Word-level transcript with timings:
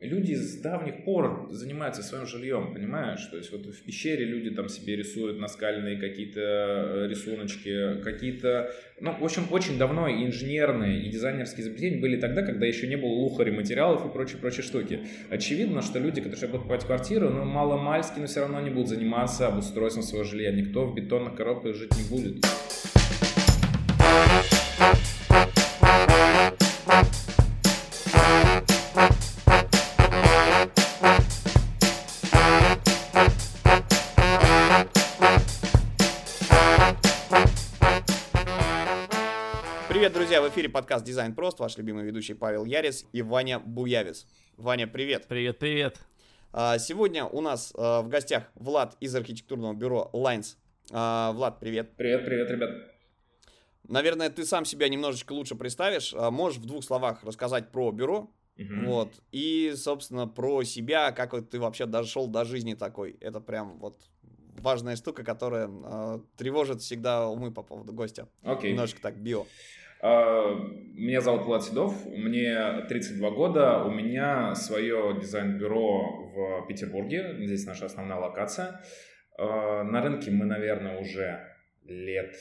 люди 0.00 0.34
с 0.34 0.56
давних 0.56 1.04
пор 1.04 1.48
занимаются 1.50 2.02
своим 2.02 2.26
жильем, 2.26 2.72
понимаешь? 2.72 3.24
То 3.26 3.36
есть 3.36 3.50
вот 3.50 3.66
в 3.66 3.82
пещере 3.82 4.24
люди 4.24 4.50
там 4.50 4.68
себе 4.68 4.96
рисуют 4.96 5.38
наскальные 5.38 5.96
какие-то 5.96 6.40
э, 6.40 7.06
рисуночки, 7.08 8.00
какие-то... 8.02 8.72
Ну, 9.00 9.12
в 9.18 9.24
общем, 9.24 9.46
очень 9.50 9.76
давно 9.76 10.08
и 10.08 10.24
инженерные, 10.24 11.02
и 11.04 11.08
дизайнерские 11.08 11.62
изобретения 11.62 12.00
были 12.00 12.16
тогда, 12.16 12.42
когда 12.42 12.66
еще 12.66 12.86
не 12.86 12.96
было 12.96 13.10
лухари 13.10 13.50
материалов 13.50 14.06
и 14.06 14.12
прочие-прочие 14.12 14.62
штуки. 14.62 15.00
Очевидно, 15.30 15.82
что 15.82 15.98
люди, 15.98 16.20
которые 16.20 16.48
будут 16.48 16.62
покупать 16.62 16.84
квартиру, 16.84 17.30
ну, 17.30 17.44
мало-мальски, 17.44 18.20
но 18.20 18.26
все 18.26 18.40
равно 18.40 18.60
не 18.60 18.70
будут 18.70 18.88
заниматься 18.88 19.48
обустройством 19.48 20.04
своего 20.04 20.24
жилья. 20.24 20.52
Никто 20.52 20.86
в 20.86 20.94
бетонных 20.94 21.34
коробках 21.34 21.74
жить 21.74 21.90
не 21.96 22.08
будет. 22.08 22.44
Эфире 40.58 40.70
подкаст 40.70 41.04
«Дизайн 41.04 41.36
прост», 41.36 41.60
ваш 41.60 41.78
любимый 41.78 42.02
ведущий 42.02 42.34
Павел 42.34 42.64
Ярис 42.64 43.06
и 43.12 43.22
Ваня 43.22 43.60
Буявис. 43.60 44.26
Ваня, 44.56 44.88
привет. 44.88 45.28
Привет, 45.28 45.60
привет. 45.60 46.00
А, 46.52 46.78
сегодня 46.78 47.26
у 47.26 47.40
нас 47.40 47.72
а, 47.78 48.02
в 48.02 48.08
гостях 48.08 48.50
Влад 48.56 48.96
из 48.98 49.14
архитектурного 49.14 49.72
бюро 49.74 50.10
Lines. 50.12 50.56
А, 50.90 51.30
Влад, 51.30 51.60
привет. 51.60 51.92
Привет, 51.96 52.24
привет, 52.24 52.50
ребят. 52.50 52.70
Наверное, 53.84 54.30
ты 54.30 54.44
сам 54.44 54.64
себя 54.64 54.88
немножечко 54.88 55.32
лучше 55.32 55.54
представишь. 55.54 56.12
Можешь 56.12 56.58
в 56.58 56.66
двух 56.66 56.82
словах 56.82 57.22
рассказать 57.22 57.70
про 57.70 57.92
бюро, 57.92 58.28
Uh-huh. 58.58 58.86
Вот. 58.86 59.12
И, 59.30 59.72
собственно, 59.76 60.26
про 60.26 60.64
себя, 60.64 61.12
как 61.12 61.32
вот 61.32 61.48
ты 61.48 61.60
вообще 61.60 61.86
дошел 61.86 62.26
до 62.26 62.44
жизни 62.44 62.74
такой. 62.74 63.16
Это 63.20 63.38
прям 63.38 63.78
вот 63.78 64.02
важная 64.58 64.96
штука, 64.96 65.22
которая 65.22 65.70
э, 65.70 66.18
тревожит 66.36 66.80
всегда 66.80 67.28
умы 67.28 67.52
по 67.52 67.62
поводу 67.62 67.92
гостя. 67.92 68.28
Окей. 68.42 68.70
Okay. 68.70 68.72
Немножко 68.72 69.00
так 69.00 69.16
био. 69.16 69.46
А, 70.00 70.54
меня 70.94 71.20
зовут 71.20 71.42
Влад 71.42 71.64
Седов, 71.64 72.06
мне 72.06 72.84
32 72.88 73.30
года, 73.30 73.84
у 73.84 73.90
меня 73.90 74.54
свое 74.54 75.16
дизайн-бюро 75.20 76.32
в 76.34 76.66
Петербурге, 76.68 77.36
здесь 77.40 77.66
наша 77.66 77.86
основная 77.86 78.18
локация. 78.18 78.80
А, 79.36 79.82
на 79.82 80.00
рынке 80.02 80.30
мы, 80.30 80.44
наверное, 80.44 80.98
уже 80.98 81.40
лет 81.84 82.34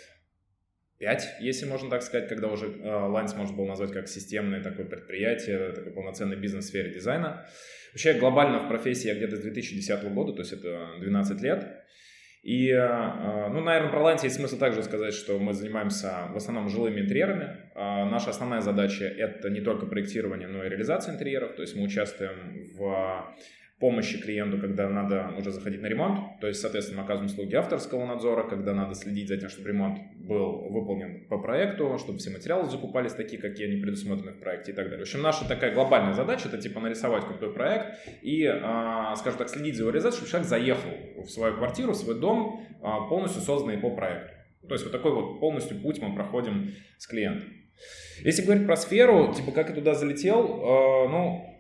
5, 0.99 1.37
если 1.41 1.65
можно 1.67 1.89
так 1.89 2.01
сказать, 2.01 2.27
когда 2.27 2.47
уже 2.47 2.67
Lines 2.67 3.35
можно 3.35 3.55
было 3.55 3.67
назвать 3.67 3.91
как 3.91 4.07
системное 4.07 4.61
такое 4.61 4.85
предприятие, 4.85 5.71
такой 5.71 5.91
полноценный 5.93 6.35
бизнес 6.35 6.65
в 6.65 6.67
сфере 6.69 6.91
дизайна. 6.91 7.47
Вообще 7.91 8.13
глобально 8.13 8.59
в 8.59 8.67
профессии 8.67 9.07
я 9.07 9.15
где-то 9.15 9.37
с 9.37 9.41
2010 9.41 10.03
года, 10.13 10.33
то 10.33 10.39
есть 10.41 10.53
это 10.53 10.95
12 10.99 11.41
лет. 11.41 11.83
И, 12.43 12.71
а, 12.71 13.49
ну, 13.49 13.61
наверное, 13.61 13.89
про 13.89 14.01
Ланти 14.01 14.25
есть 14.25 14.37
смысл 14.37 14.57
также 14.57 14.83
сказать, 14.83 15.13
что 15.13 15.37
мы 15.37 15.53
занимаемся 15.53 16.27
в 16.31 16.37
основном 16.37 16.69
жилыми 16.69 17.01
интерьерами. 17.01 17.69
А, 17.75 18.05
наша 18.05 18.29
основная 18.29 18.61
задача– 18.61 19.05
это 19.05 19.49
не 19.49 19.61
только 19.61 19.85
проектирование, 19.85 20.47
но 20.47 20.63
и 20.63 20.69
реализация 20.69 21.13
интерьеров. 21.13 21.55
То 21.55 21.61
есть 21.61 21.75
мы 21.75 21.83
участвуем 21.83 22.69
в 22.77 23.35
помощи 23.79 24.19
клиенту, 24.19 24.59
когда 24.59 24.89
надо 24.89 25.33
уже 25.37 25.51
заходить 25.51 25.81
на 25.81 25.87
ремонт. 25.87 26.39
То 26.41 26.47
есть, 26.47 26.61
соответственно, 26.61 27.01
мы 27.01 27.05
оказываем 27.05 27.31
услуги 27.31 27.53
авторского 27.55 28.05
надзора, 28.05 28.43
когда 28.43 28.73
надо 28.73 28.95
следить 28.95 29.27
за 29.27 29.37
тем, 29.37 29.49
чтобы 29.49 29.69
ремонт 29.69 29.99
был 30.15 30.67
выполнен 30.69 31.27
по 31.27 31.37
проекту, 31.37 31.97
чтобы 31.99 32.17
все 32.17 32.31
материалы 32.31 32.69
закупались 32.69 33.13
такие, 33.13 33.39
какие 33.39 33.67
они 33.67 33.79
предусмотрены 33.79 34.31
в 34.31 34.39
проекте 34.39 34.71
и 34.71 34.75
так 34.75 34.85
далее. 34.85 34.99
В 34.99 35.07
общем, 35.07 35.21
наша 35.21 35.47
такая 35.47 35.73
глобальная 35.73 36.13
задача– 36.13 36.47
это 36.49 36.57
типа 36.57 36.79
нарисовать 36.79 37.25
крутой 37.25 37.53
проект 37.53 37.97
и, 38.23 38.45
а, 38.45 39.15
скажем 39.15 39.37
так, 39.37 39.49
следить 39.49 39.75
за 39.75 39.83
его 39.83 39.91
реализацией, 39.91 40.27
чтобы 40.27 40.31
человек 40.31 40.49
заехал 40.49 41.23
в 41.23 41.29
свою 41.29 41.55
квартиру, 41.55 41.91
в 41.91 41.95
свой 41.95 42.19
дом, 42.19 42.65
а, 42.81 43.07
полностью 43.07 43.41
созданный 43.41 43.77
по 43.77 43.91
проекту. 43.95 44.33
То 44.67 44.73
есть 44.73 44.83
вот 44.83 44.91
такой 44.91 45.13
вот 45.13 45.39
полностью 45.39 45.79
путь 45.79 46.01
мы 46.01 46.15
проходим 46.15 46.73
с 46.97 47.07
клиентом. 47.07 47.49
Если 48.23 48.41
говорить 48.41 48.65
про 48.65 48.75
сферу, 48.75 49.33
типа 49.33 49.51
как 49.51 49.69
я 49.69 49.75
туда 49.75 49.93
залетел, 49.93 50.43
э, 50.43 51.09
ну, 51.09 51.56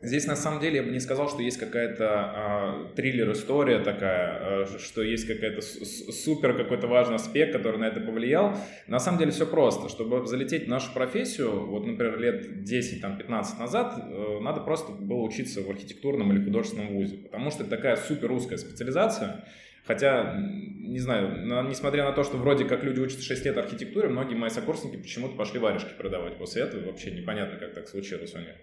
Здесь 0.00 0.28
на 0.28 0.36
самом 0.36 0.60
деле 0.60 0.76
я 0.76 0.82
бы 0.84 0.90
не 0.90 1.00
сказал, 1.00 1.28
что 1.28 1.42
есть 1.42 1.58
какая-то 1.58 2.06
а, 2.08 2.92
триллер-история 2.94 3.80
такая, 3.80 4.62
а, 4.62 4.78
что 4.78 5.02
есть 5.02 5.26
какая-то 5.26 5.60
супер 5.60 6.56
какой-то 6.56 6.86
важный 6.86 7.16
аспект, 7.16 7.52
который 7.52 7.80
на 7.80 7.86
это 7.88 7.98
повлиял. 7.98 8.56
На 8.86 9.00
самом 9.00 9.18
деле 9.18 9.32
все 9.32 9.44
просто. 9.44 9.88
Чтобы 9.88 10.24
залететь 10.24 10.66
в 10.66 10.68
нашу 10.68 10.92
профессию, 10.94 11.66
вот, 11.66 11.84
например, 11.84 12.16
лет 12.20 12.46
10-15 12.62 13.58
назад, 13.58 13.94
э, 13.98 14.38
надо 14.40 14.60
просто 14.60 14.92
было 14.92 15.22
учиться 15.22 15.62
в 15.62 15.68
архитектурном 15.70 16.32
или 16.32 16.44
художественном 16.44 16.94
вузе, 16.94 17.16
потому 17.16 17.50
что 17.50 17.64
это 17.64 17.70
такая 17.70 17.96
супер 17.96 18.30
узкая 18.30 18.58
специализация, 18.58 19.46
Хотя, 19.88 20.34
не 20.36 20.98
знаю, 20.98 21.46
несмотря 21.66 22.04
на 22.04 22.12
то, 22.12 22.22
что 22.22 22.36
вроде 22.36 22.66
как 22.66 22.84
люди 22.84 23.00
учатся 23.00 23.22
6 23.22 23.46
лет 23.46 23.56
архитектуре, 23.56 24.10
многие 24.10 24.34
мои 24.34 24.50
сокурсники 24.50 24.98
почему-то 25.00 25.34
пошли 25.34 25.58
варежки 25.58 25.94
продавать 25.96 26.36
после 26.36 26.64
этого. 26.64 26.84
Вообще 26.84 27.10
непонятно, 27.10 27.58
как 27.58 27.72
так 27.72 27.88
случилось 27.88 28.34
у 28.34 28.38
них. 28.38 28.54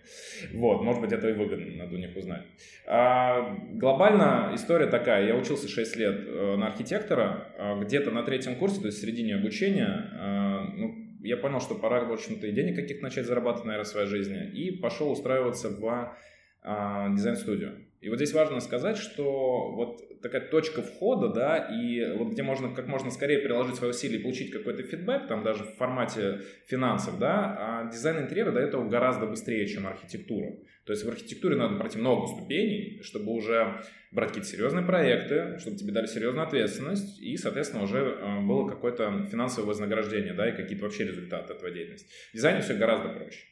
Вот, 0.53 0.83
может 0.83 1.01
быть, 1.01 1.11
это 1.11 1.27
и 1.27 1.33
выгодно, 1.33 1.77
надо 1.77 1.95
у 1.95 1.97
них 1.97 2.15
узнать. 2.15 2.43
А, 2.85 3.57
глобально 3.71 4.51
история 4.53 4.85
такая. 4.85 5.25
Я 5.25 5.35
учился 5.35 5.67
6 5.67 5.95
лет 5.95 6.15
э, 6.27 6.55
на 6.57 6.67
архитектора. 6.67 7.47
А, 7.57 7.81
где-то 7.81 8.11
на 8.11 8.21
третьем 8.21 8.55
курсе, 8.57 8.79
то 8.79 8.85
есть 8.85 8.99
в 8.99 9.01
середине 9.01 9.37
обучения, 9.37 10.11
а, 10.13 10.63
ну, 10.75 10.93
я 11.23 11.37
понял, 11.37 11.59
что 11.59 11.73
пора, 11.73 12.03
в 12.03 12.13
общем-то, 12.13 12.45
и 12.45 12.51
денег 12.51 12.75
каких-то 12.75 13.01
начать 13.01 13.25
зарабатывать, 13.25 13.65
наверное, 13.65 13.85
в 13.85 13.87
своей 13.87 14.07
жизни. 14.07 14.45
И 14.53 14.69
пошел 14.77 15.11
устраиваться 15.11 15.69
в 15.69 16.15
а, 16.61 17.09
дизайн-студию. 17.09 17.87
И 18.05 18.09
вот 18.09 18.17
здесь 18.17 18.33
важно 18.33 18.59
сказать, 18.59 18.97
что 18.97 19.71
вот 19.71 20.03
такая 20.25 20.41
точка 20.41 20.81
входа, 20.81 21.27
да, 21.29 21.57
и 21.57 22.17
вот 22.17 22.31
где 22.31 22.41
можно 22.41 22.73
как 22.73 22.87
можно 22.87 23.11
скорее 23.11 23.37
приложить 23.39 23.75
свои 23.75 23.91
усилия 23.91 24.17
и 24.17 24.23
получить 24.23 24.49
какой-то 24.49 24.81
фидбэк, 24.81 25.27
там 25.27 25.43
даже 25.43 25.63
в 25.63 25.75
формате 25.75 26.41
финансов, 26.65 27.19
да, 27.19 27.55
а 27.59 27.91
дизайн 27.91 28.23
интерьера 28.23 28.51
до 28.51 28.59
этого 28.59 28.89
гораздо 28.89 29.27
быстрее, 29.27 29.67
чем 29.67 29.85
архитектура. 29.85 30.53
То 30.87 30.93
есть 30.93 31.05
в 31.05 31.09
архитектуре 31.09 31.55
надо 31.55 31.77
пройти 31.77 31.99
много 31.99 32.25
ступеней, 32.25 33.01
чтобы 33.03 33.33
уже 33.33 33.81
брать 34.11 34.29
какие-то 34.29 34.49
серьезные 34.49 34.83
проекты, 34.83 35.59
чтобы 35.59 35.77
тебе 35.77 35.91
дали 35.91 36.07
серьезную 36.07 36.47
ответственность, 36.47 37.21
и, 37.21 37.37
соответственно, 37.37 37.83
уже 37.83 37.99
э, 37.99 38.41
было 38.41 38.67
какое-то 38.67 39.27
финансовое 39.29 39.67
вознаграждение, 39.67 40.33
да, 40.33 40.49
и 40.49 40.55
какие-то 40.55 40.85
вообще 40.85 41.05
результаты 41.05 41.53
твоей 41.53 41.75
деятельности. 41.75 42.07
В 42.31 42.35
дизайне 42.35 42.61
все 42.61 42.73
гораздо 42.73 43.09
проще. 43.09 43.43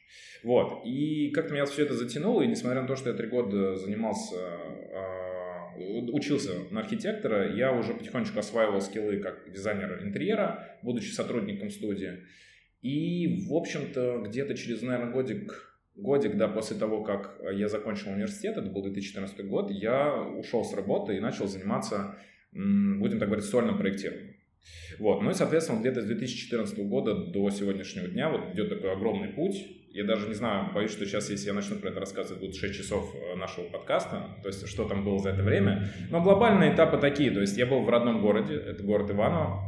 Вот. 0.42 0.82
И 0.84 1.30
как-то 1.30 1.54
меня 1.54 1.66
все 1.66 1.84
это 1.84 1.94
затянуло, 1.94 2.42
и 2.42 2.48
несмотря 2.48 2.82
на 2.82 2.88
то, 2.88 2.96
что 2.96 3.10
я 3.10 3.16
три 3.16 3.28
года 3.28 3.76
занимался, 3.76 4.36
э, 4.36 5.23
учился 5.76 6.52
на 6.70 6.80
архитектора, 6.80 7.54
я 7.54 7.72
уже 7.72 7.94
потихонечку 7.94 8.38
осваивал 8.38 8.80
скиллы 8.80 9.18
как 9.18 9.52
дизайнер 9.52 10.02
интерьера, 10.02 10.78
будучи 10.82 11.10
сотрудником 11.10 11.70
студии. 11.70 12.20
И, 12.82 13.46
в 13.48 13.54
общем-то, 13.54 14.24
где-то 14.26 14.54
через, 14.54 14.82
наверное, 14.82 15.12
годик 15.12 15.74
годик, 15.96 16.36
да, 16.36 16.48
после 16.48 16.76
того, 16.76 17.02
как 17.02 17.38
я 17.52 17.68
закончил 17.68 18.10
университет, 18.10 18.56
это 18.56 18.68
был 18.68 18.82
2014 18.82 19.46
год, 19.46 19.70
я 19.70 20.14
ушел 20.14 20.64
с 20.64 20.74
работы 20.74 21.16
и 21.16 21.20
начал 21.20 21.46
заниматься, 21.46 22.16
будем 22.52 23.18
так 23.18 23.28
говорить, 23.28 23.46
сольным 23.46 23.78
проектированием. 23.78 24.34
Вот, 24.98 25.22
ну 25.22 25.30
и, 25.30 25.34
соответственно, 25.34 25.80
где-то 25.80 26.00
с 26.00 26.06
2014 26.06 26.78
года 26.86 27.14
до 27.14 27.50
сегодняшнего 27.50 28.08
дня 28.08 28.30
вот 28.30 28.54
идет 28.54 28.70
такой 28.70 28.92
огромный 28.92 29.28
путь. 29.28 29.66
Я 29.94 30.02
даже 30.02 30.26
не 30.26 30.34
знаю, 30.34 30.72
боюсь, 30.74 30.90
что 30.90 31.06
сейчас, 31.06 31.30
если 31.30 31.46
я 31.46 31.52
начну 31.52 31.76
про 31.76 31.90
это 31.90 32.00
рассказывать, 32.00 32.40
будет 32.40 32.56
6 32.56 32.74
часов 32.74 33.14
э, 33.14 33.36
нашего 33.36 33.66
подкаста, 33.66 34.26
то 34.42 34.48
есть 34.48 34.66
что 34.66 34.88
там 34.88 35.04
было 35.04 35.20
за 35.20 35.30
это 35.30 35.44
время. 35.44 35.88
Но 36.10 36.20
глобальные 36.20 36.74
этапы 36.74 36.98
такие, 36.98 37.30
то 37.30 37.40
есть 37.40 37.56
я 37.56 37.64
был 37.64 37.80
в 37.82 37.88
родном 37.88 38.20
городе, 38.20 38.56
это 38.56 38.82
город 38.82 39.12
Иваново, 39.12 39.62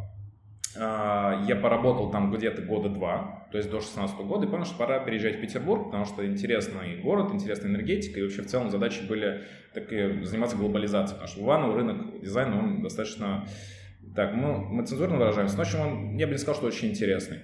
а, 0.77 1.45
я 1.47 1.55
поработал 1.55 2.11
там 2.11 2.33
где-то 2.33 2.63
года 2.63 2.89
два, 2.89 3.47
то 3.53 3.59
есть 3.59 3.71
до 3.71 3.81
16 3.81 4.17
года, 4.27 4.49
и 4.49 4.51
понял, 4.51 4.65
что 4.65 4.77
пора 4.77 4.99
переезжать 4.99 5.37
в 5.37 5.41
Петербург, 5.41 5.85
потому 5.85 6.07
что 6.07 6.27
интересный 6.27 7.01
город, 7.01 7.33
интересная 7.33 7.71
энергетика, 7.71 8.19
и 8.19 8.25
вообще 8.25 8.43
в 8.43 8.47
целом 8.47 8.69
задачи 8.69 9.03
были 9.09 9.45
такие, 9.75 10.25
заниматься 10.25 10.57
глобализацией, 10.57 11.21
потому 11.21 11.29
что 11.29 11.41
в 11.41 11.45
Иваново 11.45 11.77
рынок 11.77 12.21
дизайна, 12.21 12.59
он 12.59 12.83
достаточно, 12.83 13.47
так, 14.17 14.35
мы, 14.35 14.59
мы 14.59 14.85
цензурно 14.85 15.19
выражаемся, 15.19 15.57
но, 15.57 15.63
в 15.63 15.67
общем, 15.67 15.81
он, 15.81 16.17
я 16.17 16.27
бы 16.27 16.33
не 16.33 16.39
сказал, 16.39 16.57
что 16.57 16.67
очень 16.67 16.91
интересный. 16.91 17.43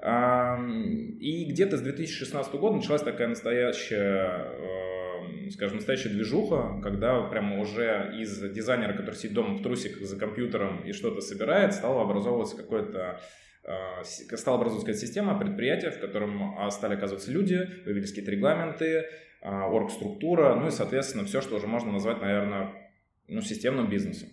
И 0.00 1.44
где-то 1.50 1.76
с 1.76 1.80
2016 1.80 2.54
года 2.54 2.76
началась 2.76 3.02
такая 3.02 3.26
настоящая 3.26 4.46
э, 4.46 5.50
скажем, 5.50 5.76
настоящая 5.76 6.10
движуха, 6.10 6.80
когда 6.82 7.22
прямо 7.22 7.60
уже 7.60 8.14
из 8.18 8.38
дизайнера, 8.52 8.92
который 8.92 9.16
сидит 9.16 9.34
дома 9.34 9.54
в 9.54 9.62
трусиках 9.62 10.02
за 10.02 10.18
компьютером 10.18 10.84
и 10.84 10.92
что-то 10.92 11.20
собирает, 11.20 11.74
стало 11.74 12.02
образовываться 12.02 12.56
какое-то 12.56 13.20
а, 13.64 14.02
стала 14.04 14.56
образовываться 14.58 14.94
система 14.94 15.38
предприятия, 15.38 15.90
в 15.90 16.00
котором 16.00 16.58
а, 16.58 16.70
стали 16.70 16.94
оказываться 16.94 17.30
люди, 17.30 17.68
появились 17.84 18.10
какие-то 18.10 18.30
регламенты, 18.30 19.06
а, 19.42 19.66
оргструктура, 19.66 20.54
ну 20.54 20.68
и, 20.68 20.70
соответственно, 20.70 21.24
все, 21.24 21.40
что 21.40 21.56
уже 21.56 21.66
можно 21.66 21.92
назвать, 21.92 22.20
наверное, 22.20 22.72
ну, 23.26 23.42
системным 23.42 23.90
бизнесом. 23.90 24.30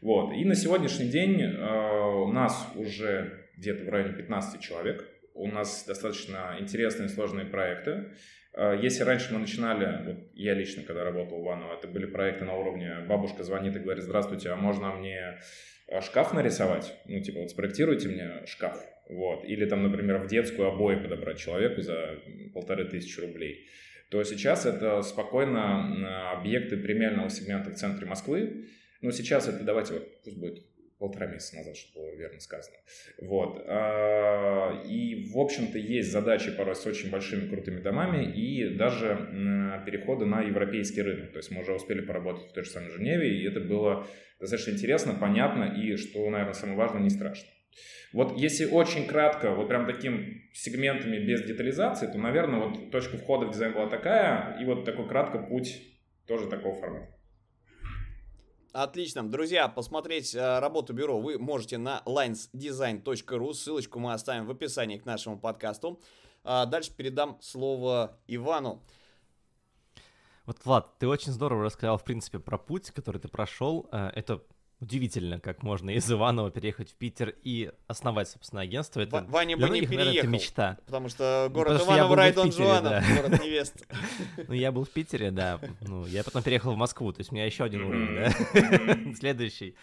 Вот. 0.00 0.32
И 0.32 0.44
на 0.44 0.54
сегодняшний 0.54 1.08
день 1.08 1.44
у 1.44 2.32
нас 2.32 2.72
уже 2.76 3.47
где-то 3.58 3.84
в 3.84 3.88
районе 3.88 4.14
15 4.14 4.60
человек 4.60 5.04
у 5.38 5.46
нас 5.46 5.84
достаточно 5.86 6.56
интересные 6.58 7.08
сложные 7.08 7.46
проекты. 7.46 8.10
А, 8.54 8.74
если 8.74 9.04
раньше 9.04 9.32
мы 9.32 9.38
начинали, 9.38 10.04
вот 10.04 10.16
я 10.34 10.54
лично, 10.54 10.82
когда 10.82 11.04
работал 11.04 11.40
в 11.40 11.44
Иваново, 11.44 11.74
это 11.74 11.86
были 11.86 12.06
проекты 12.06 12.44
на 12.44 12.56
уровне 12.56 13.04
«бабушка 13.08 13.44
звонит 13.44 13.76
и 13.76 13.78
говорит, 13.78 14.02
здравствуйте, 14.02 14.50
а 14.50 14.56
можно 14.56 14.92
мне 14.92 15.38
а, 15.88 16.00
шкаф 16.00 16.34
нарисовать?» 16.34 16.92
Ну, 17.06 17.20
типа, 17.20 17.40
вот 17.40 17.50
спроектируйте 17.50 18.08
мне 18.08 18.46
шкаф. 18.46 18.76
Вот. 19.08 19.44
Или 19.44 19.64
там, 19.64 19.84
например, 19.84 20.18
в 20.18 20.26
детскую 20.26 20.68
обои 20.68 20.96
подобрать 20.96 21.38
человеку 21.38 21.80
за 21.80 22.18
полторы 22.52 22.84
тысячи 22.84 23.20
рублей. 23.20 23.68
То 24.10 24.22
сейчас 24.24 24.66
это 24.66 25.02
спокойно 25.02 26.32
объекты 26.32 26.76
премиального 26.78 27.30
сегмента 27.30 27.70
в 27.70 27.74
центре 27.74 28.06
Москвы. 28.06 28.66
Но 29.00 29.10
сейчас 29.12 29.48
это, 29.48 29.62
давайте 29.64 29.94
вот, 29.94 30.22
пусть 30.24 30.38
будет 30.38 30.64
полтора 30.98 31.26
месяца 31.26 31.56
назад, 31.56 31.76
чтобы 31.76 32.06
было 32.06 32.16
верно 32.16 32.40
сказано. 32.40 32.76
Вот. 33.20 33.62
А, 33.66 34.82
и, 34.86 35.30
в 35.32 35.38
общем-то, 35.38 35.78
есть 35.78 36.10
задачи 36.10 36.50
порой 36.50 36.74
с 36.74 36.86
очень 36.86 37.10
большими 37.10 37.48
крутыми 37.48 37.80
домами 37.80 38.24
и 38.24 38.76
даже 38.76 39.82
переходы 39.86 40.26
на 40.26 40.42
европейский 40.42 41.02
рынок. 41.02 41.32
То 41.32 41.38
есть 41.38 41.50
мы 41.50 41.62
уже 41.62 41.72
успели 41.72 42.00
поработать 42.00 42.50
в 42.50 42.52
той 42.52 42.64
же 42.64 42.70
самой 42.70 42.90
Женеве, 42.90 43.38
и 43.38 43.46
это 43.46 43.60
было 43.60 44.06
достаточно 44.40 44.72
интересно, 44.72 45.14
понятно 45.14 45.64
и, 45.64 45.96
что, 45.96 46.28
наверное, 46.30 46.54
самое 46.54 46.78
важное, 46.78 47.02
не 47.02 47.10
страшно. 47.10 47.48
Вот 48.12 48.38
если 48.38 48.64
очень 48.64 49.06
кратко, 49.06 49.50
вот 49.50 49.68
прям 49.68 49.86
таким 49.86 50.42
сегментами 50.52 51.18
без 51.18 51.42
детализации, 51.42 52.06
то, 52.06 52.18
наверное, 52.18 52.60
вот 52.60 52.90
точка 52.90 53.18
входа 53.18 53.46
в 53.46 53.52
дизайн 53.52 53.74
была 53.74 53.88
такая, 53.88 54.58
и 54.60 54.64
вот 54.64 54.84
такой 54.84 55.06
кратко 55.06 55.38
путь 55.38 55.80
тоже 56.26 56.48
такого 56.48 56.74
формата. 56.74 57.17
Отлично. 58.72 59.28
Друзья, 59.28 59.66
посмотреть 59.68 60.34
э, 60.34 60.58
работу 60.58 60.92
бюро 60.92 61.18
вы 61.18 61.38
можете 61.38 61.78
на 61.78 62.02
linesdesign.ru. 62.04 63.54
Ссылочку 63.54 63.98
мы 63.98 64.12
оставим 64.12 64.46
в 64.46 64.50
описании 64.50 64.98
к 64.98 65.06
нашему 65.06 65.38
подкасту. 65.38 66.00
А 66.44 66.66
дальше 66.66 66.92
передам 66.94 67.38
слово 67.40 68.18
Ивану. 68.26 68.82
Вот, 70.44 70.58
Влад, 70.64 70.98
ты 70.98 71.08
очень 71.08 71.32
здорово 71.32 71.64
рассказал, 71.64 71.96
в 71.96 72.04
принципе, 72.04 72.38
про 72.38 72.58
путь, 72.58 72.90
который 72.90 73.20
ты 73.20 73.28
прошел. 73.28 73.88
Э, 73.90 74.10
это 74.14 74.42
Удивительно, 74.80 75.40
как 75.40 75.64
можно 75.64 75.90
из 75.90 76.10
Иванова 76.10 76.52
переехать 76.52 76.90
в 76.90 76.94
Питер 76.94 77.34
и 77.42 77.72
основать, 77.88 78.28
собственно, 78.28 78.62
агентство. 78.62 79.00
Это 79.00 79.26
Ваня 79.28 79.56
бы 79.56 79.68
не 79.70 79.84
переехал, 79.86 80.18
это 80.18 80.26
мечта. 80.28 80.78
Потому 80.86 81.08
что 81.08 81.48
город 81.52 81.80
потому 81.80 81.98
Иваново, 81.98 82.16
рай 82.16 82.32
Дон 82.32 82.52
Жуанов, 82.52 83.04
город 83.16 83.42
невест. 83.42 83.74
Ну, 84.46 84.54
я 84.54 84.70
был 84.70 84.84
в 84.84 84.90
Питере, 84.90 85.32
да. 85.32 85.58
Ну, 85.80 86.06
я 86.06 86.22
потом 86.22 86.44
переехал 86.44 86.74
в 86.74 86.76
Москву, 86.76 87.12
то 87.12 87.20
есть 87.20 87.32
у 87.32 87.34
меня 87.34 87.44
еще 87.44 87.64
один 87.64 87.82
уровень, 87.82 88.14
да? 88.14 89.14
Следующий. 89.18 89.74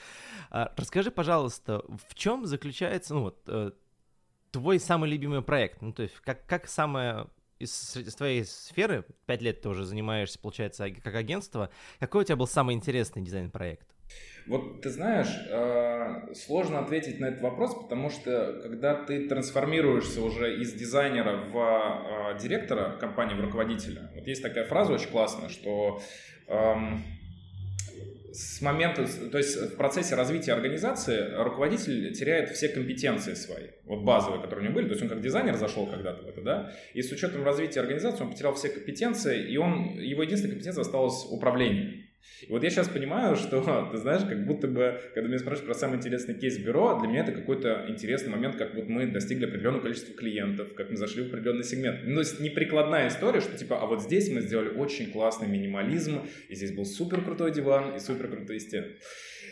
А, 0.49 0.71
расскажи, 0.77 1.11
пожалуйста, 1.11 1.83
в 2.07 2.15
чем 2.15 2.45
заключается, 2.45 3.15
ну 3.15 3.21
вот, 3.23 3.41
э, 3.47 3.71
твой 4.51 4.79
самый 4.79 5.09
любимый 5.09 5.41
проект? 5.41 5.81
Ну, 5.81 5.91
то 5.91 6.03
есть, 6.03 6.15
как, 6.23 6.45
как 6.45 6.67
самое 6.69 7.27
из, 7.59 7.97
из 7.97 8.15
твоей 8.15 8.45
сферы, 8.45 9.05
пять 9.25 9.41
лет 9.41 9.61
ты 9.61 9.67
уже 9.67 9.85
занимаешься, 9.85 10.39
получается, 10.39 10.89
как 10.89 11.15
агентство, 11.15 11.69
какой 11.99 12.21
у 12.21 12.23
тебя 12.23 12.37
был 12.37 12.47
самый 12.47 12.75
интересный 12.75 13.21
дизайн-проект? 13.21 13.94
Вот 14.47 14.81
ты 14.81 14.91
знаешь, 14.91 15.33
э, 15.49 16.33
сложно 16.35 16.79
ответить 16.79 17.19
на 17.19 17.25
этот 17.25 17.41
вопрос, 17.41 17.73
потому 17.73 18.11
что 18.11 18.59
когда 18.61 18.93
ты 18.93 19.27
трансформируешься 19.27 20.21
уже 20.21 20.61
из 20.61 20.73
дизайнера 20.73 21.37
в 21.51 22.35
э, 22.35 22.39
директора 22.39 22.95
компании, 22.99 23.33
в 23.33 23.41
руководителя, 23.41 24.11
вот 24.13 24.27
есть 24.27 24.43
такая 24.43 24.65
фраза 24.65 24.93
очень 24.93 25.09
классная, 25.09 25.49
что 25.49 25.99
эм, 26.47 27.03
с 28.35 28.61
момента, 28.61 29.07
то 29.31 29.37
есть 29.39 29.55
в 29.55 29.77
процессе 29.77 30.13
развития 30.13 30.53
организации 30.53 31.33
руководитель 31.41 32.13
теряет 32.13 32.51
все 32.51 32.69
компетенции 32.69 33.33
свои, 33.33 33.69
вот 33.85 34.03
базовые, 34.03 34.41
которые 34.41 34.61
у 34.61 34.63
него 34.65 34.75
были, 34.75 34.87
то 34.87 34.91
есть 34.91 35.01
он 35.01 35.09
как 35.09 35.21
дизайнер 35.21 35.55
зашел 35.55 35.87
когда-то 35.87 36.21
в 36.21 36.27
это, 36.27 36.41
да, 36.41 36.71
и 36.93 37.01
с 37.01 37.11
учетом 37.11 37.43
развития 37.43 37.79
организации 37.79 38.23
он 38.23 38.29
потерял 38.29 38.53
все 38.53 38.69
компетенции, 38.69 39.49
и 39.49 39.57
он, 39.57 39.97
его 39.97 40.21
единственная 40.21 40.53
компетенция 40.53 40.81
осталась 40.81 41.25
управлением. 41.31 42.04
И 42.41 42.51
вот 42.51 42.63
я 42.63 42.69
сейчас 42.69 42.89
понимаю, 42.89 43.35
что, 43.35 43.89
ты 43.91 43.97
знаешь, 43.97 44.23
как 44.27 44.45
будто 44.45 44.67
бы, 44.67 45.01
когда 45.13 45.27
меня 45.27 45.39
спрашивают 45.39 45.67
про 45.67 45.73
самый 45.73 45.97
интересный 45.97 46.35
кейс 46.35 46.57
бюро, 46.57 46.99
для 46.99 47.07
меня 47.09 47.21
это 47.21 47.31
какой-то 47.31 47.85
интересный 47.87 48.29
момент, 48.29 48.55
как 48.55 48.75
вот 48.75 48.87
мы 48.87 49.07
достигли 49.07 49.45
определенного 49.45 49.81
количества 49.81 50.13
клиентов, 50.13 50.73
как 50.75 50.89
мы 50.89 50.97
зашли 50.97 51.23
в 51.23 51.27
определенный 51.27 51.63
сегмент. 51.63 52.01
Ну, 52.05 52.15
то 52.15 52.19
есть 52.19 52.39
не 52.39 52.49
прикладная 52.49 53.07
история, 53.07 53.41
что 53.41 53.57
типа, 53.57 53.81
а 53.81 53.85
вот 53.85 54.01
здесь 54.01 54.29
мы 54.29 54.41
сделали 54.41 54.69
очень 54.69 55.11
классный 55.11 55.47
минимализм, 55.47 56.21
и 56.49 56.55
здесь 56.55 56.71
был 56.71 56.85
супер 56.85 57.21
крутой 57.21 57.51
диван 57.51 57.95
и 57.95 57.99
супер 57.99 58.27
крутые 58.27 58.59
стены. 58.59 58.87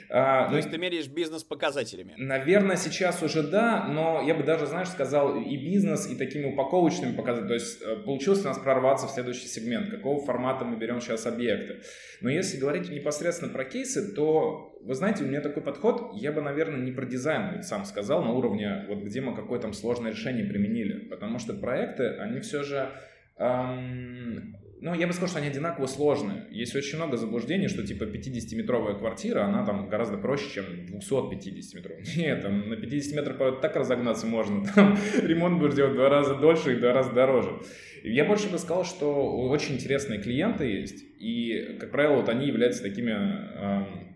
А, 0.10 0.46
То 0.46 0.52
ну, 0.52 0.58
есть 0.58 0.70
ты 0.70 0.78
меряешь 0.78 1.08
бизнес 1.08 1.44
показателями? 1.44 2.14
Наверное, 2.18 2.76
сейчас 2.76 3.24
уже 3.24 3.42
да, 3.42 3.88
но 3.88 4.22
я 4.22 4.36
бы 4.36 4.44
даже, 4.44 4.66
знаешь, 4.68 4.90
сказал 4.90 5.42
и 5.42 5.58
бизнес, 5.58 6.08
и 6.08 6.16
такими 6.16 6.46
упаковочными 6.46 7.16
показателями. 7.16 7.48
То 7.48 7.54
есть 7.56 7.82
э, 7.82 7.96
получилось 7.98 8.42
у 8.42 8.44
нас 8.48 8.60
прорваться 8.60 9.08
в 9.08 9.12
следующий 9.12 9.48
сегмент, 9.48 9.90
какого 9.90 10.24
формата 10.24 10.66
мы 10.66 10.78
берем 10.78 11.02
сейчас 11.02 11.26
объекты. 11.26 11.78
Но 12.22 12.30
если 12.30 12.58
говорить 12.64 12.90
непосредственно 12.90 13.52
про 13.52 13.66
кейсы, 13.66 14.14
то, 14.16 14.78
вы 14.82 14.96
знаете, 14.96 15.24
у 15.24 15.28
меня 15.28 15.42
такой 15.42 15.62
подход, 15.62 16.12
я 16.14 16.32
бы, 16.32 16.42
наверное, 16.42 16.80
не 16.80 16.94
про 16.94 17.06
дизайн 17.06 17.56
вот 17.56 17.66
сам 17.66 17.84
сказал, 17.84 18.24
на 18.24 18.32
уровне, 18.32 18.86
вот 18.88 19.04
где 19.04 19.20
мы 19.20 19.36
какое 19.36 19.60
то 19.60 19.72
сложное 19.74 20.12
решение 20.12 20.46
применили. 20.46 21.10
Потому 21.10 21.40
что 21.40 21.54
проекты, 21.54 22.08
они 22.20 22.40
все 22.40 22.64
же 22.64 22.90
эм, 23.38 24.56
ну, 24.82 24.94
я 24.94 25.08
бы 25.08 25.14
сказал, 25.14 25.30
что 25.30 25.40
они 25.40 25.48
одинаково 25.48 25.86
сложные. 25.86 26.46
Есть 26.52 26.76
очень 26.76 26.98
много 26.98 27.18
заблуждений, 27.18 27.68
что 27.68 27.86
типа 27.86 28.04
50-метровая 28.04 28.98
квартира, 28.98 29.46
она 29.46 29.66
там 29.66 29.90
гораздо 29.90 30.18
проще, 30.18 30.50
чем 30.54 30.66
250-метровая. 30.66 32.04
Нет, 32.18 32.42
там 32.42 32.70
на 32.70 32.76
50 32.76 33.16
метров 33.16 33.62
так 33.62 33.76
разогнаться 33.76 34.28
можно. 34.28 34.66
Там 34.76 34.98
ремонт 35.22 35.60
будешь 35.60 35.76
делать 35.76 35.94
в 35.94 35.96
два 35.96 36.10
раза 36.10 36.36
дольше 36.36 36.74
и 36.74 36.76
в 36.76 36.80
два 36.80 36.94
раза 36.94 37.12
дороже. 37.12 37.62
Я 38.04 38.26
больше 38.26 38.50
бы 38.50 38.58
сказал, 38.58 38.84
что 38.84 39.48
очень 39.48 39.76
интересные 39.76 40.20
клиенты 40.22 40.66
есть. 40.66 41.04
И, 41.20 41.78
как 41.80 41.92
правило, 41.92 42.18
вот 42.18 42.30
они 42.30 42.48
являются 42.48 42.84
такими 42.84 43.12
эм, 43.12 44.14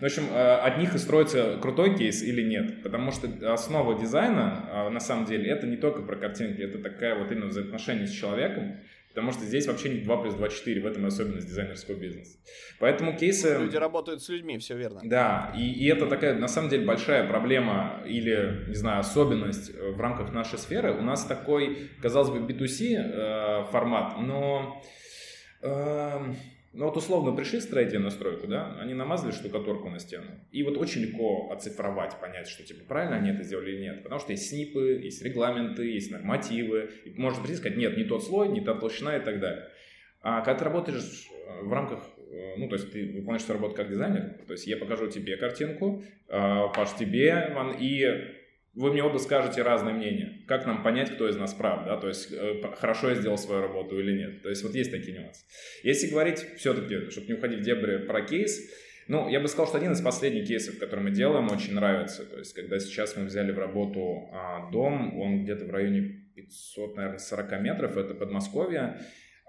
в 0.00 0.04
общем, 0.04 0.24
э, 0.30 0.54
от 0.56 0.78
них 0.78 0.94
и 0.94 0.98
строится 0.98 1.58
крутой 1.60 1.96
кейс 1.96 2.22
или 2.22 2.42
нет. 2.42 2.82
Потому 2.82 3.10
что 3.10 3.28
основа 3.52 3.98
дизайна, 3.98 4.68
э, 4.70 4.88
на 4.90 5.00
самом 5.00 5.24
деле, 5.24 5.50
это 5.50 5.66
не 5.66 5.76
только 5.76 6.02
про 6.02 6.16
картинки, 6.16 6.60
это 6.60 6.78
такая 6.78 7.18
вот 7.18 7.30
именно 7.30 7.46
взаимоотношение 7.46 8.06
с 8.06 8.12
человеком. 8.12 8.80
Потому 9.18 9.32
что 9.32 9.46
здесь 9.46 9.66
вообще 9.66 9.88
не 9.88 9.98
2 10.02 10.16
плюс 10.22 10.34
2 10.34 10.48
4, 10.48 10.80
в 10.80 10.86
этом 10.86 11.04
особенность 11.04 11.48
дизайнерского 11.48 11.96
бизнеса. 11.96 12.38
Поэтому 12.78 13.16
кейсы... 13.16 13.58
Люди 13.58 13.76
работают 13.76 14.22
с 14.22 14.28
людьми, 14.28 14.58
все 14.58 14.76
верно. 14.76 15.00
Да, 15.02 15.52
и, 15.58 15.72
и 15.72 15.88
это 15.88 16.06
такая, 16.06 16.38
на 16.38 16.46
самом 16.46 16.68
деле, 16.68 16.86
большая 16.86 17.26
проблема 17.26 18.00
или, 18.06 18.64
не 18.68 18.76
знаю, 18.76 19.00
особенность 19.00 19.74
э, 19.74 19.90
в 19.90 20.00
рамках 20.00 20.32
нашей 20.32 20.56
сферы. 20.60 20.92
У 20.92 21.02
нас 21.02 21.24
такой, 21.24 21.90
казалось 22.00 22.30
бы, 22.30 22.38
B2C 22.38 22.94
э, 22.94 23.64
формат, 23.72 24.20
но... 24.20 24.80
Э, 25.62 26.20
ну 26.72 26.84
вот 26.84 26.96
условно 26.96 27.32
пришли 27.32 27.60
строители 27.60 27.96
на 27.96 28.10
стройку, 28.10 28.46
да, 28.46 28.76
они 28.80 28.92
намазали 28.94 29.32
штукатурку 29.32 29.88
на 29.88 29.98
стену. 29.98 30.26
И 30.52 30.62
вот 30.62 30.76
очень 30.76 31.00
легко 31.02 31.50
оцифровать, 31.50 32.20
понять, 32.20 32.48
что 32.48 32.62
типа 32.62 32.84
правильно 32.86 33.16
они 33.16 33.30
это 33.30 33.42
сделали 33.42 33.72
или 33.72 33.82
нет. 33.82 34.02
Потому 34.02 34.20
что 34.20 34.32
есть 34.32 34.50
снипы, 34.50 35.00
есть 35.02 35.22
регламенты, 35.22 35.90
есть 35.90 36.10
нормативы. 36.10 36.90
И 37.04 37.18
можно 37.18 37.40
прийти 37.40 37.54
и 37.54 37.56
сказать, 37.56 37.78
нет, 37.78 37.96
не 37.96 38.04
тот 38.04 38.22
слой, 38.22 38.48
не 38.48 38.60
та 38.60 38.74
толщина 38.74 39.16
и 39.16 39.20
так 39.20 39.40
далее. 39.40 39.68
А 40.20 40.40
когда 40.40 40.58
ты 40.58 40.64
работаешь 40.64 41.28
э, 41.30 41.62
в 41.62 41.72
рамках, 41.72 42.00
э, 42.18 42.56
ну, 42.56 42.68
то 42.68 42.74
есть 42.74 42.92
ты 42.92 43.06
выполняешь 43.12 43.44
свою 43.44 43.60
работу 43.60 43.76
как 43.76 43.88
дизайнер, 43.88 44.34
то 44.46 44.52
есть 44.52 44.66
я 44.66 44.76
покажу 44.76 45.08
тебе 45.08 45.36
картинку, 45.36 46.02
э, 46.28 46.62
Паш 46.74 46.94
тебе, 46.96 47.54
и 47.80 48.04
вы 48.78 48.92
мне 48.92 49.02
оба 49.02 49.18
скажете 49.18 49.62
разное 49.62 49.92
мнение. 49.92 50.44
Как 50.46 50.64
нам 50.64 50.84
понять, 50.84 51.10
кто 51.10 51.28
из 51.28 51.36
нас 51.36 51.52
прав, 51.52 51.84
да, 51.84 51.96
то 51.96 52.06
есть 52.06 52.32
э, 52.32 52.62
хорошо 52.76 53.10
я 53.10 53.16
сделал 53.16 53.36
свою 53.36 53.60
работу 53.60 53.98
или 53.98 54.16
нет. 54.16 54.42
То 54.42 54.50
есть 54.50 54.62
вот 54.62 54.72
есть 54.74 54.92
такие 54.92 55.18
нюансы. 55.18 55.44
Если 55.82 56.08
говорить 56.08 56.38
все-таки, 56.56 57.10
чтобы 57.10 57.26
не 57.26 57.34
уходить 57.34 57.58
в 57.58 57.62
дебри 57.62 57.98
про 58.06 58.22
кейс, 58.22 58.60
ну, 59.08 59.28
я 59.28 59.40
бы 59.40 59.48
сказал, 59.48 59.66
что 59.66 59.78
один 59.78 59.92
из 59.92 60.00
последних 60.00 60.46
кейсов, 60.46 60.78
который 60.78 61.00
мы 61.00 61.10
делаем, 61.10 61.50
очень 61.50 61.74
нравится. 61.74 62.24
То 62.24 62.38
есть, 62.38 62.52
когда 62.52 62.78
сейчас 62.78 63.16
мы 63.16 63.24
взяли 63.24 63.50
в 63.50 63.58
работу 63.58 64.28
а, 64.32 64.70
дом, 64.70 65.18
он 65.18 65.42
где-то 65.42 65.64
в 65.64 65.70
районе 65.70 66.26
500, 66.36 66.96
наверное, 66.96 67.18
40 67.18 67.60
метров, 67.60 67.96
это 67.96 68.14
Подмосковье. 68.14 69.00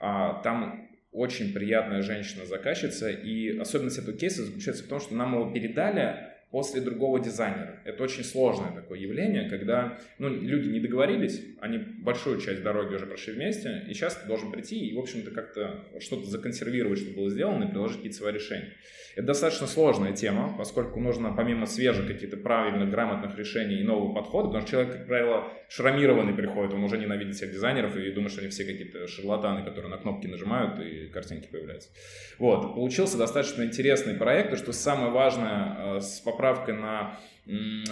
А, 0.02 0.42
там 0.42 0.90
очень 1.12 1.54
приятная 1.54 2.02
женщина-заказчица, 2.02 3.12
и 3.12 3.60
особенность 3.60 4.00
этого 4.00 4.18
кейса 4.18 4.44
заключается 4.44 4.86
в 4.86 4.88
том, 4.88 5.00
что 5.00 5.14
нам 5.14 5.36
его 5.36 5.52
передали 5.52 6.30
после 6.52 6.82
другого 6.82 7.20
дизайнера. 7.20 7.79
Это 7.90 8.04
очень 8.04 8.24
сложное 8.24 8.72
такое 8.72 8.98
явление, 8.98 9.50
когда 9.50 10.00
ну, 10.18 10.30
люди 10.30 10.70
не 10.70 10.80
договорились, 10.80 11.44
они 11.60 11.78
большую 11.78 12.40
часть 12.40 12.64
дороги 12.64 12.96
уже 12.96 13.06
прошли 13.06 13.34
вместе, 13.34 13.84
и 13.88 13.94
сейчас 13.94 14.16
ты 14.16 14.28
должен 14.28 14.52
прийти 14.52 14.80
и, 14.80 14.96
в 14.96 15.00
общем-то, 15.00 15.32
как-то 15.32 15.86
что-то 16.00 16.26
законсервировать, 16.30 17.00
что 17.00 17.14
было 17.14 17.30
сделано, 17.30 17.66
и 17.66 17.70
приложить 17.70 17.98
какие-то 17.98 18.18
свои 18.18 18.34
решения. 18.34 18.74
Это 19.16 19.28
достаточно 19.28 19.68
сложная 19.68 20.14
тема, 20.14 20.56
поскольку 20.58 21.00
нужно 21.00 21.34
помимо 21.36 21.66
свежих 21.66 22.08
каких-то 22.08 22.38
правильных, 22.38 22.90
грамотных 22.90 23.38
решений 23.38 23.82
и 23.82 23.84
нового 23.84 24.14
подхода, 24.14 24.48
потому 24.48 24.62
что 24.62 24.72
человек, 24.72 24.94
как 24.94 25.08
правило, 25.08 25.52
шрамированный 25.68 26.34
приходит, 26.34 26.74
он 26.74 26.84
уже 26.84 26.98
ненавидит 26.98 27.36
всех 27.36 27.52
дизайнеров 27.52 27.98
и 27.98 28.12
думает, 28.12 28.32
что 28.32 28.42
они 28.42 28.50
все 28.50 28.64
какие-то 28.64 29.08
шарлатаны, 29.08 29.66
которые 29.66 29.90
на 29.90 29.98
кнопки 29.98 30.28
нажимают 30.28 30.80
и 30.80 31.08
картинки 31.08 31.48
появляются. 31.52 31.90
Вот, 32.38 32.76
получился 32.76 33.18
достаточно 33.18 33.64
интересный 33.64 34.14
проект, 34.14 34.54
и 34.54 34.56
что 34.56 34.72
самое 34.72 35.12
важное, 35.12 35.98
э, 35.98 36.00
спокойно 36.00 36.40
поправкой 36.40 36.76
на 36.76 37.20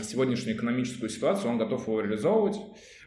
сегодняшнюю 0.03 0.55
экономическую 0.55 1.09
ситуацию, 1.09 1.49
он 1.49 1.57
готов 1.57 1.87
его 1.87 2.01
реализовывать. 2.01 2.57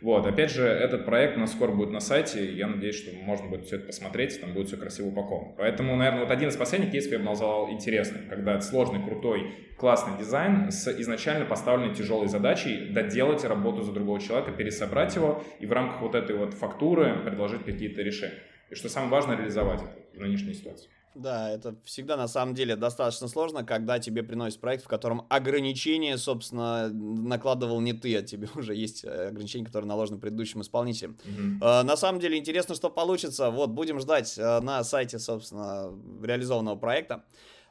Вот, 0.03 0.27
опять 0.27 0.51
же, 0.51 0.65
этот 0.65 1.05
проект 1.05 1.37
у 1.37 1.41
нас 1.41 1.53
скоро 1.53 1.73
будет 1.73 1.91
на 1.91 2.01
сайте, 2.01 2.53
я 2.53 2.67
надеюсь, 2.67 2.97
что 2.97 3.15
можно 3.15 3.49
будет 3.49 3.67
все 3.67 3.77
это 3.77 3.87
посмотреть, 3.87 4.41
там 4.41 4.55
будет 4.55 4.69
все 4.69 4.77
красиво 4.77 5.09
упаковано. 5.09 5.55
Поэтому, 5.59 5.95
наверное, 5.95 6.23
вот 6.23 6.31
один 6.31 6.49
из 6.49 6.57
последних 6.57 6.91
кейсов 6.91 7.13
я 7.13 7.19
бы 7.19 7.25
назвал 7.25 7.71
интересным, 7.71 8.29
когда 8.29 8.55
это 8.55 8.63
сложный, 8.63 9.05
крутой, 9.05 9.53
классный 9.79 10.19
дизайн 10.19 10.71
с 10.71 10.89
изначально 11.01 11.45
поставленной 11.45 11.95
тяжелой 11.95 12.29
задачей 12.29 12.91
доделать 12.91 13.45
работу 13.45 13.83
за 13.83 13.93
другого 13.93 14.21
человека, 14.21 14.53
пересобрать 14.53 15.15
его 15.17 15.45
и 15.61 15.67
в 15.67 15.73
рамках 15.73 16.01
вот 16.01 16.15
этой 16.15 16.37
вот 16.37 16.55
фактуры 16.55 17.23
предложить 17.25 17.65
какие-то 17.65 18.03
решения. 18.03 18.43
И 18.71 18.75
что 18.75 18.89
самое 18.89 19.13
важное, 19.13 19.37
реализовать 19.37 19.83
это 19.83 19.93
в 20.15 20.21
нынешней 20.21 20.55
ситуации. 20.55 20.89
Да, 21.15 21.51
это 21.51 21.75
всегда 21.85 22.17
на 22.17 22.29
самом 22.29 22.55
деле 22.55 22.77
достаточно 22.77 23.27
сложно, 23.27 23.65
когда 23.65 23.99
тебе 23.99 24.23
приносят 24.23 24.61
проект, 24.61 24.85
в 24.85 24.89
котором 24.89 25.27
ограничения, 25.29 26.17
собственно, 26.17 26.89
накладывал 26.89 27.81
не 27.81 27.93
ты, 27.93 28.17
а 28.17 28.23
тебе 28.23 28.49
уже 28.55 28.75
есть 28.75 29.05
э, 29.05 29.29
ограничения, 29.29 29.67
которые 29.67 29.89
наложены 29.89 30.21
предыдущим 30.21 30.63
исполнителем. 30.63 31.19
Mm-hmm. 31.25 31.83
На 31.83 31.97
самом 31.97 32.21
деле 32.21 32.39
интересно, 32.39 32.75
что 32.75 32.91
получится. 32.91 33.51
Вот, 33.51 33.71
будем 33.71 33.99
ждать 33.99 34.39
uh, 34.39 34.61
на 34.61 34.85
сайте, 34.85 35.19
собственно, 35.19 35.93
реализованного 36.23 36.77
проекта. 36.77 37.25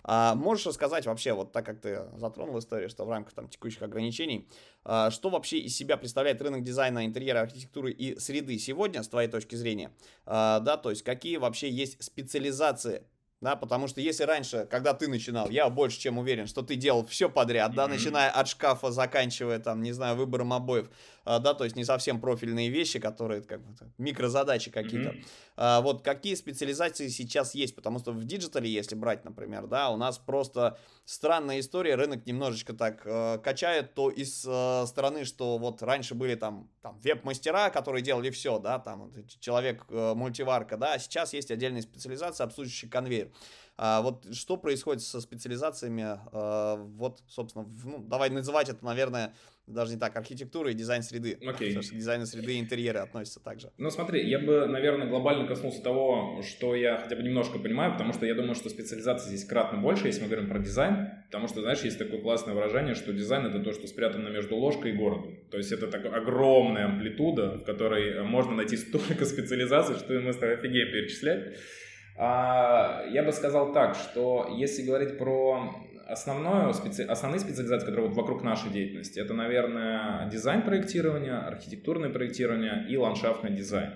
А 0.03 0.35
можешь 0.35 0.65
рассказать 0.65 1.05
вообще, 1.05 1.33
вот 1.33 1.51
так 1.51 1.65
как 1.65 1.81
ты 1.81 2.03
затронул 2.17 2.57
историю, 2.59 2.89
что 2.89 3.05
в 3.05 3.09
рамках 3.09 3.33
там 3.33 3.47
текущих 3.47 3.81
ограничений, 3.81 4.47
а, 4.83 5.11
что 5.11 5.29
вообще 5.29 5.59
из 5.59 5.75
себя 5.75 5.97
представляет 5.97 6.41
рынок 6.41 6.63
дизайна, 6.63 7.05
интерьера, 7.05 7.41
архитектуры 7.41 7.91
и 7.91 8.17
среды 8.17 8.57
сегодня, 8.57 9.03
с 9.03 9.09
твоей 9.09 9.29
точки 9.29 9.55
зрения? 9.55 9.91
А, 10.25 10.61
да, 10.61 10.77
то 10.77 10.89
есть 10.89 11.03
какие 11.03 11.37
вообще 11.37 11.69
есть 11.69 12.01
специализации 12.03 13.03
да, 13.41 13.55
потому 13.55 13.87
что 13.87 14.01
если 14.01 14.23
раньше, 14.23 14.67
когда 14.69 14.93
ты 14.93 15.07
начинал, 15.07 15.49
я 15.49 15.69
больше 15.69 15.99
чем 15.99 16.17
уверен, 16.17 16.45
что 16.45 16.61
ты 16.61 16.75
делал 16.75 17.05
все 17.05 17.29
подряд, 17.29 17.71
mm-hmm. 17.71 17.75
да, 17.75 17.87
начиная 17.87 18.29
от 18.29 18.47
шкафа, 18.49 18.91
заканчивая 18.91 19.59
там, 19.59 19.81
не 19.81 19.93
знаю, 19.93 20.17
выбором 20.17 20.51
обоев, 20.51 20.89
да, 21.37 21.53
то 21.53 21.63
есть 21.63 21.75
не 21.75 21.83
совсем 21.83 22.19
профильные 22.19 22.69
вещи, 22.69 22.97
которые 22.97 23.43
как 23.43 23.61
бы 23.61 23.75
микрозадачи 23.99 24.71
какие-то. 24.71 25.09
Mm-hmm. 25.09 25.25
А, 25.57 25.81
вот 25.81 26.01
какие 26.01 26.33
специализации 26.33 27.09
сейчас 27.09 27.53
есть, 27.53 27.75
потому 27.75 27.99
что 27.99 28.13
в 28.13 28.23
диджитале, 28.23 28.67
если 28.67 28.95
брать, 28.95 29.25
например, 29.25 29.67
да, 29.67 29.91
у 29.91 29.97
нас 29.97 30.17
просто 30.17 30.79
странная 31.05 31.59
история, 31.59 31.95
рынок 31.95 32.25
немножечко 32.25 32.73
так 32.73 33.01
э, 33.05 33.37
качает, 33.43 33.93
то 33.93 34.09
из 34.09 34.43
э, 34.47 34.85
стороны, 34.87 35.25
что 35.25 35.57
вот 35.57 35.83
раньше 35.83 36.15
были 36.15 36.33
там, 36.35 36.69
там 36.81 36.97
веб-мастера, 37.01 37.69
которые 37.69 38.01
делали 38.01 38.31
все, 38.31 38.57
да, 38.57 38.79
там 38.79 39.11
человек 39.39 39.85
э, 39.89 40.13
мультиварка, 40.15 40.77
да, 40.77 40.93
а 40.93 40.99
сейчас 40.99 41.33
есть 41.33 41.51
отдельные 41.51 41.83
специализации, 41.83 42.43
обслуживающий 42.43 42.89
конвейер. 42.89 43.29
А, 43.81 44.01
вот 44.01 44.25
что 44.33 44.57
происходит 44.57 45.01
со 45.01 45.21
специализациями, 45.21 46.03
а, 46.05 46.75
вот, 46.75 47.23
собственно, 47.29 47.65
ну, 47.85 47.99
давай 47.99 48.29
называть 48.29 48.67
это, 48.67 48.83
наверное, 48.83 49.33
даже 49.73 49.93
не 49.93 49.99
так, 49.99 50.15
архитектура 50.15 50.71
и 50.71 50.73
дизайн 50.73 51.03
среды. 51.03 51.37
Окей. 51.45 51.67
Потому 51.69 51.83
что 51.83 51.95
дизайн 51.95 52.25
среды 52.25 52.55
и 52.55 52.59
интерьеры 52.59 52.99
относятся 52.99 53.39
также. 53.39 53.71
Ну 53.77 53.89
смотри, 53.89 54.27
я 54.27 54.39
бы, 54.39 54.67
наверное, 54.67 55.07
глобально 55.07 55.47
коснулся 55.47 55.81
того, 55.81 56.41
что 56.41 56.75
я 56.75 56.97
хотя 56.97 57.15
бы 57.15 57.23
немножко 57.23 57.59
понимаю, 57.59 57.93
потому 57.93 58.13
что 58.13 58.25
я 58.25 58.35
думаю, 58.35 58.55
что 58.55 58.69
специализация 58.69 59.29
здесь 59.29 59.45
кратно 59.45 59.79
больше, 59.79 60.07
если 60.07 60.21
мы 60.21 60.27
говорим 60.27 60.49
про 60.49 60.59
дизайн, 60.59 61.09
потому 61.25 61.47
что, 61.47 61.61
знаешь, 61.61 61.81
есть 61.81 61.97
такое 61.97 62.21
классное 62.21 62.53
выражение, 62.53 62.95
что 62.95 63.13
дизайн 63.13 63.45
это 63.45 63.59
то, 63.59 63.71
что 63.73 63.87
спрятано 63.87 64.29
между 64.29 64.55
ложкой 64.55 64.91
и 64.91 64.95
городом. 64.95 65.37
То 65.51 65.57
есть 65.57 65.71
это 65.71 65.87
такая 65.87 66.13
огромная 66.13 66.85
амплитуда, 66.85 67.57
в 67.57 67.63
которой 67.63 68.23
можно 68.23 68.53
найти 68.53 68.77
столько 68.77 69.25
специализаций, 69.25 69.95
что 69.95 70.19
мы 70.19 70.33
с 70.33 70.37
тобой 70.37 70.55
офигеем 70.55 70.91
перечислять. 70.91 71.57
А, 72.21 73.05
я 73.11 73.23
бы 73.23 73.31
сказал 73.31 73.71
так, 73.71 73.95
что 73.95 74.53
если 74.57 74.81
говорить 74.81 75.17
про 75.17 75.73
основную, 76.09 76.73
специ... 76.73 77.03
основные 77.03 77.39
специализации, 77.39 77.85
которые 77.85 78.07
вот 78.07 78.17
вокруг 78.17 78.43
нашей 78.43 78.69
деятельности, 78.71 79.19
это, 79.19 79.33
наверное, 79.33 80.29
дизайн 80.29 80.61
проектирования, 80.61 81.37
архитектурное 81.37 82.09
проектирование 82.09 82.85
и 82.89 82.97
ландшафтный 82.97 83.51
дизайн. 83.51 83.93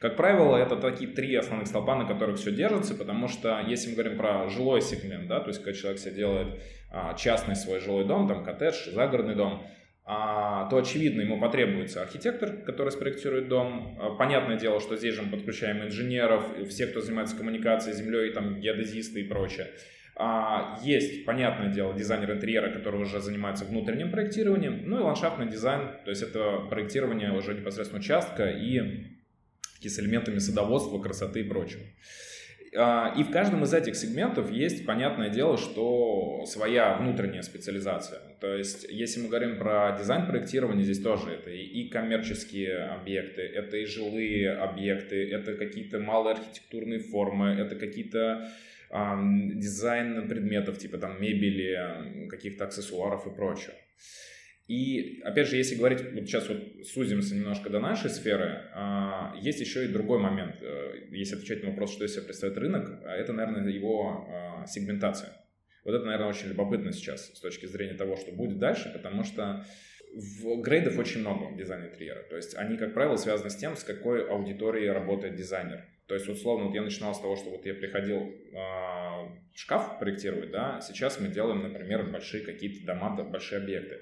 Как 0.00 0.16
правило, 0.16 0.56
это 0.56 0.76
такие 0.76 1.10
три 1.10 1.34
основных 1.34 1.68
столпа, 1.68 1.96
на 1.96 2.04
которых 2.04 2.36
все 2.36 2.52
держится, 2.52 2.94
потому 2.94 3.28
что 3.28 3.60
если 3.66 3.88
мы 3.88 3.94
говорим 3.94 4.18
про 4.18 4.48
жилой 4.50 4.82
сегмент, 4.82 5.28
да, 5.28 5.40
то 5.40 5.48
есть 5.48 5.62
когда 5.62 5.78
человек 5.78 6.00
себе 6.00 6.14
делает 6.14 6.60
а, 6.90 7.14
частный 7.14 7.56
свой 7.56 7.80
жилой 7.80 8.04
дом, 8.04 8.28
там 8.28 8.44
коттедж, 8.44 8.90
загородный 8.92 9.34
дом, 9.34 9.66
а, 10.06 10.68
то, 10.68 10.76
очевидно, 10.76 11.22
ему 11.22 11.40
потребуется 11.40 12.02
архитектор, 12.02 12.50
который 12.50 12.90
спроектирует 12.90 13.48
дом. 13.48 13.96
А, 13.98 14.10
понятное 14.16 14.58
дело, 14.58 14.78
что 14.78 14.96
здесь 14.96 15.14
же 15.14 15.22
мы 15.22 15.30
подключаем 15.30 15.82
инженеров, 15.82 16.44
все, 16.68 16.86
кто 16.86 17.00
занимается 17.00 17.36
коммуникацией, 17.36 17.96
землей, 17.96 18.30
там, 18.32 18.60
геодезисты 18.60 19.22
и 19.22 19.24
прочее. 19.24 19.68
А, 20.16 20.78
есть, 20.82 21.24
понятное 21.24 21.72
дело, 21.72 21.92
дизайнер 21.94 22.32
интерьера, 22.32 22.70
который 22.70 23.00
уже 23.00 23.20
занимается 23.20 23.64
внутренним 23.64 24.10
проектированием, 24.10 24.82
ну 24.86 25.00
и 25.00 25.02
ландшафтный 25.02 25.48
дизайн, 25.48 25.90
то 26.04 26.10
есть 26.10 26.22
это 26.22 26.66
проектирование 26.70 27.32
уже 27.32 27.54
непосредственно 27.54 28.00
участка 28.00 28.48
и 28.48 29.10
с 29.82 29.98
элементами 29.98 30.38
садоводства, 30.38 30.98
красоты 30.98 31.40
и 31.40 31.44
прочего. 31.44 31.82
А, 32.76 33.14
и 33.16 33.22
в 33.22 33.30
каждом 33.30 33.62
из 33.64 33.72
этих 33.72 33.94
сегментов 33.94 34.50
есть, 34.50 34.84
понятное 34.84 35.30
дело, 35.30 35.56
что 35.56 36.44
своя 36.46 36.96
внутренняя 36.96 37.42
специализация. 37.42 38.20
То 38.40 38.54
есть, 38.54 38.86
если 38.88 39.20
мы 39.20 39.28
говорим 39.28 39.58
про 39.58 39.96
дизайн 39.98 40.26
проектирования, 40.26 40.82
здесь 40.82 41.00
тоже 41.00 41.30
это 41.30 41.50
и 41.50 41.88
коммерческие 41.88 42.84
объекты, 42.86 43.42
это 43.42 43.76
и 43.76 43.84
жилые 43.84 44.52
объекты, 44.52 45.28
это 45.30 45.54
какие-то 45.54 46.00
малые 46.00 46.34
архитектурные 46.34 46.98
формы, 46.98 47.50
это 47.50 47.76
какие-то 47.76 48.50
дизайн 48.90 50.28
предметов, 50.28 50.78
типа 50.78 50.98
там 50.98 51.20
мебели, 51.20 52.28
каких-то 52.28 52.64
аксессуаров 52.64 53.26
и 53.26 53.34
прочего. 53.34 53.74
И, 54.66 55.20
опять 55.24 55.48
же, 55.48 55.56
если 55.56 55.74
говорить, 55.74 56.00
вот 56.12 56.24
сейчас 56.24 56.48
вот 56.48 56.86
сузимся 56.86 57.34
немножко 57.34 57.68
до 57.68 57.80
нашей 57.80 58.08
сферы, 58.08 58.62
а, 58.72 59.36
есть 59.38 59.60
еще 59.60 59.84
и 59.84 59.88
другой 59.88 60.18
момент. 60.18 60.56
Э, 60.62 61.06
если 61.10 61.34
отвечать 61.34 61.62
на 61.62 61.70
вопрос, 61.70 61.92
что 61.92 62.06
из 62.06 62.14
себя 62.14 62.22
представляет 62.22 62.58
рынок, 62.58 63.02
а 63.04 63.14
это, 63.14 63.34
наверное, 63.34 63.70
его 63.70 64.26
а, 64.26 64.66
сегментация. 64.66 65.32
Вот 65.84 65.94
это, 65.94 66.06
наверное, 66.06 66.28
очень 66.28 66.48
любопытно 66.48 66.92
сейчас 66.92 67.26
с 67.34 67.40
точки 67.40 67.66
зрения 67.66 67.92
того, 67.92 68.16
что 68.16 68.32
будет 68.32 68.58
дальше, 68.58 68.90
потому 68.90 69.22
что 69.22 69.66
в 70.14 70.62
грейдов 70.62 70.98
очень 70.98 71.20
много 71.20 71.52
в 71.52 71.58
дизайне 71.58 71.88
интерьера. 71.88 72.22
То 72.22 72.36
есть 72.36 72.54
они, 72.56 72.78
как 72.78 72.94
правило, 72.94 73.16
связаны 73.16 73.50
с 73.50 73.56
тем, 73.56 73.76
с 73.76 73.84
какой 73.84 74.26
аудиторией 74.26 74.90
работает 74.90 75.34
дизайнер. 75.34 75.84
То 76.14 76.18
есть, 76.18 76.30
условно, 76.30 76.66
вот 76.66 76.74
я 76.76 76.82
начинал 76.82 77.12
с 77.12 77.18
того, 77.18 77.34
что 77.34 77.50
вот 77.50 77.66
я 77.66 77.74
приходил 77.74 78.20
э, 78.20 79.28
шкаф 79.52 79.98
проектировать, 79.98 80.52
да, 80.52 80.80
сейчас 80.80 81.18
мы 81.18 81.26
делаем, 81.26 81.64
например, 81.64 82.04
большие 82.04 82.44
какие-то 82.44 82.86
дома, 82.86 83.20
большие 83.24 83.60
объекты. 83.60 83.98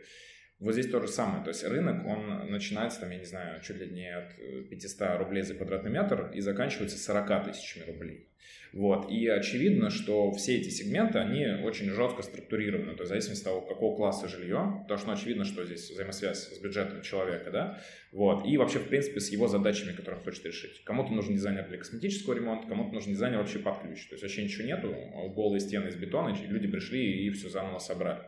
Вот 0.62 0.74
здесь 0.74 0.88
то 0.88 1.00
же 1.00 1.08
самое. 1.08 1.42
То 1.42 1.48
есть 1.48 1.64
рынок, 1.64 2.06
он 2.06 2.48
начинается, 2.48 3.00
там, 3.00 3.10
я 3.10 3.18
не 3.18 3.24
знаю, 3.24 3.60
чуть 3.62 3.78
ли 3.78 3.88
не 3.88 4.08
от 4.08 4.68
500 4.70 5.00
э, 5.00 5.16
рублей 5.18 5.42
за 5.42 5.54
квадратный 5.54 5.90
метр 5.90 6.30
и 6.32 6.40
заканчивается 6.40 6.96
40 6.98 7.46
тысячами 7.46 7.84
рублей. 7.84 8.28
Вот. 8.72 9.10
И 9.10 9.26
очевидно, 9.26 9.90
что 9.90 10.30
все 10.32 10.56
эти 10.56 10.70
сегменты, 10.70 11.18
они 11.18 11.46
очень 11.64 11.90
жестко 11.90 12.22
структурированы. 12.22 12.94
То 12.94 13.02
есть 13.02 13.06
в 13.06 13.08
зависимости 13.08 13.42
от 13.42 13.44
того, 13.44 13.60
какого 13.62 13.96
класса 13.96 14.28
жилье, 14.28 14.78
потому 14.82 14.98
что 14.98 15.08
ну, 15.08 15.14
очевидно, 15.14 15.44
что 15.44 15.64
здесь 15.64 15.90
взаимосвязь 15.90 16.48
с 16.54 16.58
бюджетом 16.60 17.02
человека, 17.02 17.50
да, 17.50 17.80
вот. 18.12 18.46
И 18.46 18.56
вообще, 18.56 18.78
в 18.78 18.88
принципе, 18.88 19.18
с 19.18 19.30
его 19.30 19.48
задачами, 19.48 19.92
которые 19.92 20.18
он 20.18 20.24
хочет 20.24 20.46
решить. 20.46 20.84
Кому-то 20.84 21.12
нужен 21.12 21.34
дизайнер 21.34 21.68
для 21.68 21.78
косметического 21.78 22.34
ремонта, 22.34 22.68
кому-то 22.68 22.94
нужен 22.94 23.12
дизайнер 23.12 23.38
вообще 23.38 23.58
под 23.58 23.80
ключ. 23.80 24.06
То 24.06 24.14
есть 24.14 24.22
вообще 24.22 24.44
ничего 24.44 24.64
нету, 24.64 24.94
голые 25.34 25.58
стены 25.58 25.88
из 25.88 25.96
бетона, 25.96 26.34
и 26.34 26.46
люди 26.46 26.68
пришли 26.68 27.26
и 27.26 27.30
все 27.30 27.48
заново 27.48 27.80
собрали. 27.80 28.20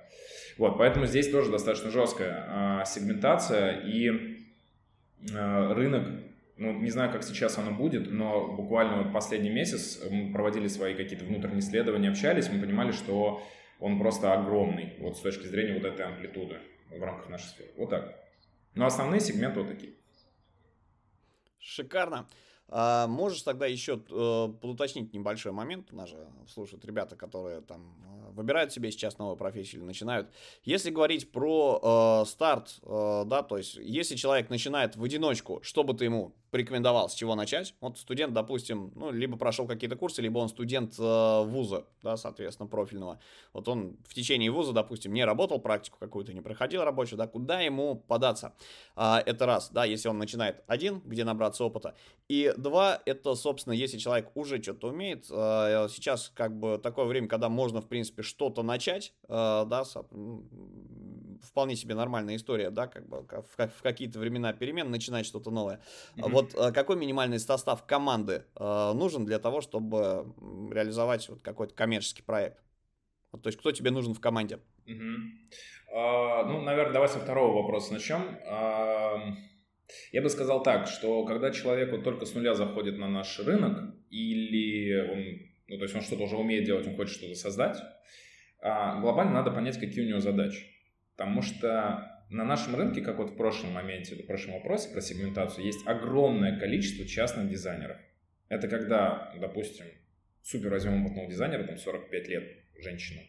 Вот, 0.56 0.78
поэтому 0.78 1.06
здесь 1.06 1.30
тоже 1.30 1.50
достаточно 1.50 1.90
жесткая 1.90 2.44
а, 2.48 2.84
сегментация 2.84 3.80
и 3.80 4.38
а, 5.34 5.74
рынок, 5.74 6.06
ну, 6.56 6.72
не 6.72 6.90
знаю, 6.90 7.10
как 7.10 7.24
сейчас 7.24 7.58
оно 7.58 7.72
будет, 7.72 8.10
но 8.10 8.52
буквально 8.52 9.02
вот 9.02 9.12
последний 9.12 9.50
месяц 9.50 10.00
мы 10.08 10.32
проводили 10.32 10.68
свои 10.68 10.94
какие-то 10.94 11.24
внутренние 11.24 11.60
исследования, 11.60 12.10
общались, 12.10 12.48
мы 12.48 12.60
понимали, 12.60 12.92
что 12.92 13.42
он 13.80 13.98
просто 13.98 14.32
огромный, 14.32 14.94
вот 15.00 15.16
с 15.16 15.20
точки 15.20 15.46
зрения 15.46 15.74
вот 15.74 15.84
этой 15.84 16.06
амплитуды 16.06 16.58
в 16.90 17.02
рамках 17.02 17.28
нашей 17.28 17.46
сферы. 17.46 17.70
Вот 17.76 17.90
так. 17.90 18.14
Но 18.74 18.86
основные 18.86 19.20
сегменты 19.20 19.60
вот 19.60 19.68
такие. 19.68 19.94
Шикарно. 21.58 22.28
А, 22.68 23.06
можешь 23.06 23.42
тогда 23.42 23.66
еще 23.66 23.94
э, 24.10 24.48
небольшой 25.12 25.52
момент, 25.52 25.92
у 25.92 25.96
нас 25.96 26.08
же 26.08 26.26
слушают 26.48 26.84
ребята, 26.84 27.14
которые 27.14 27.60
там 27.60 27.94
э, 28.04 28.30
выбирают 28.32 28.72
себе 28.72 28.90
сейчас 28.90 29.18
новую 29.18 29.36
профессию 29.36 29.80
или 29.80 29.86
начинают. 29.86 30.30
Если 30.64 30.90
говорить 30.90 31.30
про 31.30 32.22
э, 32.22 32.28
старт, 32.28 32.80
э, 32.82 33.24
да, 33.26 33.42
то 33.42 33.58
есть 33.58 33.76
если 33.76 34.16
человек 34.16 34.48
начинает 34.48 34.96
в 34.96 35.04
одиночку, 35.04 35.60
что 35.62 35.84
бы 35.84 35.94
ты 35.94 36.06
ему 36.06 36.34
порекомендовал, 36.54 37.08
с 37.08 37.14
чего 37.14 37.34
начать. 37.34 37.74
Вот 37.80 37.98
студент, 37.98 38.32
допустим, 38.32 38.92
ну, 38.94 39.10
либо 39.10 39.36
прошел 39.36 39.66
какие-то 39.66 39.96
курсы, 39.96 40.22
либо 40.22 40.38
он 40.38 40.48
студент 40.48 40.94
э, 41.00 41.42
вуза, 41.44 41.84
да, 42.00 42.16
соответственно, 42.16 42.68
профильного. 42.68 43.18
Вот 43.52 43.66
он 43.66 43.96
в 44.06 44.14
течение 44.14 44.52
вуза, 44.52 44.72
допустим, 44.72 45.12
не 45.12 45.24
работал, 45.24 45.58
практику 45.58 45.98
какую-то 45.98 46.32
не 46.32 46.40
проходил 46.40 46.84
рабочую, 46.84 47.18
да, 47.18 47.26
куда 47.26 47.60
ему 47.60 47.96
податься? 47.96 48.54
А, 48.94 49.20
это 49.26 49.46
раз, 49.46 49.70
да, 49.72 49.84
если 49.84 50.08
он 50.08 50.16
начинает 50.16 50.62
один, 50.68 51.00
где 51.04 51.24
набраться 51.24 51.64
опыта. 51.64 51.96
И 52.28 52.54
два, 52.56 53.02
это, 53.04 53.34
собственно, 53.34 53.72
если 53.72 53.98
человек 53.98 54.30
уже 54.36 54.62
что-то 54.62 54.90
умеет, 54.90 55.26
э, 55.32 55.88
сейчас 55.90 56.30
как 56.36 56.56
бы 56.56 56.78
такое 56.78 57.06
время, 57.06 57.26
когда 57.26 57.48
можно, 57.48 57.80
в 57.80 57.88
принципе, 57.88 58.22
что-то 58.22 58.62
начать, 58.62 59.12
э, 59.26 59.64
да, 59.66 59.84
вполне 61.42 61.76
себе 61.76 61.94
нормальная 61.94 62.36
история, 62.36 62.70
да, 62.70 62.86
как 62.86 63.08
бы 63.08 63.22
в, 63.22 63.66
в 63.66 63.82
какие-то 63.82 64.18
времена 64.18 64.52
перемен 64.52 64.90
начинать 64.90 65.26
что-то 65.26 65.50
новое. 65.50 65.80
Mm-hmm. 66.16 66.30
Вот 66.30 66.54
э, 66.54 66.72
какой 66.72 66.96
минимальный 66.96 67.38
состав 67.38 67.86
команды 67.86 68.44
э, 68.56 68.92
нужен 68.94 69.24
для 69.24 69.38
того, 69.38 69.60
чтобы 69.60 70.32
реализовать 70.72 71.28
вот 71.28 71.42
какой-то 71.42 71.74
коммерческий 71.74 72.22
проект? 72.22 72.62
Вот, 73.32 73.42
то 73.42 73.48
есть 73.48 73.58
кто 73.58 73.72
тебе 73.72 73.90
нужен 73.90 74.14
в 74.14 74.20
команде? 74.20 74.60
Mm-hmm. 74.86 75.18
Uh, 75.94 76.44
ну, 76.46 76.60
наверное, 76.62 76.92
давай 76.92 77.08
со 77.08 77.20
второго 77.20 77.62
вопроса 77.62 77.92
начнем. 77.92 78.38
Uh, 78.50 79.34
я 80.10 80.22
бы 80.22 80.28
сказал 80.28 80.62
так, 80.62 80.88
что 80.88 81.24
когда 81.24 81.52
человек 81.52 81.92
вот 81.92 82.02
только 82.02 82.26
с 82.26 82.34
нуля 82.34 82.54
заходит 82.54 82.98
на 82.98 83.06
наш 83.06 83.38
рынок, 83.38 83.94
или 84.10 84.92
он, 85.08 85.50
ну, 85.68 85.76
то 85.76 85.84
есть 85.84 85.94
он 85.94 86.02
что-то 86.02 86.24
уже 86.24 86.36
умеет 86.36 86.64
делать, 86.64 86.88
он 86.88 86.96
хочет 86.96 87.16
что-то 87.16 87.36
создать, 87.36 87.76
uh, 88.64 89.00
глобально 89.02 89.34
надо 89.34 89.52
понять, 89.52 89.78
какие 89.78 90.04
у 90.04 90.08
него 90.08 90.18
задачи. 90.18 90.66
Потому 91.16 91.42
что 91.42 92.24
на 92.30 92.44
нашем 92.44 92.74
рынке, 92.74 93.00
как 93.00 93.18
вот 93.18 93.30
в 93.30 93.36
прошлом 93.36 93.72
моменте, 93.72 94.16
в 94.16 94.26
прошлом 94.26 94.54
вопросе 94.54 94.92
про 94.92 95.00
сегментацию, 95.00 95.64
есть 95.64 95.86
огромное 95.86 96.58
количество 96.58 97.06
частных 97.06 97.48
дизайнеров. 97.48 97.96
Это 98.48 98.68
когда, 98.68 99.32
допустим, 99.40 99.86
супер 100.42 100.70
возьмем 100.70 101.04
опытного 101.04 101.28
дизайнера, 101.28 101.64
там 101.64 101.76
45 101.76 102.28
лет, 102.28 102.44
женщина, 102.80 103.20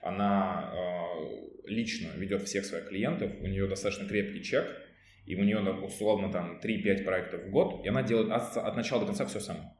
она 0.00 0.72
э, 0.72 1.68
лично 1.68 2.10
ведет 2.16 2.42
всех 2.42 2.64
своих 2.64 2.88
клиентов, 2.88 3.32
у 3.40 3.46
нее 3.46 3.66
достаточно 3.66 4.06
крепкий 4.06 4.42
чек, 4.42 4.66
и 5.24 5.34
у 5.34 5.42
нее 5.42 5.58
условно 5.58 6.30
там 6.30 6.60
3-5 6.62 7.04
проектов 7.04 7.42
в 7.44 7.50
год, 7.50 7.84
и 7.84 7.88
она 7.88 8.02
делает 8.02 8.30
от, 8.30 8.56
от 8.56 8.76
начала 8.76 9.00
до 9.00 9.06
конца 9.06 9.26
все 9.26 9.40
сама. 9.40 9.76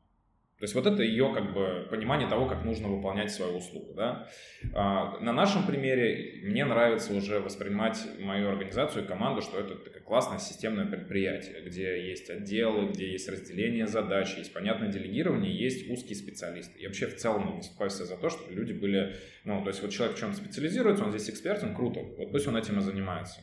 То 0.58 0.64
есть 0.64 0.74
вот 0.74 0.86
это 0.86 1.02
ее 1.02 1.34
как 1.34 1.52
бы 1.52 1.86
понимание 1.90 2.26
того, 2.26 2.46
как 2.46 2.64
нужно 2.64 2.88
выполнять 2.88 3.30
свою 3.30 3.58
услугу. 3.58 3.92
Да? 3.94 4.26
А, 4.74 5.18
на 5.20 5.32
нашем 5.32 5.66
примере 5.66 6.40
мне 6.44 6.64
нравится 6.64 7.12
уже 7.12 7.40
воспринимать 7.40 7.98
мою 8.18 8.48
организацию 8.48 9.04
и 9.04 9.06
команду, 9.06 9.42
что 9.42 9.60
это 9.60 9.74
такое 9.76 10.00
классное 10.00 10.38
системное 10.38 10.86
предприятие, 10.86 11.60
где 11.60 12.08
есть 12.08 12.30
отделы, 12.30 12.88
где 12.88 13.12
есть 13.12 13.28
разделение 13.28 13.86
задач, 13.86 14.34
есть 14.38 14.54
понятное 14.54 14.88
делегирование, 14.88 15.54
есть 15.54 15.90
узкие 15.90 16.16
специалисты. 16.16 16.80
Я 16.80 16.88
вообще 16.88 17.06
в 17.06 17.16
целом 17.16 17.58
выступаю 17.58 17.90
за 17.90 18.16
то, 18.16 18.30
чтобы 18.30 18.54
люди 18.54 18.72
были, 18.72 19.14
ну, 19.44 19.62
то 19.62 19.68
есть 19.68 19.82
вот 19.82 19.90
человек 19.90 20.16
в 20.16 20.20
чем-то 20.20 20.38
специализируется, 20.38 21.04
он 21.04 21.10
здесь 21.10 21.28
эксперт, 21.28 21.62
он 21.64 21.74
круто, 21.74 22.00
вот 22.00 22.32
пусть 22.32 22.46
он 22.46 22.56
этим 22.56 22.78
и 22.78 22.80
занимается. 22.80 23.40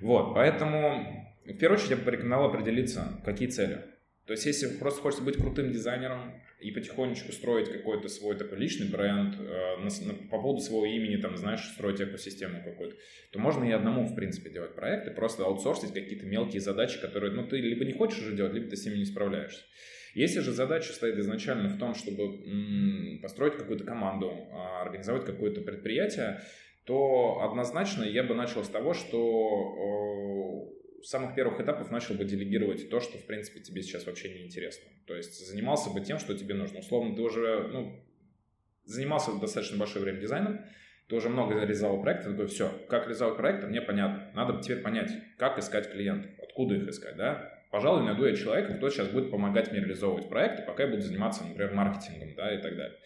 Вот, 0.00 0.32
поэтому 0.34 1.26
в 1.44 1.58
первую 1.58 1.78
очередь 1.78 1.90
я 1.90 1.96
бы 1.96 2.02
порекомендовал 2.04 2.50
определиться, 2.50 3.20
какие 3.24 3.48
цели. 3.48 3.95
То 4.26 4.32
есть, 4.32 4.44
если 4.44 4.66
просто 4.78 5.00
хочется 5.02 5.22
быть 5.22 5.36
крутым 5.36 5.70
дизайнером 5.70 6.42
и 6.60 6.72
потихонечку 6.72 7.30
строить 7.30 7.70
какой-то 7.70 8.08
свой 8.08 8.36
такой 8.36 8.58
личный 8.58 8.88
бренд, 8.88 9.36
э, 9.38 9.76
на, 9.76 9.84
на, 9.84 10.14
по 10.28 10.40
поводу 10.40 10.60
своего 10.60 10.84
имени, 10.84 11.16
там, 11.16 11.36
знаешь, 11.36 11.60
строить 11.60 12.00
экосистему 12.00 12.64
какую-то, 12.64 12.96
то 13.30 13.38
можно 13.38 13.62
и 13.62 13.70
одному, 13.70 14.04
в 14.04 14.16
принципе, 14.16 14.50
делать 14.50 14.74
проекты, 14.74 15.12
просто 15.12 15.44
аутсорсить 15.44 15.94
какие-то 15.94 16.26
мелкие 16.26 16.60
задачи, 16.60 17.00
которые, 17.00 17.32
ну, 17.32 17.46
ты 17.46 17.58
либо 17.58 17.84
не 17.84 17.92
хочешь 17.92 18.18
уже 18.18 18.34
делать, 18.34 18.52
либо 18.52 18.68
ты 18.68 18.76
с 18.76 18.84
ними 18.84 18.98
не 18.98 19.04
справляешься. 19.04 19.62
Если 20.14 20.40
же 20.40 20.50
задача 20.50 20.92
стоит 20.92 21.18
изначально 21.18 21.68
в 21.68 21.78
том, 21.78 21.94
чтобы 21.94 22.24
м- 22.24 23.20
построить 23.22 23.54
какую-то 23.54 23.84
команду, 23.84 24.32
а, 24.50 24.82
организовать 24.82 25.24
какое-то 25.24 25.60
предприятие, 25.60 26.40
то 26.84 27.42
однозначно 27.42 28.02
я 28.02 28.24
бы 28.24 28.34
начал 28.34 28.64
с 28.64 28.68
того, 28.68 28.94
что 28.94 30.72
с 31.02 31.08
самых 31.08 31.34
первых 31.34 31.60
этапов 31.60 31.90
начал 31.90 32.14
бы 32.14 32.24
делегировать 32.24 32.88
то, 32.90 33.00
что, 33.00 33.18
в 33.18 33.26
принципе, 33.26 33.60
тебе 33.60 33.82
сейчас 33.82 34.06
вообще 34.06 34.32
не 34.32 34.44
интересно. 34.46 34.88
То 35.06 35.14
есть 35.14 35.46
занимался 35.46 35.90
бы 35.90 36.00
тем, 36.00 36.18
что 36.18 36.36
тебе 36.36 36.54
нужно. 36.54 36.80
Условно, 36.80 37.14
ты 37.14 37.22
уже, 37.22 37.68
ну, 37.72 38.04
занимался 38.84 39.38
достаточно 39.38 39.76
большое 39.76 40.04
время 40.04 40.20
дизайном, 40.20 40.64
ты 41.08 41.16
уже 41.16 41.28
много 41.28 41.54
реализовал 41.54 42.02
проектов, 42.02 42.32
такой, 42.32 42.46
все, 42.46 42.68
как 42.88 43.04
реализовать 43.04 43.36
проекты, 43.36 43.66
мне 43.66 43.80
понятно. 43.80 44.30
Надо 44.34 44.60
теперь 44.60 44.82
понять, 44.82 45.10
как 45.38 45.58
искать 45.58 45.90
клиентов, 45.90 46.30
откуда 46.42 46.74
их 46.74 46.88
искать, 46.88 47.16
да. 47.16 47.52
Пожалуй, 47.70 48.04
найду 48.04 48.24
я 48.24 48.34
человека, 48.34 48.74
кто 48.74 48.90
сейчас 48.90 49.08
будет 49.08 49.30
помогать 49.30 49.70
мне 49.70 49.80
реализовывать 49.80 50.28
проекты, 50.28 50.62
пока 50.62 50.84
я 50.84 50.88
буду 50.88 51.02
заниматься, 51.02 51.44
например, 51.44 51.74
маркетингом, 51.74 52.34
да, 52.34 52.54
и 52.54 52.60
так 52.60 52.76
далее. 52.76 52.98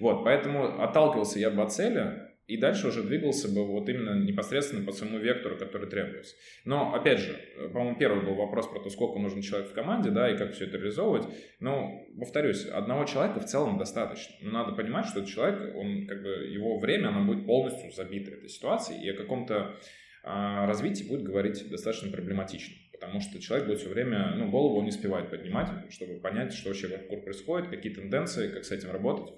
Вот, 0.00 0.24
поэтому 0.24 0.82
отталкивался 0.82 1.38
я 1.38 1.50
бы 1.50 1.62
от 1.62 1.72
цели, 1.72 2.26
и 2.46 2.56
дальше 2.56 2.88
уже 2.88 3.02
двигался 3.02 3.52
бы 3.52 3.66
вот 3.66 3.88
именно 3.88 4.14
непосредственно 4.22 4.84
по 4.84 4.92
своему 4.92 5.18
вектору, 5.18 5.56
который 5.56 5.88
требуется. 5.88 6.36
Но, 6.64 6.94
опять 6.94 7.18
же, 7.18 7.36
по-моему, 7.72 7.98
первый 7.98 8.24
был 8.24 8.34
вопрос 8.34 8.68
про 8.68 8.78
то, 8.78 8.88
сколько 8.88 9.18
нужен 9.18 9.42
человек 9.42 9.70
в 9.70 9.74
команде, 9.74 10.10
да, 10.10 10.30
и 10.30 10.36
как 10.36 10.52
все 10.52 10.66
это 10.66 10.78
реализовывать. 10.78 11.26
Но, 11.58 12.06
повторюсь, 12.18 12.66
одного 12.66 13.04
человека 13.04 13.40
в 13.40 13.46
целом 13.46 13.78
достаточно. 13.78 14.34
Но 14.42 14.50
надо 14.52 14.72
понимать, 14.72 15.06
что 15.06 15.20
этот 15.20 15.30
человек, 15.30 15.74
он, 15.74 16.06
как 16.06 16.22
бы, 16.22 16.28
его 16.28 16.78
время, 16.78 17.08
оно 17.08 17.24
будет 17.24 17.46
полностью 17.46 17.90
забито 17.92 18.30
этой 18.30 18.48
ситуацией, 18.48 19.04
и 19.04 19.10
о 19.10 19.16
каком-то 19.16 19.74
а, 20.22 20.66
развитии 20.66 21.04
будет 21.04 21.24
говорить 21.24 21.68
достаточно 21.68 22.12
проблематично. 22.12 22.76
Потому 22.92 23.20
что 23.20 23.40
человек 23.40 23.66
будет 23.66 23.80
все 23.80 23.88
время, 23.88 24.34
ну, 24.36 24.50
голову 24.50 24.78
он 24.78 24.84
не 24.84 24.90
успевает 24.90 25.30
поднимать, 25.30 25.68
чтобы 25.92 26.20
понять, 26.20 26.52
что 26.52 26.68
вообще 26.68 26.86
вокруг 26.86 27.24
происходит, 27.24 27.68
какие 27.68 27.92
тенденции, 27.92 28.48
как 28.52 28.64
с 28.64 28.70
этим 28.70 28.90
работать 28.90 29.34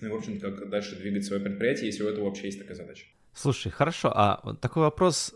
ну 0.00 0.12
в 0.12 0.16
общем-то, 0.16 0.52
как 0.52 0.70
дальше 0.70 0.96
двигать 0.96 1.24
свое 1.24 1.42
предприятие, 1.42 1.86
если 1.86 2.02
у 2.02 2.08
этого 2.08 2.26
вообще 2.26 2.46
есть 2.46 2.58
такая 2.58 2.76
задача. 2.76 3.06
Слушай, 3.32 3.70
хорошо, 3.70 4.12
а 4.14 4.54
такой 4.60 4.82
вопрос 4.82 5.34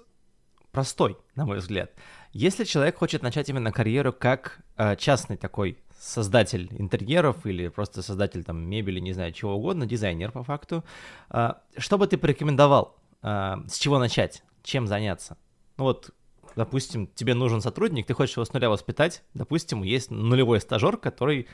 простой, 0.71 1.16
на 1.35 1.44
мой 1.44 1.59
взгляд. 1.59 1.92
Если 2.33 2.64
человек 2.64 2.97
хочет 2.97 3.23
начать 3.23 3.49
именно 3.49 3.73
карьеру 3.73 4.12
как 4.12 4.61
э, 4.77 4.97
частный 4.97 5.37
такой 5.37 5.79
создатель 5.99 6.68
интерьеров 6.79 7.47
или 7.47 7.68
просто 7.68 8.03
создатель 8.03 8.44
там 8.44 8.68
мебели, 8.68 9.01
не 9.01 9.12
знаю, 9.12 9.33
чего 9.33 9.55
угодно, 9.55 9.87
дизайнер 9.87 10.31
по 10.31 10.44
факту, 10.44 10.85
э, 11.31 11.55
что 11.77 11.99
бы 11.99 12.07
ты 12.07 12.16
порекомендовал? 12.18 12.97
Э, 13.23 13.57
с 13.66 13.79
чего 13.79 13.99
начать? 13.99 14.42
Чем 14.62 14.87
заняться? 14.87 15.37
Ну 15.77 15.85
вот, 15.85 16.11
допустим, 16.59 17.07
тебе 17.14 17.35
нужен 17.35 17.61
сотрудник, 17.61 18.07
ты 18.07 18.14
хочешь 18.14 18.37
его 18.37 18.44
с 18.44 18.53
нуля 18.53 18.68
воспитать, 18.68 19.23
допустим, 19.33 19.83
есть 19.83 20.11
нулевой 20.11 20.61
стажер, 20.61 20.97
который 20.97 21.47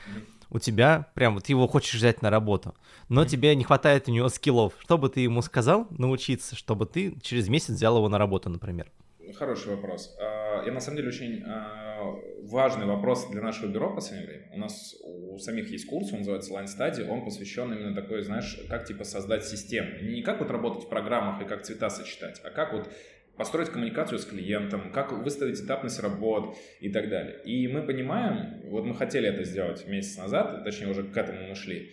у 0.49 0.59
тебя 0.59 1.11
прям 1.13 1.35
вот 1.35 1.47
его 1.47 1.67
хочешь 1.67 1.93
взять 1.93 2.21
на 2.21 2.29
работу, 2.29 2.75
но 3.07 3.23
mm-hmm. 3.23 3.27
тебе 3.27 3.55
не 3.55 3.63
хватает 3.63 4.07
у 4.09 4.11
него 4.11 4.29
скиллов. 4.29 4.73
Что 4.79 4.97
бы 4.97 5.09
ты 5.09 5.21
ему 5.21 5.41
сказал 5.41 5.87
научиться, 5.91 6.55
чтобы 6.55 6.85
ты 6.85 7.17
через 7.21 7.47
месяц 7.47 7.75
взял 7.75 7.97
его 7.97 8.09
на 8.09 8.17
работу, 8.17 8.49
например? 8.49 8.91
Хороший 9.33 9.75
вопрос. 9.75 10.15
А, 10.19 10.63
я 10.65 10.71
на 10.71 10.79
самом 10.79 10.97
деле 10.97 11.09
очень 11.09 11.43
а, 11.45 12.15
важный 12.43 12.85
вопрос 12.85 13.27
для 13.29 13.41
нашего 13.41 13.67
бюро 13.67 13.89
в 13.89 13.95
последнее 13.95 14.27
время. 14.27 14.49
У 14.53 14.59
нас 14.59 14.95
у 15.03 15.37
самих 15.39 15.69
есть 15.69 15.87
курс, 15.87 16.11
он 16.13 16.19
называется 16.19 16.53
Line 16.53 16.65
Study, 16.65 17.07
он 17.07 17.25
посвящен 17.25 17.71
именно 17.73 17.93
такой, 17.93 18.21
знаешь, 18.21 18.59
как 18.69 18.85
типа 18.85 19.03
создать 19.03 19.45
систему. 19.45 19.89
Не 20.01 20.21
как 20.21 20.39
вот 20.39 20.51
работать 20.51 20.85
в 20.85 20.89
программах 20.89 21.41
и 21.41 21.45
как 21.45 21.63
цвета 21.63 21.89
сочетать, 21.89 22.39
а 22.43 22.49
как 22.49 22.73
вот 22.73 22.89
построить 23.37 23.69
коммуникацию 23.69 24.19
с 24.19 24.25
клиентом, 24.25 24.91
как 24.91 25.11
выставить 25.11 25.59
этапность 25.59 25.99
работ 25.99 26.57
и 26.79 26.89
так 26.89 27.09
далее. 27.09 27.41
И 27.43 27.67
мы 27.67 27.83
понимаем, 27.83 28.61
вот 28.69 28.85
мы 28.85 28.95
хотели 28.95 29.27
это 29.27 29.43
сделать 29.43 29.87
месяц 29.87 30.17
назад, 30.17 30.63
точнее 30.63 30.87
уже 30.87 31.03
к 31.03 31.17
этому 31.17 31.47
мы 31.47 31.55
шли, 31.55 31.91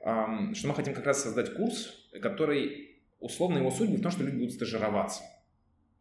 что 0.00 0.68
мы 0.68 0.74
хотим 0.74 0.94
как 0.94 1.06
раз 1.06 1.22
создать 1.22 1.54
курс, 1.54 2.08
который, 2.20 3.00
условно 3.20 3.58
его 3.58 3.70
суть 3.70 3.90
в 3.90 4.02
том, 4.02 4.10
что 4.10 4.22
люди 4.22 4.36
будут 4.36 4.52
стажироваться. 4.52 5.22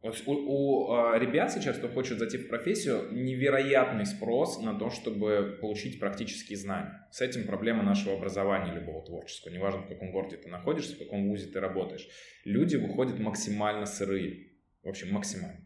Вот 0.03 0.21
у, 0.25 0.33
у 0.33 0.91
а, 0.91 1.17
ребят 1.17 1.53
сейчас, 1.53 1.77
кто 1.77 1.87
хочет 1.87 2.19
зайти 2.19 2.37
в 2.37 2.49
профессию, 2.49 3.07
невероятный 3.13 4.05
спрос 4.05 4.61
на 4.61 4.77
то, 4.77 4.89
чтобы 4.89 5.57
получить 5.61 5.97
практические 5.97 6.57
знания. 6.57 7.07
С 7.09 7.21
этим 7.21 7.47
проблема 7.47 7.83
нашего 7.83 8.17
образования 8.17 8.73
любого 8.73 9.05
творческого. 9.05 9.53
Неважно, 9.53 9.83
в 9.83 9.87
каком 9.87 10.11
городе 10.11 10.35
ты 10.35 10.49
находишься, 10.49 10.95
в 10.95 10.99
каком 10.99 11.29
вузе 11.29 11.47
ты 11.47 11.61
работаешь. 11.61 12.05
Люди 12.43 12.75
выходят 12.75 13.17
максимально 13.17 13.85
сырые. 13.85 14.49
В 14.83 14.89
общем, 14.89 15.13
максимально. 15.13 15.65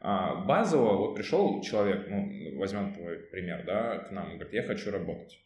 А 0.00 0.44
базово, 0.44 0.96
вот 0.96 1.14
пришел 1.14 1.62
человек, 1.62 2.06
ну, 2.08 2.58
возьмем 2.58 2.92
твой 2.92 3.18
пример, 3.18 3.64
да, 3.64 3.98
к 3.98 4.10
нам, 4.10 4.36
говорит, 4.36 4.52
я 4.52 4.62
хочу 4.64 4.90
работать. 4.90 5.38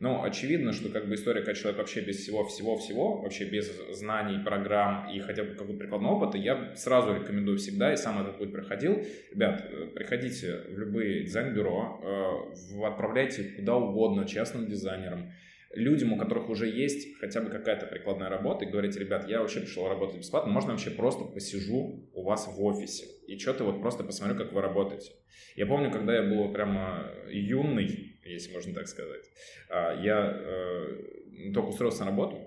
Ну, 0.00 0.22
очевидно, 0.22 0.72
что 0.72 0.90
как 0.90 1.08
бы 1.08 1.16
история, 1.16 1.40
когда 1.40 1.54
человек 1.54 1.78
вообще 1.78 2.00
без 2.00 2.18
всего-всего-всего, 2.18 3.20
вообще 3.20 3.44
без 3.46 3.68
знаний, 3.90 4.42
программ 4.44 5.10
и 5.10 5.18
хотя 5.18 5.42
бы 5.42 5.50
какого-то 5.50 5.76
прикладного 5.76 6.14
опыта, 6.14 6.38
я 6.38 6.74
сразу 6.76 7.14
рекомендую 7.14 7.58
всегда, 7.58 7.92
и 7.92 7.96
сам 7.96 8.20
этот 8.20 8.38
путь 8.38 8.52
проходил. 8.52 9.04
Ребят, 9.32 9.68
приходите 9.94 10.62
в 10.68 10.78
любые 10.78 11.24
дизайн-бюро, 11.24 12.00
э, 12.02 12.86
отправляйте 12.86 13.42
куда 13.56 13.76
угодно 13.76 14.24
частным 14.24 14.68
дизайнерам, 14.68 15.32
людям, 15.74 16.12
у 16.12 16.18
которых 16.18 16.48
уже 16.48 16.66
есть 16.68 17.18
хотя 17.18 17.40
бы 17.40 17.50
какая-то 17.50 17.86
прикладная 17.86 18.28
работа, 18.28 18.64
и 18.64 18.68
говорить, 18.68 18.96
ребят, 18.96 19.28
я 19.28 19.40
вообще 19.40 19.60
пришел 19.60 19.88
работать 19.88 20.18
бесплатно, 20.18 20.50
можно 20.50 20.72
вообще 20.72 20.90
просто 20.90 21.24
посижу 21.24 22.08
у 22.12 22.22
вас 22.22 22.46
в 22.46 22.62
офисе 22.62 23.06
и 23.26 23.38
что-то 23.38 23.64
вот 23.64 23.80
просто 23.80 24.04
посмотрю, 24.04 24.36
как 24.36 24.52
вы 24.52 24.62
работаете. 24.62 25.12
Я 25.56 25.66
помню, 25.66 25.90
когда 25.90 26.14
я 26.14 26.22
был 26.22 26.52
прямо 26.52 27.10
юный, 27.28 28.18
если 28.24 28.52
можно 28.52 28.74
так 28.74 28.88
сказать, 28.88 29.24
а, 29.68 30.00
я 30.02 30.32
э, 30.34 31.52
только 31.52 31.68
устроился 31.68 32.04
на 32.04 32.10
работу, 32.10 32.38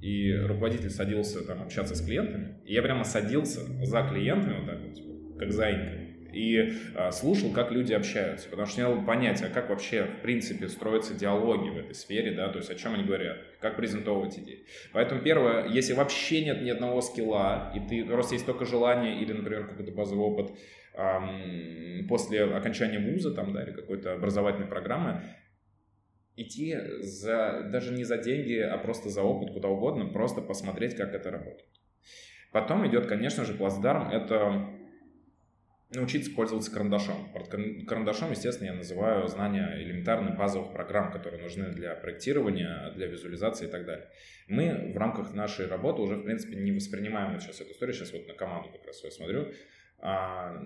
и 0.00 0.32
руководитель 0.32 0.90
садился 0.90 1.46
там 1.46 1.62
общаться 1.62 1.94
с 1.94 2.04
клиентами, 2.04 2.60
и 2.64 2.74
я 2.74 2.82
прямо 2.82 3.04
садился 3.04 3.60
за 3.84 4.02
клиентами 4.02 4.58
вот 4.58 4.66
так 4.66 4.80
вот, 4.80 5.38
как 5.38 5.52
заинька, 5.52 6.03
и 6.34 6.72
а, 6.94 7.12
слушал, 7.12 7.52
как 7.52 7.70
люди 7.70 7.92
общаются, 7.92 8.48
потому 8.48 8.66
что 8.66 8.82
надо 8.82 9.02
понять, 9.02 9.42
а 9.42 9.48
как 9.48 9.70
вообще, 9.70 10.04
в 10.04 10.22
принципе, 10.22 10.68
строятся 10.68 11.14
диалоги 11.14 11.68
в 11.68 11.78
этой 11.78 11.94
сфере, 11.94 12.32
да, 12.32 12.48
то 12.48 12.58
есть 12.58 12.70
о 12.70 12.74
чем 12.74 12.94
они 12.94 13.04
говорят, 13.04 13.38
как 13.60 13.76
презентовывать 13.76 14.38
идеи. 14.38 14.66
Поэтому 14.92 15.22
первое, 15.22 15.68
если 15.68 15.92
вообще 15.92 16.44
нет 16.44 16.62
ни 16.62 16.70
одного 16.70 17.00
скилла, 17.00 17.72
и 17.74 17.80
ты 17.80 18.04
просто 18.04 18.34
есть 18.34 18.46
только 18.46 18.64
желание 18.64 19.20
или, 19.20 19.32
например, 19.32 19.68
какой-то 19.68 19.92
базовый 19.92 20.24
опыт 20.24 20.52
эм, 20.94 22.06
после 22.08 22.44
окончания 22.44 22.98
вуза 22.98 23.32
там, 23.32 23.52
да, 23.52 23.62
или 23.62 23.70
какой-то 23.70 24.14
образовательной 24.14 24.66
программы, 24.66 25.22
идти 26.36 26.76
за, 27.00 27.68
даже 27.70 27.92
не 27.92 28.04
за 28.04 28.18
деньги, 28.18 28.58
а 28.58 28.76
просто 28.78 29.08
за 29.08 29.22
опыт 29.22 29.52
куда 29.52 29.68
угодно, 29.68 30.06
просто 30.06 30.40
посмотреть, 30.40 30.96
как 30.96 31.14
это 31.14 31.30
работает. 31.30 31.68
Потом 32.52 32.86
идет, 32.86 33.06
конечно 33.06 33.44
же, 33.44 33.54
плацдарм, 33.54 34.10
это 34.10 34.70
научиться 35.90 36.30
пользоваться 36.30 36.70
карандашом. 36.70 37.32
Карандашом, 37.86 38.30
естественно, 38.30 38.68
я 38.68 38.74
называю 38.74 39.26
знания 39.28 39.76
элементарных 39.76 40.36
базовых 40.36 40.72
программ, 40.72 41.12
которые 41.12 41.42
нужны 41.42 41.70
для 41.70 41.94
проектирования, 41.94 42.92
для 42.94 43.06
визуализации 43.06 43.66
и 43.66 43.70
так 43.70 43.84
далее. 43.84 44.08
Мы 44.48 44.92
в 44.92 44.96
рамках 44.96 45.34
нашей 45.34 45.66
работы 45.66 46.02
уже, 46.02 46.16
в 46.16 46.24
принципе, 46.24 46.56
не 46.56 46.72
воспринимаем 46.72 47.32
вот 47.32 47.42
сейчас 47.42 47.60
эту 47.60 47.72
историю, 47.72 47.94
сейчас 47.94 48.12
вот 48.12 48.26
на 48.26 48.34
команду 48.34 48.70
как 48.70 48.86
раз 48.86 49.02
я 49.04 49.10
смотрю, 49.10 49.52
а, 49.98 50.60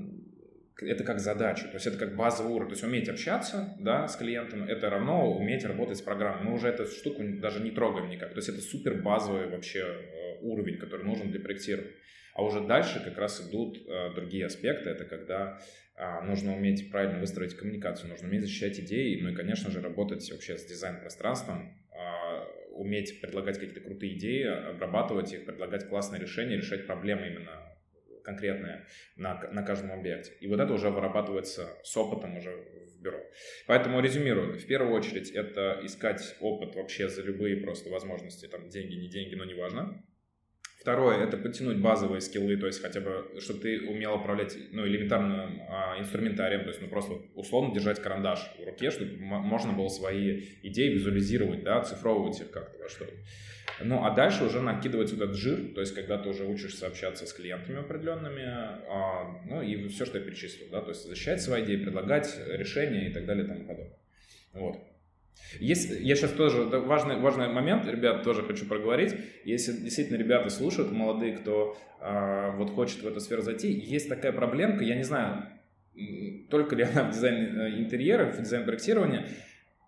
это 0.80 1.04
как 1.04 1.18
задачу, 1.18 1.64
то 1.64 1.74
есть 1.74 1.86
это 1.86 1.98
как 1.98 2.14
базовый 2.14 2.52
уровень, 2.52 2.68
то 2.68 2.74
есть 2.74 2.84
уметь 2.84 3.08
общаться 3.08 3.76
да, 3.80 4.06
с 4.06 4.16
клиентом, 4.16 4.64
это 4.64 4.88
равно 4.90 5.32
уметь 5.36 5.64
работать 5.64 5.98
с 5.98 6.02
программой. 6.02 6.44
Мы 6.44 6.54
уже 6.54 6.68
эту 6.68 6.86
штуку 6.86 7.22
даже 7.24 7.60
не 7.60 7.70
трогаем 7.70 8.08
никак, 8.08 8.30
то 8.30 8.36
есть 8.36 8.48
это 8.48 8.60
супер 8.60 9.02
базовый 9.02 9.48
вообще 9.48 9.80
э, 9.80 10.38
уровень, 10.42 10.78
который 10.78 11.04
нужен 11.04 11.30
для 11.30 11.40
проектирования. 11.40 11.92
А 12.38 12.42
уже 12.44 12.60
дальше 12.60 13.02
как 13.04 13.18
раз 13.18 13.40
идут 13.40 13.84
э, 13.84 14.14
другие 14.14 14.46
аспекты. 14.46 14.90
Это 14.90 15.04
когда 15.04 15.60
э, 15.96 16.20
нужно 16.24 16.54
уметь 16.54 16.88
правильно 16.88 17.18
выстроить 17.18 17.56
коммуникацию, 17.56 18.08
нужно 18.08 18.28
уметь 18.28 18.42
защищать 18.42 18.78
идеи, 18.78 19.20
ну 19.20 19.30
и, 19.30 19.34
конечно 19.34 19.72
же, 19.72 19.80
работать 19.80 20.30
вообще 20.30 20.56
с 20.56 20.64
дизайн-пространством, 20.64 21.76
э, 21.90 22.74
уметь 22.74 23.20
предлагать 23.20 23.58
какие-то 23.58 23.80
крутые 23.80 24.16
идеи, 24.16 24.44
обрабатывать 24.44 25.32
их, 25.32 25.46
предлагать 25.46 25.88
классные 25.88 26.22
решения, 26.22 26.56
решать 26.56 26.86
проблемы 26.86 27.26
именно 27.26 27.76
конкретные 28.22 28.86
на, 29.16 29.42
на 29.50 29.64
каждом 29.64 29.90
объекте. 29.90 30.32
И 30.40 30.46
вот 30.46 30.60
это 30.60 30.72
уже 30.72 30.90
вырабатывается 30.90 31.66
с 31.82 31.96
опытом 31.96 32.36
уже 32.36 32.52
в 32.52 33.02
бюро. 33.02 33.18
Поэтому 33.66 33.98
резюмирую. 33.98 34.60
В 34.60 34.66
первую 34.68 34.94
очередь 34.94 35.32
это 35.32 35.80
искать 35.82 36.36
опыт 36.38 36.76
вообще 36.76 37.08
за 37.08 37.22
любые 37.22 37.56
просто 37.56 37.90
возможности, 37.90 38.46
там 38.46 38.68
деньги, 38.68 38.94
не 38.94 39.08
деньги, 39.08 39.34
но 39.34 39.44
неважно. 39.44 40.04
Второе– 40.80 41.24
это 41.24 41.36
подтянуть 41.36 41.78
базовые 41.78 42.20
скиллы, 42.20 42.56
то 42.56 42.66
есть 42.66 42.80
хотя 42.80 43.00
бы, 43.00 43.26
чтобы 43.40 43.60
ты 43.60 43.80
умел 43.80 44.14
управлять 44.14 44.56
ну, 44.70 44.86
элементарным 44.86 45.60
а, 45.68 45.98
инструментарием, 45.98 46.62
то 46.62 46.68
есть 46.68 46.80
ну, 46.80 46.86
просто 46.86 47.14
условно 47.34 47.74
держать 47.74 48.00
карандаш 48.00 48.52
в 48.58 48.64
руке, 48.64 48.90
чтобы 48.92 49.16
можно 49.16 49.72
было 49.72 49.88
свои 49.88 50.44
идеи 50.62 50.94
визуализировать, 50.94 51.64
да, 51.64 51.82
цифровывать 51.82 52.40
их 52.40 52.52
как-то 52.52 52.80
во 52.80 52.88
что-то. 52.88 53.12
Ну, 53.80 54.04
а 54.04 54.10
дальше 54.12 54.44
уже 54.44 54.60
накидывать 54.60 55.12
вот 55.12 55.20
этот 55.20 55.36
жир, 55.36 55.74
то 55.74 55.80
есть 55.80 55.94
когда 55.94 56.16
ты 56.16 56.28
уже 56.28 56.44
учишься 56.46 56.86
общаться 56.86 57.26
с 57.26 57.32
клиентами 57.32 57.80
определенными, 57.80 58.44
а, 58.44 59.42
ну 59.46 59.60
и 59.60 59.88
все, 59.88 60.06
что 60.06 60.18
я 60.18 60.24
перечислил, 60.24 60.68
да, 60.70 60.80
то 60.80 60.90
есть 60.90 61.04
защищать 61.04 61.42
свои 61.42 61.64
идеи, 61.64 61.76
предлагать 61.76 62.32
решения 62.46 63.08
и 63.08 63.12
так 63.12 63.26
далее 63.26 63.44
и 63.44 63.48
тому 63.48 63.66
подобное. 63.66 63.98
Вот. 64.52 64.76
Есть, 65.60 65.90
я 66.00 66.14
сейчас 66.14 66.32
тоже, 66.32 66.64
важный, 66.64 67.18
важный 67.18 67.48
момент, 67.48 67.86
ребят, 67.86 68.22
тоже 68.22 68.42
хочу 68.42 68.66
проговорить. 68.66 69.14
Если 69.44 69.72
действительно 69.72 70.18
ребята 70.18 70.50
слушают, 70.50 70.92
молодые, 70.92 71.36
кто 71.36 71.76
э, 72.00 72.50
вот 72.56 72.70
хочет 72.70 73.02
в 73.02 73.06
эту 73.06 73.20
сферу 73.20 73.42
зайти, 73.42 73.72
есть 73.72 74.08
такая 74.08 74.32
проблемка, 74.32 74.84
я 74.84 74.94
не 74.94 75.04
знаю, 75.04 75.44
только 76.50 76.76
ли 76.76 76.84
она 76.84 77.04
в 77.04 77.10
дизайне 77.10 77.46
э, 77.46 77.78
интерьера, 77.78 78.30
в 78.30 78.38
дизайн 78.38 78.64
проектирования, 78.64 79.26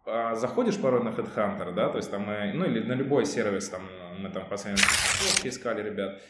э, 0.06 0.34
заходишь 0.34 0.78
порой 0.78 1.04
на 1.04 1.10
Headhunter, 1.10 1.74
да, 1.74 1.88
то 1.88 1.98
есть 1.98 2.10
там, 2.10 2.28
э, 2.30 2.52
ну 2.52 2.64
или 2.64 2.80
на 2.80 2.94
любой 2.94 3.26
сервис, 3.26 3.68
там, 3.68 3.82
мы 4.18 4.30
там 4.30 4.48
последние 4.48 4.84
искали 5.44 5.82
ребят, 5.82 6.20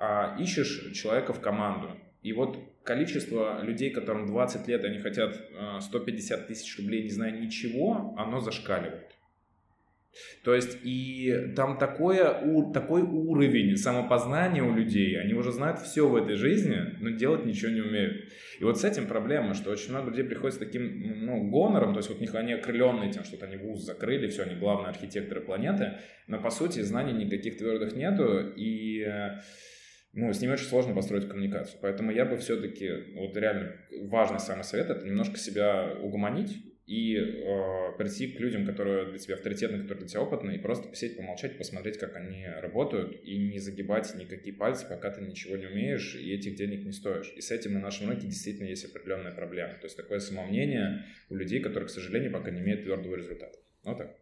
э, 0.00 0.36
ищешь 0.40 0.92
человека 0.94 1.32
в 1.32 1.40
команду, 1.40 1.90
и 2.22 2.32
вот 2.32 2.58
количество 2.84 3.62
людей, 3.62 3.90
которым 3.90 4.26
20 4.26 4.68
лет, 4.68 4.84
они 4.84 4.98
хотят 4.98 5.36
150 5.80 6.40
а, 6.40 6.42
тысяч 6.44 6.78
рублей, 6.78 7.04
не 7.04 7.10
зная 7.10 7.30
ничего, 7.30 8.14
оно 8.18 8.40
зашкаливает. 8.40 9.16
То 10.42 10.54
есть 10.54 10.78
и 10.82 11.52
там 11.54 11.78
такое, 11.78 12.34
такой 12.72 13.02
уровень 13.02 13.76
самопознания 13.76 14.62
у 14.62 14.74
людей, 14.74 15.20
они 15.20 15.34
уже 15.34 15.52
знают 15.52 15.78
все 15.78 16.08
в 16.08 16.16
этой 16.16 16.34
жизни, 16.34 16.96
но 16.98 17.10
делать 17.10 17.44
ничего 17.46 17.70
не 17.70 17.80
умеют. 17.80 18.28
И 18.58 18.64
вот 18.64 18.80
с 18.80 18.84
этим 18.84 19.06
проблема, 19.06 19.54
что 19.54 19.70
очень 19.70 19.90
много 19.90 20.10
людей 20.10 20.24
приходят 20.24 20.56
с 20.56 20.58
таким 20.58 21.24
ну, 21.24 21.48
гонором, 21.48 21.92
то 21.92 21.98
есть 21.98 22.08
вот 22.08 22.20
них 22.20 22.34
они 22.34 22.54
окрыленные 22.54 23.12
тем, 23.12 23.22
что 23.22 23.42
они 23.46 23.56
вуз 23.56 23.84
закрыли, 23.84 24.26
все, 24.26 24.42
они 24.42 24.56
главные 24.56 24.88
архитекторы 24.88 25.40
планеты, 25.42 25.98
но 26.26 26.40
по 26.40 26.50
сути 26.50 26.80
знаний 26.80 27.12
никаких 27.12 27.56
твердых 27.56 27.94
нету, 27.94 28.52
и 28.56 29.06
ну, 30.12 30.32
с 30.32 30.40
ними 30.40 30.52
очень 30.52 30.66
сложно 30.66 30.94
построить 30.94 31.28
коммуникацию. 31.28 31.78
Поэтому 31.80 32.10
я 32.10 32.24
бы 32.24 32.36
все-таки, 32.36 33.14
вот 33.14 33.36
реально 33.36 33.76
важный 34.08 34.40
самый 34.40 34.64
совет, 34.64 34.90
это 34.90 35.06
немножко 35.06 35.36
себя 35.36 35.94
угомонить 36.02 36.64
и 36.86 37.14
э, 37.14 37.92
прийти 37.96 38.32
к 38.32 38.40
людям, 38.40 38.66
которые 38.66 39.10
для 39.10 39.18
тебя 39.18 39.36
авторитетны, 39.36 39.78
которые 39.82 40.00
для 40.00 40.08
тебя 40.08 40.22
опытны, 40.22 40.56
и 40.56 40.58
просто 40.58 40.88
посидеть, 40.88 41.16
помолчать, 41.16 41.56
посмотреть, 41.56 41.98
как 41.98 42.16
они 42.16 42.44
работают, 42.44 43.24
и 43.24 43.38
не 43.38 43.60
загибать 43.60 44.12
никакие 44.16 44.56
пальцы, 44.56 44.84
пока 44.88 45.10
ты 45.10 45.20
ничего 45.20 45.56
не 45.56 45.66
умеешь, 45.66 46.16
и 46.16 46.34
этих 46.34 46.56
денег 46.56 46.84
не 46.84 46.90
стоишь. 46.90 47.32
И 47.36 47.40
с 47.40 47.52
этим 47.52 47.74
на 47.74 47.80
нашем 47.80 48.08
рынке 48.08 48.26
действительно 48.26 48.66
есть 48.66 48.84
определенная 48.84 49.32
проблема. 49.32 49.74
То 49.74 49.84
есть 49.84 49.96
такое 49.96 50.18
самомнение 50.18 51.04
у 51.28 51.36
людей, 51.36 51.60
которые, 51.60 51.86
к 51.86 51.90
сожалению, 51.90 52.32
пока 52.32 52.50
не 52.50 52.60
имеют 52.60 52.82
твердого 52.82 53.14
результата. 53.14 53.56
Вот 53.84 53.98
так. 53.98 54.19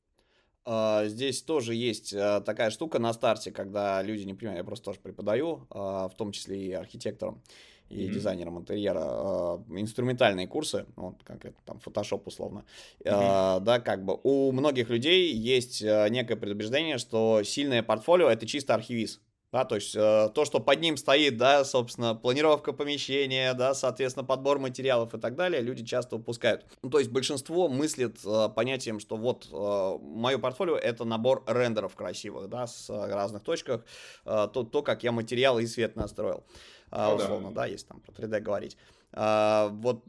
А, 0.71 1.07
здесь 1.07 1.41
тоже 1.41 1.75
есть 1.75 2.13
а, 2.13 2.43
такая 2.43 2.69
штука 2.69 2.99
на 2.99 3.15
старте, 3.15 3.51
когда 3.51 4.03
люди 4.03 4.25
не 4.25 4.35
понимают, 4.35 4.59
я 4.59 4.65
просто 4.65 4.85
тоже 4.85 5.01
преподаю, 5.01 5.67
а, 5.71 6.09
в 6.09 6.15
том 6.15 6.31
числе 6.31 6.59
и 6.61 6.73
архитекторам 6.73 7.41
и 7.89 8.03
mm-hmm. 8.03 8.13
дизайнерам 8.13 8.59
интерьера 8.59 9.65
инструментальные 9.71 10.47
курсы, 10.47 10.85
ну, 10.97 11.05
вот 11.05 11.23
конкретно 11.25 11.59
там 11.65 11.81
Photoshop 11.83 12.21
условно, 12.27 12.67
mm-hmm. 13.01 13.61
да, 13.61 13.81
как 13.81 14.05
бы 14.05 14.21
у 14.23 14.53
многих 14.53 14.91
людей 14.91 15.33
есть 15.33 15.81
некое 15.81 16.37
предубеждение, 16.37 16.99
что 16.99 17.43
сильное 17.45 17.83
портфолио 17.83 18.29
это 18.29 18.47
чисто 18.47 18.75
архивиз, 18.75 19.23
да, 19.53 19.65
то 19.65 19.77
есть 19.77 19.95
э, 19.97 20.31
то, 20.35 20.45
что 20.45 20.61
под 20.61 20.81
ним 20.81 20.97
стоит, 20.97 21.37
да, 21.37 21.65
собственно, 21.65 22.15
планировка 22.15 22.73
помещения, 22.73 23.55
да, 23.55 23.75
соответственно, 23.75 24.25
подбор 24.25 24.59
материалов 24.59 25.15
и 25.15 25.19
так 25.19 25.37
далее, 25.37 25.63
люди 25.63 25.85
часто 25.85 26.17
упускают. 26.17 26.67
Ну, 26.83 26.91
то 26.91 26.99
есть 26.99 27.11
большинство 27.11 27.69
мыслит 27.69 28.19
э, 28.25 28.49
понятием, 28.55 29.01
что 29.01 29.17
вот 29.17 29.49
э, 29.51 29.99
мое 30.03 30.39
портфолио 30.39 30.77
это 30.77 31.05
набор 31.05 31.45
рендеров 31.47 31.97
красивых, 31.97 32.49
да, 32.49 32.67
с 32.67 32.91
разных 32.91 33.43
точках, 33.43 33.85
э, 34.27 34.49
то, 34.53 34.65
то, 34.65 34.83
как 34.83 35.03
я 35.03 35.13
материалы 35.13 35.63
и 35.63 35.67
свет 35.67 35.97
настроил, 35.97 36.45
э, 36.91 37.15
условно, 37.15 37.49
да. 37.49 37.63
да, 37.63 37.67
если 37.67 37.87
там 37.87 38.01
про 38.01 38.13
3D 38.13 38.41
говорить. 38.41 38.77
Э, 39.13 39.69
вот 39.71 40.05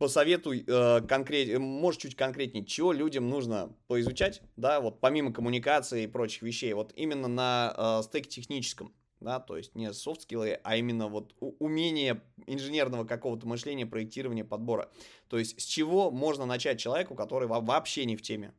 посоветуй 0.00 0.64
э, 0.66 1.02
конкрет, 1.02 1.58
можешь 1.58 2.00
чуть 2.00 2.16
конкретнее, 2.16 2.64
чего 2.64 2.90
людям 2.90 3.28
нужно 3.28 3.76
поизучать, 3.86 4.40
да, 4.56 4.80
вот 4.80 4.98
помимо 4.98 5.30
коммуникации 5.30 6.04
и 6.04 6.06
прочих 6.06 6.40
вещей, 6.40 6.72
вот 6.72 6.94
именно 6.96 7.28
на 7.28 7.74
э, 7.76 8.02
стеке 8.04 8.30
техническом, 8.30 8.94
да, 9.20 9.40
то 9.40 9.58
есть 9.58 9.74
не 9.74 9.92
софт 9.92 10.22
скиллы, 10.22 10.58
а 10.64 10.76
именно 10.76 11.08
вот 11.08 11.34
умение 11.58 12.22
инженерного 12.46 13.04
какого-то 13.04 13.46
мышления, 13.46 13.84
проектирования, 13.84 14.42
подбора. 14.42 14.90
То 15.28 15.38
есть 15.38 15.60
с 15.60 15.64
чего 15.64 16.10
можно 16.10 16.46
начать 16.46 16.80
человеку, 16.80 17.14
который 17.14 17.46
вообще 17.46 18.06
не 18.06 18.16
в 18.16 18.22
теме? 18.22 18.54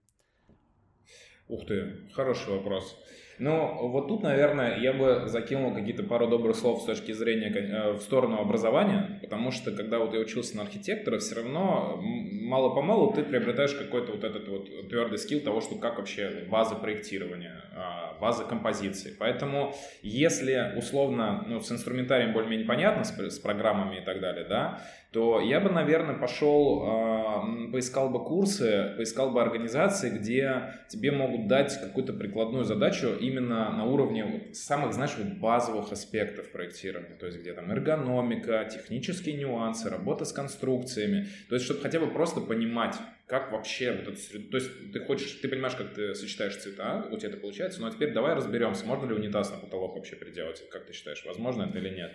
Ух 1.48 1.66
ты, 1.66 2.08
хороший 2.14 2.54
вопрос. 2.54 2.96
Ну, 3.40 3.88
вот 3.88 4.08
тут, 4.08 4.24
наверное, 4.24 4.78
я 4.80 4.94
бы 4.94 5.24
закинул 5.28 5.74
какие-то 5.74 6.04
пару 6.04 6.28
добрых 6.28 6.56
слов 6.56 6.82
с 6.82 6.86
точки 6.86 7.12
зрения 7.12 7.50
э, 7.50 7.92
в 7.94 8.02
сторону 8.02 8.40
образования, 8.40 9.20
потому 9.22 9.52
что, 9.52 9.72
когда 9.72 10.00
вот 10.00 10.14
я 10.14 10.20
учился 10.20 10.58
на 10.58 10.64
архитектора, 10.64 11.20
все 11.20 11.36
равно 11.36 12.00
мало-помалу 12.02 13.14
ты 13.14 13.24
приобретаешь 13.24 13.74
какой-то 13.74 14.12
вот 14.12 14.24
этот 14.24 14.48
вот 14.48 14.90
твердый 14.90 15.18
скилл 15.18 15.40
того, 15.40 15.62
что 15.62 15.76
как 15.76 15.98
вообще 15.98 16.46
база 16.50 16.76
проектирования, 16.76 17.64
а, 17.76 18.18
база 18.20 18.44
композиции. 18.44 19.16
Поэтому, 19.18 19.74
если 20.02 20.74
условно, 20.78 21.46
ну, 21.48 21.60
с 21.60 21.72
инструментарием 21.72 22.34
более-менее 22.34 22.68
понятно, 22.68 23.04
с, 23.04 23.18
с 23.18 23.40
программами 23.40 23.98
и 23.98 24.02
так 24.02 24.20
далее, 24.20 24.46
да, 24.48 24.82
то 25.12 25.42
я 25.42 25.60
бы, 25.60 25.70
наверное, 25.70 26.16
пошел, 26.16 26.86
э, 26.86 27.72
поискал 27.72 28.10
бы 28.10 28.24
курсы, 28.24 28.94
поискал 28.96 29.32
бы 29.32 29.42
организации, 29.42 30.10
где 30.10 30.76
тебе 30.88 31.12
могут 31.12 31.48
дать 31.48 31.78
какую-то 31.82 32.14
прикладную 32.14 32.64
задачу 32.64 33.10
именно 33.20 33.72
на 33.72 33.84
уровне 33.84 34.24
вот 34.24 34.56
самых, 34.56 34.94
знаешь, 34.94 35.12
вот 35.18 35.34
базовых 35.38 35.92
аспектов 35.92 36.50
проектирования, 36.54 37.18
то 37.20 37.26
есть 37.26 37.40
где 37.40 37.52
там 37.52 37.70
эргономика, 37.72 38.66
технические 38.72 39.36
нюансы, 39.36 39.90
работа 39.90 40.24
с 40.24 40.32
конструкциями, 40.32 41.28
то 41.50 41.56
есть 41.56 41.66
чтобы 41.66 41.82
хотя 41.82 42.00
бы 42.00 42.08
просто 42.08 42.40
понимать, 42.40 42.96
как 43.28 43.52
вообще 43.52 43.92
вот 43.92 44.14
это, 44.14 44.50
то 44.50 44.58
есть 44.58 44.94
ты 44.94 45.00
хочешь, 45.02 45.40
ты 45.42 45.50
понимаешь, 45.50 45.76
как 45.76 45.94
ты 45.94 46.16
сочетаешь 46.16 46.56
цвета, 46.56 47.06
у 47.12 47.18
тебя 47.18 47.30
это 47.30 47.38
получается, 47.38 47.82
ну, 47.82 47.88
а 47.88 47.92
теперь 47.92 48.14
давай 48.14 48.34
разберемся, 48.34 48.86
можно 48.86 49.08
ли 49.08 49.16
унитаз 49.16 49.52
на 49.52 49.58
потолок 49.58 49.96
вообще 49.96 50.16
приделать, 50.16 50.64
как 50.70 50.86
ты 50.86 50.94
считаешь, 50.94 51.24
возможно 51.26 51.64
это 51.64 51.78
или 51.80 51.90
нет. 51.90 52.14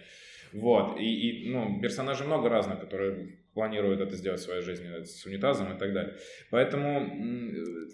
Вот, 0.52 0.98
и, 0.98 1.04
и 1.04 1.50
ну, 1.50 1.80
персонажей 1.80 2.26
много 2.26 2.48
разных, 2.48 2.80
которые 2.80 3.38
планируют 3.54 4.00
это 4.00 4.16
сделать 4.16 4.40
в 4.40 4.44
своей 4.44 4.62
жизни 4.62 5.02
с 5.02 5.24
унитазом 5.24 5.74
и 5.74 5.78
так 5.78 5.92
далее. 5.94 6.16
Поэтому 6.50 7.10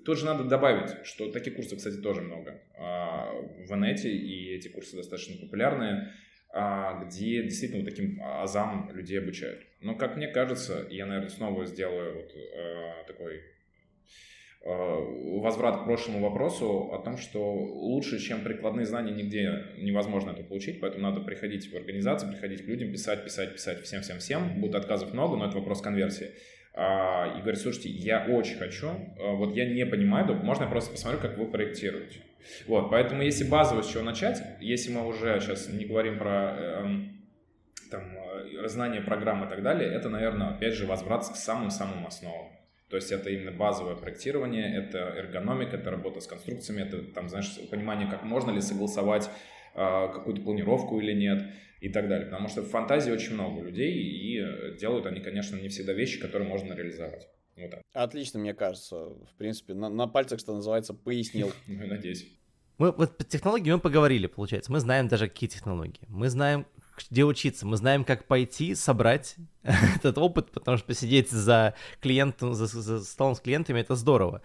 тут 0.04 0.18
же 0.18 0.26
надо 0.26 0.44
добавить, 0.44 1.06
что 1.06 1.30
таких 1.30 1.54
курсов, 1.54 1.78
кстати, 1.78 1.96
тоже 1.96 2.20
много 2.20 2.60
а, 2.76 3.30
в 3.32 3.72
инете, 3.72 4.10
и 4.10 4.54
эти 4.56 4.68
курсы 4.68 4.96
достаточно 4.96 5.36
популярные, 5.40 6.12
а, 6.52 7.04
где 7.04 7.44
действительно 7.44 7.84
вот 7.84 7.90
таким 7.90 8.20
азам 8.22 8.90
людей 8.92 9.20
обучают. 9.20 9.64
Но, 9.80 9.94
как 9.94 10.16
мне 10.16 10.26
кажется, 10.26 10.86
я, 10.90 11.06
наверное, 11.06 11.30
снова 11.30 11.64
сделаю 11.64 12.16
вот 12.16 12.32
а, 12.34 13.04
такой 13.04 13.36
Э, 13.36 13.51
возврат 14.64 15.82
к 15.82 15.84
прошлому 15.84 16.20
вопросу 16.20 16.92
о 16.92 16.98
том, 16.98 17.16
что 17.16 17.52
лучше, 17.52 18.20
чем 18.20 18.42
прикладные 18.42 18.86
знания, 18.86 19.12
нигде 19.12 19.64
невозможно 19.78 20.30
это 20.30 20.44
получить, 20.44 20.80
поэтому 20.80 21.02
надо 21.02 21.20
приходить 21.20 21.72
в 21.72 21.76
организацию, 21.76 22.30
приходить 22.30 22.64
к 22.64 22.68
людям, 22.68 22.92
писать, 22.92 23.24
писать, 23.24 23.54
писать 23.54 23.82
всем-всем-всем. 23.82 24.60
Будет 24.60 24.76
отказов 24.76 25.12
много, 25.12 25.36
но 25.36 25.46
это 25.46 25.58
вопрос 25.58 25.80
конверсии. 25.80 26.30
А, 26.74 27.34
и 27.36 27.40
говорит, 27.40 27.60
слушайте, 27.60 27.90
я 27.90 28.24
очень 28.24 28.56
хочу, 28.56 28.88
э, 28.88 29.34
вот 29.34 29.54
я 29.54 29.68
не 29.68 29.84
понимаю, 29.84 30.32
можно 30.36 30.64
я 30.64 30.70
просто 30.70 30.92
посмотрю, 30.92 31.20
как 31.20 31.36
вы 31.36 31.46
проектируете. 31.46 32.20
Вот, 32.66 32.90
поэтому 32.90 33.22
если 33.22 33.44
базово 33.44 33.82
с 33.82 33.92
чего 33.92 34.02
начать, 34.02 34.42
если 34.60 34.90
мы 34.90 35.06
уже 35.06 35.38
сейчас 35.40 35.68
не 35.68 35.84
говорим 35.84 36.18
про 36.18 36.56
э, 36.56 36.80
эм, 36.80 37.22
там, 37.90 38.04
знание 38.66 39.02
программы 39.02 39.46
и 39.46 39.48
так 39.50 39.62
далее, 39.62 39.92
это, 39.92 40.08
наверное, 40.08 40.48
опять 40.48 40.72
же, 40.72 40.86
возврат 40.86 41.28
к 41.28 41.36
самым-самым 41.36 42.06
основам. 42.06 42.46
То 42.92 42.96
есть 42.96 43.10
это 43.10 43.30
именно 43.30 43.52
базовое 43.52 43.94
проектирование, 43.94 44.70
это 44.70 44.98
эргономика, 44.98 45.76
это 45.76 45.90
работа 45.90 46.20
с 46.20 46.26
конструкциями, 46.26 46.82
это 46.82 47.02
там, 47.02 47.26
знаешь, 47.30 47.58
понимание, 47.70 48.06
как 48.06 48.22
можно 48.22 48.50
ли 48.50 48.60
согласовать 48.60 49.30
э, 49.74 49.78
какую-то 50.12 50.42
планировку 50.42 51.00
или 51.00 51.14
нет 51.14 51.42
и 51.80 51.88
так 51.88 52.06
далее. 52.06 52.26
Потому 52.26 52.48
что 52.48 52.60
в 52.60 52.68
фантазии 52.68 53.10
очень 53.10 53.32
много 53.32 53.62
людей, 53.62 53.94
и 53.94 54.76
делают 54.78 55.06
они, 55.06 55.20
конечно, 55.20 55.56
не 55.56 55.68
всегда 55.70 55.94
вещи, 55.94 56.20
которые 56.20 56.46
можно 56.46 56.74
реализовать. 56.74 57.28
Вот 57.56 57.70
так. 57.70 57.80
Отлично, 57.94 58.40
мне 58.40 58.52
кажется. 58.52 58.96
В 58.96 59.34
принципе, 59.38 59.72
на, 59.72 59.88
на 59.88 60.06
пальцах, 60.06 60.38
что 60.38 60.54
называется, 60.54 60.92
пояснил. 60.92 61.50
Ну, 61.66 61.86
надеюсь. 61.86 62.26
Мы 62.76 62.92
вот 62.92 63.16
по 63.16 63.24
технологии 63.24 63.70
мы 63.70 63.80
поговорили, 63.80 64.26
получается. 64.26 64.70
Мы 64.70 64.80
знаем 64.80 65.08
даже, 65.08 65.28
какие 65.28 65.48
технологии. 65.48 66.02
Мы 66.08 66.28
знаем, 66.28 66.66
где 67.10 67.24
учиться. 67.24 67.66
Мы 67.66 67.76
знаем, 67.76 68.04
как 68.04 68.26
пойти 68.26 68.74
собрать 68.74 69.36
этот 69.62 70.18
опыт, 70.18 70.50
потому 70.50 70.76
что 70.76 70.86
посидеть 70.86 71.30
за 71.30 71.74
клиентом, 72.00 72.54
за, 72.54 72.66
за 72.66 73.04
столом 73.04 73.34
с 73.34 73.40
клиентами 73.40 73.80
это 73.80 73.94
здорово 73.94 74.42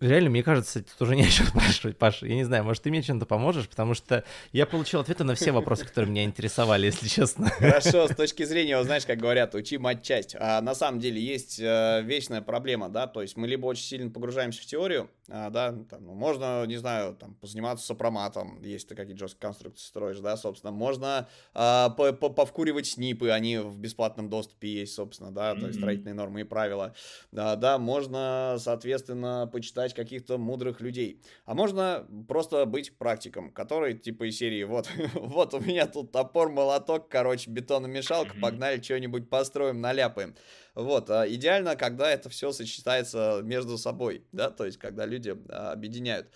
реально, 0.00 0.30
мне 0.30 0.42
кажется, 0.42 0.82
тут 0.82 1.00
уже 1.00 1.16
не 1.16 1.22
о 1.22 1.28
чем 1.28 1.46
спрашивать, 1.46 1.96
Паша. 1.96 2.26
Я 2.26 2.34
не 2.34 2.44
знаю, 2.44 2.64
может, 2.64 2.82
ты 2.82 2.90
мне 2.90 3.02
чем-то 3.02 3.26
поможешь, 3.26 3.68
потому 3.68 3.94
что 3.94 4.24
я 4.52 4.66
получил 4.66 5.00
ответы 5.00 5.24
на 5.24 5.34
все 5.34 5.52
вопросы, 5.52 5.84
которые 5.84 6.10
меня 6.10 6.24
интересовали, 6.24 6.86
если 6.86 7.08
честно. 7.08 7.50
Хорошо, 7.58 8.08
с 8.08 8.14
точки 8.14 8.44
зрения, 8.44 8.82
знаешь, 8.82 9.06
как 9.06 9.18
говорят, 9.18 9.54
учи 9.54 9.78
мать 9.78 10.02
часть. 10.02 10.36
А 10.38 10.60
на 10.60 10.74
самом 10.74 11.00
деле 11.00 11.20
есть 11.20 11.58
э, 11.60 12.02
вечная 12.02 12.42
проблема, 12.42 12.88
да, 12.88 13.06
то 13.06 13.22
есть 13.22 13.36
мы 13.36 13.46
либо 13.46 13.66
очень 13.66 13.84
сильно 13.84 14.10
погружаемся 14.10 14.62
в 14.62 14.66
теорию, 14.66 15.10
а, 15.28 15.50
да, 15.50 15.74
там, 15.90 16.04
ну, 16.04 16.14
можно, 16.14 16.64
не 16.66 16.76
знаю, 16.76 17.14
там, 17.14 17.34
позаниматься 17.34 17.86
сопроматом, 17.86 18.62
если 18.62 18.88
ты 18.88 18.94
какие-то 18.94 19.20
жесткие 19.20 19.40
конструкции 19.40 19.86
строишь, 19.86 20.18
да, 20.20 20.36
собственно, 20.36 20.72
можно 20.72 21.28
а, 21.54 21.90
по 21.90 22.08
-по 22.08 22.32
повкуривать 22.32 22.86
снипы, 22.86 23.30
они 23.30 23.58
в 23.58 23.78
бесплатном 23.78 24.28
доступе 24.28 24.68
есть, 24.68 24.94
собственно, 24.94 25.32
да, 25.32 25.54
то 25.54 25.66
есть 25.66 25.78
строительные 25.78 26.14
нормы 26.14 26.42
и 26.42 26.44
правила, 26.44 26.94
да, 27.32 27.56
да, 27.56 27.78
можно, 27.78 28.56
соответственно, 28.58 29.48
почитать 29.52 29.85
ждать 29.86 29.94
каких-то 29.94 30.38
мудрых 30.38 30.80
людей. 30.80 31.22
А 31.44 31.54
можно 31.54 32.06
просто 32.28 32.66
быть 32.66 32.96
практиком, 32.98 33.50
который 33.52 33.94
типа 33.94 34.28
из 34.28 34.36
серии 34.36 34.64
вот, 34.64 34.88
вот 35.14 35.54
у 35.54 35.60
меня 35.60 35.86
тут 35.86 36.12
топор, 36.12 36.50
молоток, 36.50 37.08
короче, 37.08 37.50
бетономешалка, 37.50 38.34
погнали 38.40 38.80
что-нибудь 38.80 39.28
построим, 39.28 39.80
наляпаем. 39.80 40.34
Вот, 40.74 41.10
а 41.10 41.26
идеально, 41.26 41.76
когда 41.76 42.10
это 42.10 42.28
все 42.28 42.52
сочетается 42.52 43.40
между 43.42 43.78
собой, 43.78 44.24
да, 44.32 44.50
то 44.50 44.66
есть 44.66 44.78
когда 44.78 45.06
люди 45.06 45.34
а, 45.48 45.72
объединяют. 45.72 46.30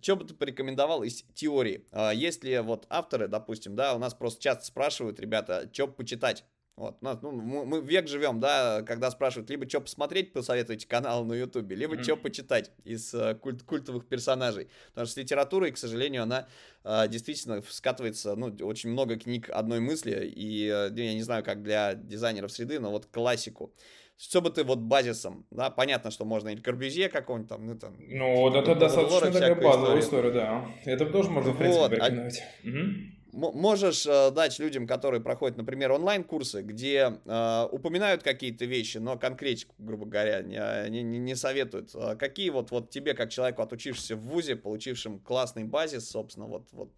Что 0.00 0.14
бы 0.14 0.24
ты 0.24 0.34
порекомендовал 0.34 1.02
из 1.02 1.24
теории? 1.34 1.84
А, 1.90 2.12
есть 2.12 2.44
ли 2.44 2.58
вот 2.60 2.86
авторы, 2.88 3.26
допустим, 3.26 3.74
да, 3.74 3.94
у 3.94 3.98
нас 3.98 4.14
просто 4.14 4.42
часто 4.42 4.64
спрашивают, 4.64 5.18
ребята, 5.18 5.68
что 5.72 5.88
почитать? 5.88 6.44
Вот, 6.80 7.02
нас, 7.02 7.18
ну, 7.20 7.30
мы 7.30 7.82
век 7.82 8.08
живем, 8.08 8.40
да, 8.40 8.80
когда 8.80 9.10
спрашивают, 9.10 9.50
либо 9.50 9.68
что 9.68 9.82
посмотреть, 9.82 10.32
посоветуйте 10.32 10.88
канал 10.88 11.26
на 11.26 11.34
ютубе, 11.34 11.76
либо 11.76 11.94
mm-hmm. 11.94 12.02
что 12.02 12.16
почитать 12.16 12.70
из 12.84 13.12
э, 13.12 13.34
культ, 13.34 13.62
культовых 13.64 14.08
персонажей. 14.08 14.70
Потому 14.88 15.04
что 15.04 15.12
с 15.12 15.16
литературой, 15.18 15.72
к 15.72 15.76
сожалению, 15.76 16.22
она 16.22 16.48
э, 16.84 17.06
действительно 17.08 17.62
скатывается, 17.68 18.34
ну, 18.34 18.46
очень 18.62 18.88
много 18.88 19.18
книг 19.18 19.50
одной 19.50 19.80
мысли, 19.80 20.32
и 20.34 20.68
э, 20.68 20.90
я 20.94 21.12
не 21.12 21.22
знаю, 21.22 21.44
как 21.44 21.62
для 21.62 21.92
дизайнеров 21.92 22.50
среды, 22.50 22.80
но 22.80 22.90
вот 22.90 23.04
классику. 23.04 23.74
Что 24.16 24.40
бы 24.40 24.48
ты 24.48 24.64
вот 24.64 24.78
базисом, 24.78 25.46
да, 25.50 25.68
понятно, 25.68 26.10
что 26.10 26.24
можно 26.24 26.48
или 26.48 26.62
Корбюзье 26.62 27.10
какого-нибудь 27.10 27.50
там, 27.50 27.66
ну, 27.66 27.78
там... 27.78 27.94
Ну, 27.98 28.56
это 28.56 28.74
достаточно 28.74 29.30
такая 29.30 29.54
базовая 29.54 30.00
история, 30.00 30.30
да. 30.30 30.74
Это 30.86 31.04
тоже 31.04 31.28
можно, 31.28 31.52
в 31.52 31.58
принципе, 31.58 31.78
вот, 31.78 31.90
порекомендовать. 31.90 32.42
А... 32.64 32.68
Угу 32.68 33.19
можешь 33.32 34.06
э, 34.06 34.30
дать 34.30 34.58
людям, 34.58 34.86
которые 34.86 35.20
проходят, 35.20 35.56
например, 35.56 35.92
онлайн-курсы, 35.92 36.62
где 36.62 37.18
э, 37.24 37.68
упоминают 37.70 38.22
какие-то 38.22 38.64
вещи, 38.64 38.98
но 38.98 39.18
конкретику, 39.18 39.74
грубо 39.78 40.06
говоря, 40.06 40.42
не, 40.42 41.02
не, 41.02 41.18
не 41.18 41.34
советуют. 41.34 41.90
А 41.94 42.16
какие 42.16 42.50
вот, 42.50 42.70
вот 42.70 42.90
тебе, 42.90 43.14
как 43.14 43.30
человеку, 43.30 43.62
отучившемуся 43.62 44.16
в 44.16 44.20
ВУЗе, 44.20 44.56
получившим 44.56 45.18
классный 45.18 45.64
базис, 45.64 46.08
собственно, 46.08 46.46
вот, 46.46 46.68
вот 46.72 46.90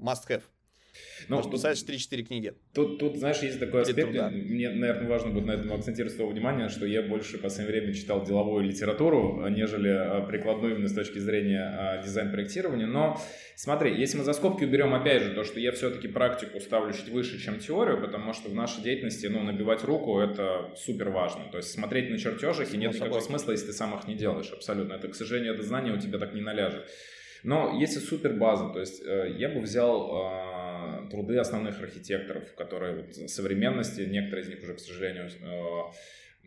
must-have? 0.00 0.42
Ну, 1.28 1.36
Может, 1.36 1.50
посоветуешь 1.50 2.08
3-4 2.10 2.22
книги. 2.22 2.54
Тут, 2.74 2.98
тут, 2.98 3.16
знаешь, 3.16 3.38
есть 3.38 3.58
такой 3.58 3.82
аспект, 3.82 4.10
мне, 4.10 4.70
наверное, 4.70 5.08
важно 5.08 5.30
будет 5.30 5.46
на 5.46 5.52
этом 5.52 5.72
акцентировать 5.72 6.14
свое 6.14 6.30
внимание, 6.30 6.68
что 6.68 6.86
я 6.86 7.02
больше 7.02 7.38
в 7.38 7.40
последнее 7.40 7.80
время 7.80 7.94
читал 7.94 8.24
деловую 8.24 8.64
литературу, 8.64 9.46
нежели 9.48 9.88
а, 9.88 10.20
прикладную 10.22 10.74
именно 10.74 10.88
с 10.88 10.94
точки 10.94 11.18
зрения 11.18 11.62
а, 11.62 12.02
дизайн-проектирования. 12.02 12.86
Но 12.86 13.18
смотри, 13.56 13.94
если 13.94 14.18
мы 14.18 14.24
за 14.24 14.32
скобки 14.32 14.64
уберем, 14.64 14.94
опять 14.94 15.22
же, 15.22 15.32
то, 15.34 15.44
что 15.44 15.60
я 15.60 15.72
все-таки 15.72 16.08
практику 16.08 16.60
ставлю 16.60 16.92
чуть 16.92 17.08
выше, 17.08 17.40
чем 17.40 17.58
теорию, 17.58 18.00
потому 18.00 18.32
что 18.32 18.50
в 18.50 18.54
нашей 18.54 18.82
деятельности, 18.82 19.26
ну, 19.26 19.42
набивать 19.42 19.84
руку— 19.84 20.18
это 20.20 20.72
супер 20.76 21.10
важно. 21.10 21.48
То 21.50 21.58
есть 21.58 21.70
смотреть 21.70 22.10
на 22.10 22.18
чертежах, 22.18 22.74
и 22.74 22.76
нет 22.76 22.94
никакого 22.94 23.20
смысла, 23.20 23.52
если 23.52 23.66
ты 23.66 23.72
сам 23.72 23.96
их 23.96 24.06
не 24.06 24.14
делаешь, 24.14 24.50
абсолютно. 24.52 24.94
Это, 24.94 25.08
к 25.08 25.14
сожалению, 25.14 25.54
это 25.54 25.62
знание 25.62 25.94
у 25.94 25.98
тебя 25.98 26.18
так 26.18 26.34
не 26.34 26.40
наляжет. 26.40 26.86
Но 27.44 27.76
если 27.78 27.98
супер 27.98 28.34
база, 28.34 28.68
то 28.68 28.80
есть 28.80 29.02
э, 29.04 29.34
я 29.36 29.48
бы 29.48 29.60
взял 29.60 30.10
э, 30.82 31.10
труды 31.10 31.38
основных 31.38 31.80
архитекторов, 31.80 32.54
которые 32.54 32.96
вот 32.96 33.16
в 33.16 33.28
современности, 33.28 34.02
некоторые 34.02 34.44
из 34.44 34.48
них 34.48 34.62
уже, 34.62 34.74
к 34.74 34.80
сожалению, 34.80 35.28
э, 35.28 35.92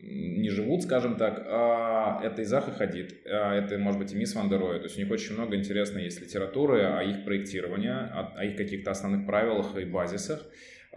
не 0.02 0.50
живут, 0.50 0.84
скажем 0.84 1.16
так, 1.16 1.46
а 1.48 2.22
это 2.24 2.44
Изах 2.44 2.68
и 2.68 2.72
Хадид, 2.72 3.22
а 3.26 3.56
это, 3.56 3.78
может 3.78 4.00
быть, 4.00 4.12
и 4.12 4.16
Мисс 4.16 4.36
Ван 4.36 4.50
То 4.50 4.80
есть 4.84 4.98
у 4.98 5.00
них 5.00 5.10
очень 5.10 5.36
много 5.36 5.56
интересной 5.56 6.04
есть 6.04 6.22
литературы 6.22 6.84
о 6.84 7.02
их 7.02 7.24
проектировании, 7.24 7.90
о, 7.90 8.34
о 8.36 8.46
их 8.46 8.58
каких-то 8.58 8.92
основных 8.92 9.26
правилах 9.26 9.78
и 9.78 9.86
базисах. 9.86 10.46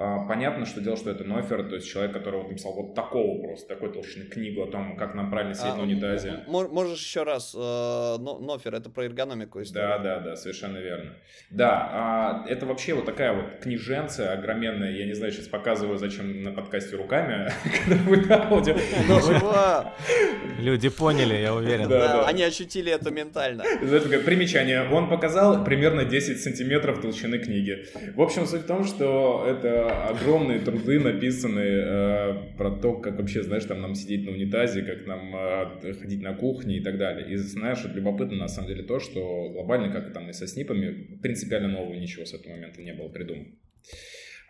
А, 0.01 0.21
понятно, 0.29 0.65
что 0.65 0.81
дело, 0.81 0.97
что 0.97 1.11
это 1.11 1.25
Нофер, 1.25 1.69
то 1.69 1.75
есть 1.75 1.91
человек, 1.91 2.13
который 2.13 2.37
вот 2.37 2.49
написал 2.49 2.73
вот 2.73 2.95
такого 2.95 3.43
просто, 3.43 3.67
такой 3.67 3.93
толщины 3.93 4.27
книгу 4.27 4.63
о 4.63 4.71
том, 4.71 4.97
как 4.97 5.17
нам 5.17 5.29
правильно 5.29 5.55
сидеть 5.55 5.73
а, 5.73 5.77
на 5.77 5.83
унитазе. 5.83 6.45
Можешь 6.47 7.01
еще 7.01 7.25
раз, 7.25 7.53
э, 7.53 8.17
Нофер, 8.19 8.77
это 8.77 8.91
про 8.91 9.07
эргономику 9.07 9.61
историю. 9.61 9.89
Да, 9.89 9.99
да, 9.99 10.21
да, 10.21 10.37
совершенно 10.37 10.77
верно. 10.77 11.15
Да, 11.51 11.89
а, 11.91 12.45
это 12.49 12.65
вообще 12.65 12.95
вот 12.95 13.07
такая 13.07 13.33
вот 13.33 13.59
книженция 13.61 14.35
огроменная, 14.35 14.93
я 14.93 15.05
не 15.05 15.15
знаю, 15.15 15.33
сейчас 15.33 15.49
показываю, 15.49 15.99
зачем 15.99 16.45
на 16.45 16.53
подкасте 16.53 16.95
руками, 16.95 17.51
когда 17.85 18.03
вы 18.05 18.25
аудио. 18.31 18.77
Люди 20.61 20.91
поняли, 20.91 21.39
я 21.39 21.53
уверен. 21.53 21.89
Да, 21.89 22.25
они 22.25 22.45
ощутили 22.45 22.93
это 22.93 23.11
ментально. 23.11 23.63
Это 23.63 24.21
примечание, 24.21 24.89
он 24.89 25.09
показал 25.09 25.65
примерно 25.65 26.05
10 26.05 26.41
сантиметров 26.41 27.01
толщины 27.01 27.39
книги. 27.39 27.85
В 28.15 28.23
общем, 28.23 28.47
суть 28.47 28.63
в 28.63 28.67
том, 28.67 28.85
что 28.85 29.45
это 29.45 29.88
огромные 29.89 30.61
труды 30.61 31.01
написанные 31.01 31.85
э, 31.85 32.57
про 32.57 32.71
то, 32.71 32.95
как 32.95 33.19
вообще, 33.19 33.43
знаешь, 33.43 33.65
там 33.65 33.81
нам 33.81 33.95
сидеть 33.95 34.25
на 34.25 34.33
унитазе, 34.33 34.83
как 34.83 35.07
нам 35.07 35.35
э, 35.35 35.93
ходить 35.95 36.23
на 36.23 36.35
кухне 36.35 36.79
и 36.79 36.81
так 36.83 36.99
далее. 36.99 37.31
И 37.31 37.37
знаешь, 37.37 37.85
любопытно 37.85 38.37
на 38.37 38.49
самом 38.49 38.69
деле 38.69 38.83
то, 38.83 39.01
что 39.01 39.51
глобально, 39.51 39.93
как 39.93 40.13
там 40.13 40.29
и 40.29 40.33
со 40.33 40.47
снипами, 40.47 41.19
принципиально 41.23 41.69
нового 41.69 41.95
ничего 41.95 42.25
с 42.25 42.35
этого 42.35 42.53
момента 42.53 42.83
не 42.83 42.93
было 42.93 43.09
придумано. 43.09 43.49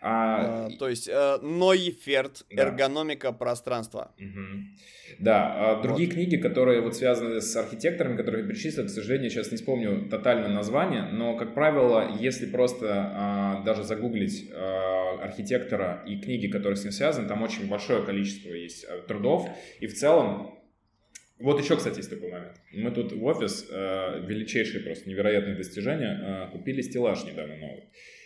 А, 0.01 0.67
а, 0.67 0.69
то 0.77 0.87
есть 0.87 1.09
э, 1.09 1.37
Нойферт, 1.41 2.45
да. 2.49 2.63
эргономика 2.63 3.33
пространства. 3.33 4.11
Угу. 4.17 5.19
Да, 5.19 5.71
а 5.71 5.81
другие 5.81 6.07
вот. 6.07 6.15
книги, 6.15 6.37
которые 6.37 6.81
вот 6.81 6.95
связаны 6.95 7.41
с 7.41 7.55
архитекторами, 7.55 8.15
которые 8.15 8.47
перечислил, 8.47 8.85
к 8.85 8.89
сожалению, 8.89 9.29
сейчас 9.29 9.51
не 9.51 9.57
вспомню 9.57 10.07
тотально 10.09 10.47
название, 10.47 11.03
но, 11.11 11.35
как 11.35 11.53
правило, 11.53 12.15
если 12.17 12.45
просто 12.45 12.87
а, 12.89 13.63
даже 13.63 13.83
загуглить 13.83 14.49
а, 14.53 15.19
архитектора 15.21 16.03
и 16.07 16.17
книги, 16.17 16.47
которые 16.47 16.77
с 16.77 16.83
ним 16.83 16.93
связаны, 16.93 17.27
там 17.27 17.41
очень 17.41 17.67
большое 17.67 18.03
количество 18.03 18.53
есть 18.53 18.85
а, 18.85 19.01
трудов, 19.01 19.49
и 19.81 19.87
в 19.87 19.93
целом 19.95 20.59
вот 21.39 21.61
еще, 21.61 21.77
кстати, 21.77 21.97
есть 21.97 22.09
такой 22.09 22.31
момент. 22.31 22.57
Мы 22.73 22.91
тут 22.91 23.13
в 23.13 23.23
офис, 23.23 23.65
э, 23.69 24.25
величайшие 24.27 24.83
просто 24.83 25.07
невероятные 25.09 25.55
достижения, 25.55 26.19
э, 26.21 26.51
купили 26.51 26.81
стеллаж 26.81 27.23
недавно 27.23 27.55
новый. 27.55 27.83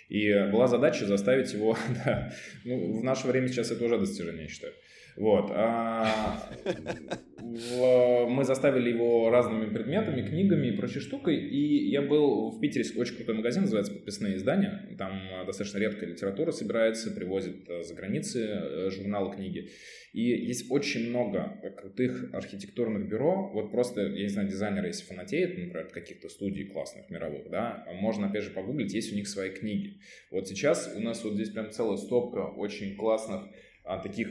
И 0.09 0.31
была 0.51 0.67
задача 0.67 1.05
заставить 1.05 1.53
его, 1.53 1.77
да, 2.05 2.33
ну, 2.65 2.99
в 2.99 3.03
наше 3.03 3.27
время 3.27 3.47
сейчас 3.47 3.71
это 3.71 3.83
уже 3.85 3.97
достижение, 3.97 4.43
я 4.43 4.49
считаю. 4.49 4.73
Вот. 5.15 5.51
А, 5.53 6.49
мы 7.43 8.43
заставили 8.45 8.89
его 8.89 9.29
разными 9.29 9.71
предметами, 9.71 10.27
книгами 10.27 10.67
и 10.67 10.71
прочей 10.71 10.99
штукой. 10.99 11.38
И 11.38 11.89
я 11.89 12.01
был 12.01 12.51
в 12.51 12.60
Питере, 12.60 12.86
очень 12.97 13.15
крутой 13.17 13.36
магазин, 13.36 13.63
называется 13.63 13.93
«Подписные 13.93 14.38
издания». 14.38 14.95
Там 14.97 15.45
достаточно 15.45 15.77
редкая 15.77 16.10
литература 16.10 16.51
собирается, 16.51 17.12
привозят 17.12 17.56
э, 17.67 17.84
за 17.84 17.93
границы 17.95 18.39
э, 18.45 18.89
журналы, 18.89 19.36
книги. 19.36 19.69
И 20.13 20.21
есть 20.21 20.71
очень 20.71 21.10
много 21.10 21.60
крутых 21.77 22.29
архитектурных 22.34 23.08
бюро. 23.10 23.51
Вот 23.53 23.71
просто, 23.71 24.01
я 24.01 24.23
не 24.23 24.27
знаю, 24.27 24.47
дизайнеры, 24.47 24.88
если 24.88 25.06
фанатеют, 25.06 25.58
например, 25.58 25.89
каких-то 25.89 26.29
студий 26.29 26.65
классных, 26.65 27.10
мировых, 27.10 27.49
да, 27.49 27.86
можно, 27.99 28.27
опять 28.27 28.43
же, 28.43 28.51
погуглить, 28.51 28.93
есть 28.93 29.12
у 29.12 29.15
них 29.15 29.27
свои 29.27 29.49
книги. 29.49 29.99
Вот 30.32 30.47
сейчас 30.47 30.93
у 30.95 31.01
нас 31.01 31.23
вот 31.23 31.34
здесь 31.34 31.49
прям 31.49 31.71
целая 31.71 31.97
стопка 31.97 32.47
очень 32.47 32.95
классных 32.95 33.43
а, 33.84 33.99
таких... 33.99 34.29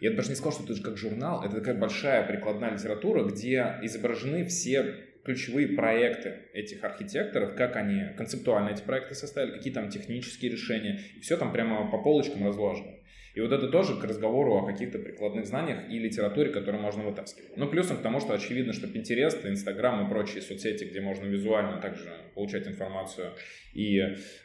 Я 0.00 0.12
даже 0.12 0.28
не 0.28 0.34
сказал, 0.36 0.52
что 0.52 0.72
это 0.72 0.82
как 0.82 0.96
журнал, 0.96 1.44
это 1.44 1.56
такая 1.56 1.74
большая 1.74 2.26
прикладная 2.26 2.72
литература, 2.72 3.24
где 3.24 3.78
изображены 3.82 4.44
все 4.44 4.94
ключевые 5.24 5.68
проекты 5.68 6.42
этих 6.52 6.84
архитекторов, 6.84 7.56
как 7.56 7.76
они 7.76 8.14
концептуально 8.16 8.70
эти 8.70 8.82
проекты 8.82 9.14
составили, 9.14 9.52
какие 9.52 9.72
там 9.72 9.88
технические 9.88 10.52
решения, 10.52 11.00
и 11.16 11.20
все 11.20 11.36
там 11.36 11.52
прямо 11.52 11.90
по 11.90 11.98
полочкам 11.98 12.46
разложено. 12.46 12.92
И 13.34 13.40
вот 13.40 13.50
это 13.50 13.68
тоже 13.68 13.98
к 13.98 14.04
разговору 14.04 14.54
о 14.54 14.64
каких-то 14.64 15.00
прикладных 15.00 15.46
знаниях 15.46 15.90
и 15.90 15.98
литературе, 15.98 16.50
которую 16.52 16.80
можно 16.80 17.02
вытаскивать. 17.02 17.56
Ну, 17.56 17.68
плюсом 17.68 17.96
к 17.96 18.02
тому, 18.02 18.20
что 18.20 18.32
очевидно, 18.32 18.72
что 18.72 18.86
Pinterest, 18.86 19.44
Instagram 19.44 20.06
и 20.06 20.08
прочие 20.08 20.40
соцсети, 20.40 20.84
где 20.84 21.00
можно 21.00 21.24
визуально 21.24 21.80
также 21.80 22.10
получать 22.34 22.68
информацию 22.68 23.32
и 23.72 23.98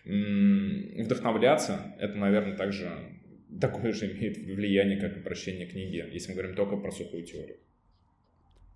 м- 0.05 1.03
вдохновляться, 1.03 1.95
это, 1.99 2.15
наверное, 2.15 2.57
также 2.57 2.89
такое 3.59 3.93
же 3.93 4.11
имеет 4.11 4.37
влияние, 4.37 4.99
как 4.99 5.17
и 5.17 5.19
прочтение 5.19 5.67
книги, 5.67 6.03
если 6.11 6.29
мы 6.29 6.35
говорим 6.35 6.55
только 6.55 6.77
про 6.77 6.91
сухую 6.91 7.23
теорию. 7.23 7.57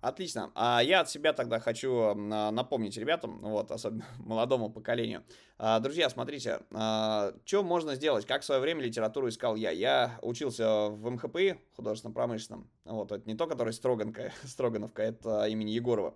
Отлично. 0.04 0.52
А 0.54 0.82
я 0.82 1.00
от 1.00 1.08
себя 1.08 1.32
тогда 1.32 1.58
хочу 1.60 2.14
напомнить 2.14 2.94
ребятам, 2.98 3.38
вот, 3.40 3.70
особенно 3.70 4.04
молодому 4.18 4.68
поколению. 4.68 5.24
А, 5.56 5.80
друзья, 5.80 6.10
смотрите, 6.10 6.60
а, 6.72 7.32
что 7.46 7.62
можно 7.62 7.94
сделать? 7.94 8.26
Как 8.26 8.42
в 8.42 8.44
свое 8.44 8.60
время 8.60 8.82
литературу 8.82 9.30
искал 9.30 9.56
я? 9.56 9.70
Я 9.70 10.18
учился 10.20 10.88
в 10.90 11.10
МХПИ, 11.10 11.54
художественно-промышленном. 11.76 12.68
Вот, 12.84 13.12
это 13.12 13.26
не 13.26 13.34
то, 13.34 13.46
который 13.46 13.72
Строганка, 13.72 14.30
Строгановка, 14.44 15.02
это 15.02 15.46
имени 15.46 15.70
Егорова. 15.70 16.14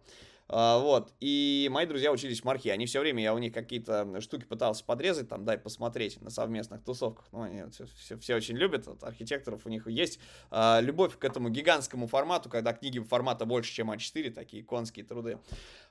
А, 0.50 0.78
вот. 0.78 1.12
И 1.20 1.68
мои 1.70 1.84
друзья 1.84 2.10
учились 2.10 2.40
в 2.40 2.44
Мархе. 2.44 2.72
Они 2.72 2.86
все 2.86 3.00
время, 3.00 3.22
я 3.22 3.34
у 3.34 3.38
них 3.38 3.52
какие-то 3.52 4.20
штуки 4.20 4.44
пытался 4.44 4.84
подрезать, 4.84 5.28
там, 5.28 5.44
дай 5.44 5.58
посмотреть 5.58 6.20
на 6.22 6.30
совместных 6.30 6.82
тусовках. 6.82 7.26
Ну, 7.32 7.42
они 7.42 7.70
все, 7.70 7.86
все, 7.98 8.18
все 8.18 8.34
очень 8.34 8.56
любят. 8.56 8.86
Вот, 8.86 9.02
архитекторов 9.04 9.66
у 9.66 9.68
них 9.68 9.86
есть 9.86 10.18
а, 10.50 10.80
любовь 10.80 11.18
к 11.18 11.24
этому 11.24 11.50
гигантскому 11.50 12.06
формату, 12.06 12.48
когда 12.48 12.72
книги 12.72 12.98
формата 12.98 13.44
больше, 13.44 13.72
чем 13.72 13.90
А4, 13.90 14.30
такие 14.30 14.64
конские 14.64 15.04
труды. 15.04 15.38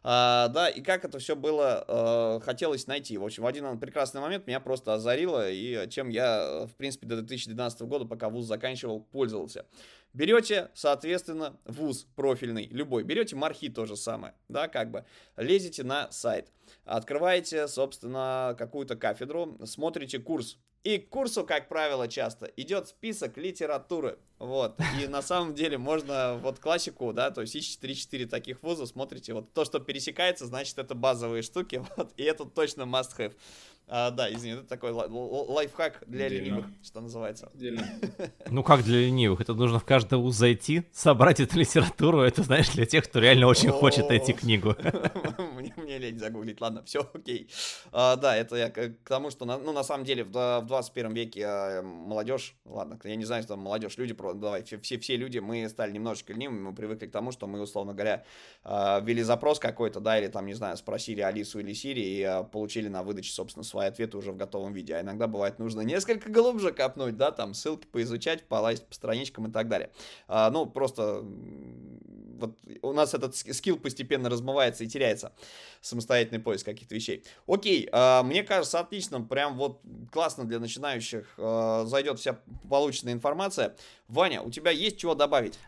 А, 0.04 0.48
да, 0.48 0.70
и 0.70 0.82
как 0.82 1.06
это 1.06 1.20
все 1.20 1.36
было, 1.36 1.86
а, 1.88 2.39
хотелось 2.39 2.88
найти. 2.88 3.17
В 3.17 3.26
общем, 3.26 3.43
в 3.43 3.48
один 3.48 3.80
прекрасный 3.80 4.22
момент 4.22 4.48
меня 4.48 4.60
просто 4.60 4.96
озарило, 4.96 5.50
и 5.50 5.88
чем 5.89 6.10
я, 6.10 6.65
в 6.65 6.76
принципе, 6.76 7.06
до 7.06 7.17
2012 7.17 7.82
года, 7.82 8.06
пока 8.06 8.30
вуз 8.30 8.46
заканчивал, 8.46 9.02
пользовался. 9.02 9.65
Берете, 10.13 10.72
соответственно, 10.74 11.60
вуз 11.65 12.08
профильный, 12.15 12.67
любой. 12.67 13.04
Берете 13.04 13.36
мархи 13.36 13.70
то 13.70 13.86
же 13.86 13.96
самое, 13.96 14.34
да, 14.48 14.67
как 14.67 14.91
бы. 14.91 15.06
Лезете 15.36 15.84
на 15.84 16.12
сайт, 16.12 16.52
открываете, 16.86 17.67
собственно, 17.67 18.56
какую-то 18.58 18.96
кафедру, 18.96 19.58
смотрите 19.65 20.20
курс. 20.20 20.58
И 20.84 21.00
к 21.00 21.10
курсу, 21.10 21.43
как 21.43 21.67
правило, 21.67 22.08
часто 22.08 22.46
идет 22.56 22.88
список 22.88 23.38
литературы. 23.38 24.20
Вот. 24.39 24.80
И 25.02 25.08
на 25.08 25.22
самом 25.22 25.54
деле 25.54 25.78
можно 25.78 26.39
вот 26.41 26.60
классику, 26.60 27.12
да, 27.12 27.30
то 27.30 27.41
есть 27.41 27.58
ищите 27.58 27.88
3-4 27.88 28.28
таких 28.28 28.63
вуза, 28.63 28.86
смотрите, 28.86 29.34
вот 29.34 29.54
то, 29.54 29.65
что 29.65 29.80
пересекается, 29.80 30.46
значит, 30.46 30.78
это 30.78 30.96
базовые 30.96 31.41
штуки, 31.41 31.84
вот, 31.98 32.13
и 32.15 32.24
это 32.24 32.46
точно 32.46 32.84
must 32.84 33.17
have. 33.17 33.36
А, 33.89 34.12
да, 34.12 34.32
извини, 34.34 34.56
это 34.56 34.63
такой 34.63 34.91
лайфхак 34.91 36.04
для 36.08 36.26
Отдельно. 36.26 36.43
ленивых, 36.45 36.65
что 36.84 37.00
называется. 37.00 37.50
Отдельно. 37.54 37.88
Ну 38.50 38.63
как 38.63 38.84
для 38.84 39.00
ленивых? 39.00 39.41
Это 39.41 39.54
нужно 39.54 39.80
в 39.80 39.86
каждый 39.86 40.17
вуз 40.19 40.36
зайти, 40.36 40.84
собрать 40.91 41.39
эту 41.39 41.58
литературу. 41.58 42.21
Это, 42.21 42.43
знаешь, 42.43 42.69
для 42.69 42.86
тех, 42.86 43.06
кто 43.06 43.19
реально 43.19 43.47
очень 43.47 43.69
хочет 43.69 44.10
найти 44.10 44.34
книгу. 44.34 44.76
Мне, 45.56 45.73
мне 45.78 45.97
лень 45.97 46.19
загуглить, 46.19 46.62
ладно, 46.62 46.84
все 46.84 47.10
окей. 47.13 47.50
А, 47.91 48.15
да, 48.15 48.36
это 48.36 48.56
я 48.56 48.69
к 48.69 48.93
тому, 49.08 49.32
что, 49.32 49.45
ну, 49.45 49.71
на 49.71 49.84
самом 49.84 50.06
деле, 50.06 50.23
в, 50.23 50.32
в 50.32 50.65
21 50.65 51.13
веке 51.13 51.45
а, 51.45 51.82
молодежь, 51.82 52.56
ладно, 52.65 53.00
я 53.04 53.15
не 53.15 53.26
знаю, 53.26 53.43
что 53.43 53.54
там 53.54 53.62
молодежь, 53.62 53.97
люди, 53.97 54.13
давай, 54.13 54.63
все, 54.63 55.00
все 55.00 55.15
люди, 55.17 55.39
мы 55.39 55.67
стали 55.69 55.91
немножечко 55.91 56.34
ленивыми, 56.34 56.60
мы 56.60 56.76
привыкли 56.76 57.08
к 57.08 57.12
тому, 57.12 57.32
что 57.32 57.47
мы, 57.47 57.62
условно 57.62 57.93
говоря, 57.93 58.23
а, 58.63 59.00
ввели 59.00 59.23
запрос 59.23 59.60
какой-то, 59.60 60.00
да, 60.00 60.19
или 60.19 60.28
там, 60.28 60.45
не 60.45 60.54
знаю, 60.54 60.78
спросили 60.78 61.21
Алису 61.21 61.60
или 61.60 61.73
Сири 61.73 62.02
и 62.02 62.21
а, 62.23 62.43
получили 62.43 62.88
на 62.88 63.04
выдаче, 63.04 63.32
собственно, 63.34 63.63
свои 63.78 63.90
ответы 63.90 64.18
уже 64.18 64.32
в 64.32 64.38
готовом 64.38 64.74
виде. 64.74 64.96
А 64.96 65.02
иногда 65.02 65.28
бывает 65.28 65.60
нужно 65.60 65.82
несколько 65.82 66.30
глубже 66.30 66.72
копнуть, 66.72 67.16
да, 67.16 67.32
там 67.32 67.54
ссылки 67.54 67.86
поизучать, 67.86 68.44
полазить 68.48 68.84
по 68.86 68.96
страничкам 68.96 69.48
и 69.48 69.52
так 69.52 69.68
далее. 69.68 69.92
А, 70.28 70.50
ну, 70.50 70.66
просто 70.66 71.24
вот 72.40 72.58
у 72.82 72.94
нас 72.94 73.13
этот 73.13 73.36
скилл 73.36 73.78
постепенно 73.78 74.30
размывается 74.30 74.84
и 74.84 74.88
теряется. 74.88 75.32
Самостоятельный 75.82 76.40
поиск 76.40 76.66
каких-то 76.66 76.96
вещей. 76.96 77.24
Окей, 77.48 77.88
а, 77.92 78.24
мне 78.24 78.44
кажется, 78.44 78.80
отлично, 78.80 79.22
прям 79.22 79.58
вот 79.58 79.82
классно 80.12 80.46
для 80.46 80.60
начинающих 80.60 81.36
а, 81.38 81.86
зайдет 81.86 82.20
вся 82.20 82.40
полученная 82.70 83.13
информация. 83.13 83.76
Ваня, 84.08 84.42
у 84.42 84.50
тебя 84.50 84.72
есть 84.72 84.98
чего 84.98 85.13
добавить? 85.13 85.60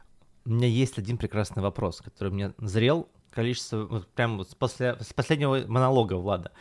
У 0.46 0.50
меня 0.50 0.68
есть 0.68 0.98
один 0.98 1.18
прекрасный 1.18 1.62
вопрос, 1.62 2.02
который 2.02 2.32
мне 2.32 2.54
зрел 2.58 3.08
количество, 3.30 3.86
вот 3.86 4.08
прям 4.08 4.44
с, 4.44 4.56
после, 4.56 4.98
с 5.00 5.14
последнего 5.14 5.64
монолога 5.68 6.16
Влада. 6.16 6.52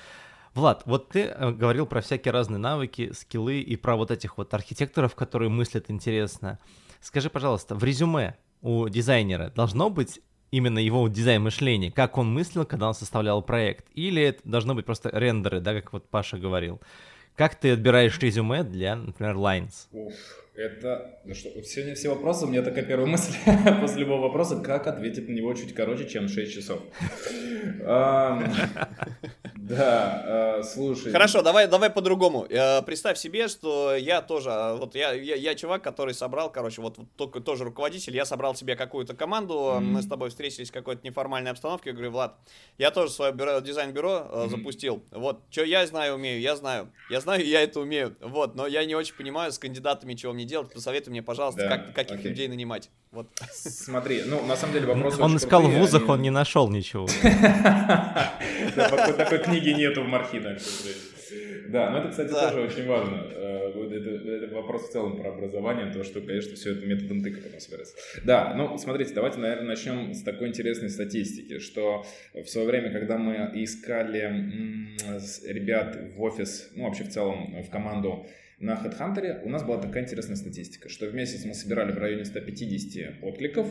Влад, 0.59 0.83
вот 0.87 1.11
ты 1.11 1.21
э, 1.27 1.53
говорил 1.53 1.87
про 1.87 2.01
всякие 2.01 2.33
разные 2.33 2.59
навыки, 2.59 3.13
скиллы 3.13 3.61
и 3.61 3.77
про 3.77 3.95
вот 3.95 4.11
этих 4.11 4.39
вот 4.39 4.53
архитекторов, 4.53 5.15
которые 5.15 5.51
мыслят 5.51 5.89
интересно. 5.89 6.59
Скажи, 7.01 7.31
пожалуйста, 7.31 7.77
в 7.77 7.85
резюме 7.85 8.37
у 8.61 8.89
дизайнера 8.89 9.53
должно 9.55 9.89
быть 9.89 10.21
именно 10.51 10.81
его 10.81 11.07
дизайн 11.07 11.43
мышления, 11.43 11.93
как 11.93 12.19
он 12.19 12.35
мыслил, 12.35 12.65
когда 12.65 12.89
он 12.89 12.95
составлял 12.95 13.41
проект, 13.41 13.87
или 13.95 14.21
это 14.21 14.41
должно 14.43 14.75
быть 14.75 14.85
просто 14.85 15.11
рендеры, 15.11 15.61
да, 15.61 15.75
как 15.75 15.93
вот 15.93 16.09
Паша 16.09 16.39
говорил. 16.39 16.81
Как 17.37 17.55
ты 17.55 17.71
отбираешь 17.71 18.19
резюме 18.19 18.65
для, 18.65 18.97
например, 18.97 19.37
Lines? 19.37 19.87
Уф, 19.93 20.13
это... 20.59 21.21
Ну 21.25 21.35
что, 21.35 21.51
сегодня 21.63 21.95
все 21.95 22.09
вопросы, 22.09 22.45
у 22.45 22.49
меня 22.49 22.63
такая 22.63 22.85
первая 22.85 23.07
мысль 23.07 23.33
после 23.81 24.01
любого 24.01 24.23
вопроса, 24.23 24.57
как 24.57 24.87
ответить 24.87 25.29
на 25.29 25.33
него 25.33 25.55
чуть 25.55 25.73
короче, 25.73 26.09
чем 26.09 26.29
6 26.29 26.53
часов. 26.53 26.83
Да, 29.69 30.61
э, 30.61 30.63
слушай. 30.63 31.13
Хорошо, 31.13 31.43
давай, 31.43 31.69
давай 31.69 31.91
по-другому. 31.91 32.47
Э, 32.49 32.81
представь 32.83 33.19
себе, 33.19 33.49
что 33.49 33.95
я 33.95 34.23
тоже, 34.23 34.49
э, 34.49 34.77
вот 34.77 34.95
я, 34.95 35.13
я, 35.13 35.35
я 35.35 35.55
чувак, 35.55 35.83
который 35.83 36.15
собрал, 36.15 36.51
короче, 36.51 36.81
вот, 36.81 36.97
только 37.17 37.41
тоже 37.41 37.65
руководитель, 37.65 38.17
я 38.17 38.25
собрал 38.25 38.55
себе 38.55 38.77
какую-то 38.77 39.15
команду, 39.15 39.55
mm-hmm. 39.55 39.81
мы 39.81 40.03
с 40.03 40.07
тобой 40.07 40.31
встретились 40.31 40.71
в 40.71 40.73
какой-то 40.73 41.07
неформальной 41.07 41.51
обстановке, 41.51 41.91
я 41.91 41.95
говорю, 41.95 42.13
Влад, 42.13 42.39
я 42.79 42.91
тоже 42.91 43.13
свое 43.13 43.33
бюро, 43.33 43.61
дизайн-бюро 43.61 44.11
mm-hmm. 44.11 44.49
запустил, 44.49 45.03
вот, 45.11 45.43
что 45.51 45.65
я 45.65 45.87
знаю, 45.87 46.15
умею, 46.15 46.41
я 46.41 46.57
знаю, 46.57 46.91
я 47.11 47.21
знаю, 47.21 47.47
я 47.47 47.61
это 47.61 47.81
умею, 47.81 48.17
вот, 48.21 48.55
но 48.55 48.67
я 48.67 48.87
не 48.87 48.95
очень 48.95 49.17
понимаю 49.17 49.53
с 49.53 49.59
кандидатами, 49.59 50.15
чего 50.15 50.33
мне 50.33 50.45
делать, 50.49 50.73
посоветуй 50.73 51.13
мне, 51.13 51.23
пожалуйста, 51.23 51.69
да, 51.69 51.79
как, 51.79 51.95
каких 51.95 52.19
okay. 52.19 52.29
людей 52.31 52.49
нанимать. 52.49 52.91
Вот. 53.13 53.29
Смотри, 53.53 54.23
ну, 54.27 54.45
на 54.45 54.57
самом 54.57 54.75
деле 54.75 54.87
вопрос 54.87 55.19
Он 55.19 55.37
искал 55.37 55.63
в 55.63 55.71
вузах, 55.71 56.09
он 56.09 56.21
не 56.21 56.31
нашел 56.31 56.69
ничего. 56.69 57.07
Такой 58.75 59.39
книги 59.39 59.71
нету 59.71 60.03
в 60.03 60.09
Мархинах, 60.09 60.59
Да, 61.69 61.91
но 61.91 62.01
это, 62.01 62.09
кстати, 62.11 62.31
да. 62.31 62.51
тоже 62.51 62.63
очень 62.63 62.87
важно. 62.87 63.27
Э, 63.31 63.59
это, 63.91 64.31
это 64.31 64.55
вопрос 64.55 64.89
в 64.89 64.93
целом 64.93 65.17
про 65.17 65.33
образование, 65.33 65.93
то, 65.93 66.05
что, 66.05 66.21
конечно, 66.21 66.55
все 66.55 66.73
это 66.73 66.87
методом 66.87 67.23
тыка 67.23 67.41
потом 67.41 67.61
собирается. 67.61 67.95
Да, 68.25 68.55
ну, 68.55 68.77
смотрите, 68.79 69.15
давайте, 69.15 69.39
наверное, 69.39 69.69
начнем 69.69 70.13
с 70.15 70.23
такой 70.23 70.49
интересной 70.49 70.91
статистики, 70.91 71.59
что 71.61 72.05
в 72.35 72.47
свое 72.47 72.67
время, 72.67 72.91
когда 72.91 73.17
мы 73.17 73.51
искали 73.55 74.99
ребят 75.47 75.97
в 76.15 76.23
офис, 76.23 76.71
ну, 76.75 76.85
вообще 76.85 77.05
в 77.05 77.11
целом 77.11 77.63
в 77.63 77.71
команду 77.71 78.27
на 78.61 78.73
HeadHunter 78.75 79.43
у 79.45 79.49
нас 79.49 79.63
была 79.63 79.81
такая 79.81 80.05
интересная 80.05 80.37
статистика, 80.37 80.89
что 80.89 81.07
в 81.07 81.15
месяц 81.15 81.45
мы 81.45 81.55
собирали 81.55 81.93
в 81.93 81.99
районе 81.99 82.25
150 82.25 83.23
откликов, 83.23 83.69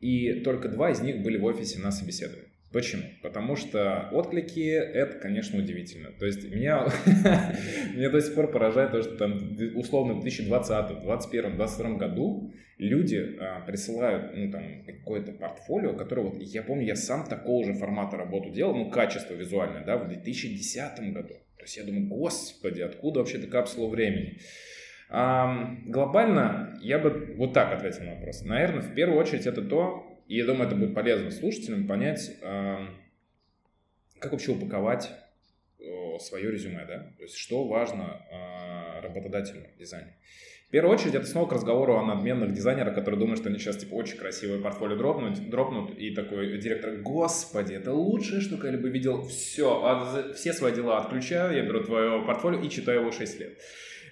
и 0.00 0.40
только 0.40 0.68
два 0.68 0.90
из 0.90 1.00
них 1.00 1.22
были 1.22 1.36
в 1.36 1.44
офисе 1.44 1.78
на 1.78 1.90
собеседовании. 1.90 2.50
Почему? 2.72 3.02
Потому 3.22 3.56
что 3.56 4.08
отклики— 4.12 4.60
это, 4.60 5.18
конечно, 5.18 5.58
удивительно. 5.58 6.10
То 6.12 6.24
есть 6.24 6.48
меня, 6.48 6.86
меня 7.94 8.10
до 8.10 8.20
сих 8.20 8.34
пор 8.34 8.50
поражает 8.52 8.92
то, 8.92 9.02
что 9.02 9.16
там 9.16 9.56
условно 9.74 10.14
в 10.14 10.20
2020, 10.20 10.86
2021, 10.86 11.56
2022 11.56 11.96
году 11.96 12.52
люди 12.78 13.36
а, 13.40 13.60
присылают 13.66 14.36
ну, 14.36 14.50
там, 14.52 14.84
какое-то 14.84 15.32
портфолио, 15.32 15.94
которое 15.94 16.22
вот, 16.22 16.40
я 16.40 16.62
помню, 16.62 16.86
я 16.86 16.96
сам 16.96 17.26
такого 17.26 17.64
же 17.64 17.74
формата 17.74 18.16
работу 18.16 18.50
делал, 18.50 18.74
ну, 18.74 18.88
качество 18.88 19.34
визуальное, 19.34 19.84
да, 19.84 19.98
в 19.98 20.08
2010 20.08 21.12
году. 21.12 21.34
То 21.60 21.64
есть 21.64 21.76
я 21.76 21.84
думаю, 21.84 22.06
господи, 22.08 22.80
откуда 22.80 23.20
вообще 23.20 23.36
эта 23.38 23.46
капсула 23.46 23.88
времени? 23.88 24.40
А, 25.10 25.76
глобально 25.84 26.78
я 26.80 26.98
бы 26.98 27.34
вот 27.36 27.52
так 27.52 27.70
ответил 27.72 28.04
на 28.04 28.14
вопрос. 28.14 28.42
Наверное, 28.42 28.80
в 28.80 28.94
первую 28.94 29.20
очередь 29.20 29.46
это 29.46 29.60
то, 29.62 30.18
и 30.26 30.36
я 30.36 30.46
думаю, 30.46 30.66
это 30.66 30.74
будет 30.74 30.94
полезно 30.94 31.30
слушателям 31.30 31.86
понять, 31.86 32.30
как 32.40 34.32
вообще 34.32 34.52
упаковать 34.52 35.10
свое 36.18 36.50
резюме, 36.50 36.84
да, 36.86 37.12
то 37.16 37.22
есть 37.22 37.36
что 37.36 37.66
важно 37.66 38.22
а, 38.30 39.00
работодателю 39.00 39.66
в 39.74 39.78
дизайне. 39.78 40.14
В 40.70 40.72
первую 40.72 40.94
очередь, 40.94 41.16
это 41.16 41.26
снова 41.26 41.48
к 41.48 41.52
разговору 41.52 41.96
о 41.96 42.06
надменных 42.06 42.54
дизайнерах, 42.54 42.94
которые 42.94 43.18
думают, 43.18 43.40
что 43.40 43.48
они 43.48 43.58
сейчас 43.58 43.78
типа 43.78 43.94
очень 43.94 44.16
красивое 44.16 44.60
портфолио 44.60 44.94
дропнут, 44.94 45.50
дропнут 45.50 45.98
и 45.98 46.14
такой 46.14 46.58
директор, 46.58 46.92
господи, 46.98 47.74
это 47.74 47.92
лучшее, 47.92 48.40
что 48.40 48.54
я 48.64 48.70
либо 48.70 48.86
видел, 48.86 49.24
все, 49.24 49.82
а 49.84 50.32
все 50.32 50.52
свои 50.52 50.72
дела 50.72 50.98
отключаю, 50.98 51.56
я 51.56 51.64
беру 51.64 51.82
твое 51.82 52.22
портфолио 52.24 52.60
и 52.60 52.70
читаю 52.70 53.00
его 53.00 53.10
6 53.10 53.40
лет. 53.40 53.58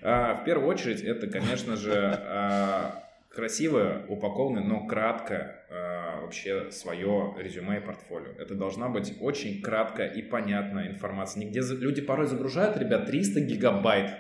А, 0.03 0.35
в 0.35 0.45
первую 0.45 0.69
очередь, 0.69 1.01
это, 1.03 1.29
конечно 1.29 1.77
же, 1.77 1.93
а, 1.95 3.05
красивое, 3.31 4.05
упакованное, 4.09 4.65
но 4.65 4.85
краткое 4.85 5.65
э, 5.71 6.23
вообще 6.23 6.73
свое 6.73 7.35
резюме 7.39 7.77
и 7.77 7.81
портфолио. 7.81 8.33
Это 8.37 8.57
должна 8.57 8.89
быть 8.89 9.15
очень 9.21 9.63
краткая 9.63 10.09
и 10.09 10.23
понятная 10.23 10.89
информация. 10.89 11.45
Нигде 11.45 11.61
люди 11.77 12.03
порой 12.03 12.27
загружают, 12.27 12.77
ребят, 12.79 13.07
300 13.07 13.43
гигабайт. 13.43 14.11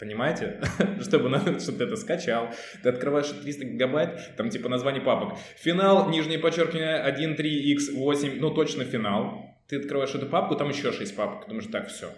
Понимаете? 0.00 0.60
чтобы, 1.02 1.28
чтобы 1.60 1.78
ты 1.78 1.84
это 1.84 1.96
скачал. 1.96 2.48
Ты 2.82 2.88
открываешь 2.88 3.28
300 3.28 3.64
гигабайт, 3.66 4.36
там 4.36 4.48
типа 4.48 4.70
название 4.70 5.02
папок. 5.02 5.38
Финал, 5.58 6.08
нижнее 6.08 6.38
подчеркивание, 6.38 6.96
1, 6.96 7.36
3, 7.36 7.72
x, 7.72 7.90
8, 7.92 8.40
ну 8.40 8.50
точно 8.50 8.84
финал. 8.84 9.44
Ты 9.68 9.76
открываешь 9.76 10.14
эту 10.14 10.26
папку, 10.26 10.56
там 10.56 10.70
еще 10.70 10.90
6 10.90 11.14
папок. 11.14 11.46
Думаешь, 11.48 11.68
так, 11.70 11.88
все, 11.88 12.10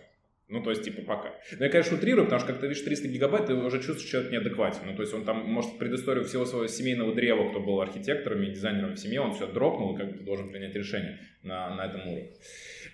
ну, 0.53 0.62
то 0.62 0.68
есть, 0.68 0.85
типа, 0.85 1.01
пока. 1.01 1.35
Но 1.59 1.64
я, 1.64 1.70
конечно, 1.70 1.97
утрирую, 1.97 2.26
потому 2.26 2.41
что, 2.41 2.49
когда 2.49 2.61
ты 2.61 2.66
видишь 2.68 2.85
300 2.85 3.09
гигабайт, 3.09 3.47
ты 3.47 3.55
уже 3.55 3.78
чувствуешь, 3.78 4.07
что 4.07 4.18
это 4.18 4.33
неадекватен. 4.33 4.80
Ну, 4.85 4.95
то 4.95 5.01
есть, 5.01 5.14
он 5.14 5.24
там, 5.24 5.39
может, 5.51 5.78
предысторию 5.78 6.26
всего 6.26 6.45
своего 6.45 6.66
семейного 6.66 7.14
древа, 7.14 7.49
кто 7.49 7.59
был 7.59 7.80
архитектором 7.80 8.43
и 8.43 8.51
дизайнером 8.51 8.93
в 8.93 8.99
семье, 8.99 9.22
он 9.22 9.33
все 9.33 9.47
дропнул, 9.47 9.95
и 9.95 9.99
как 9.99 10.14
бы 10.14 10.24
должен 10.24 10.51
принять 10.51 10.74
решение 10.74 11.20
на, 11.43 11.74
на 11.74 11.87
этом 11.87 12.07
уровне. 12.07 12.33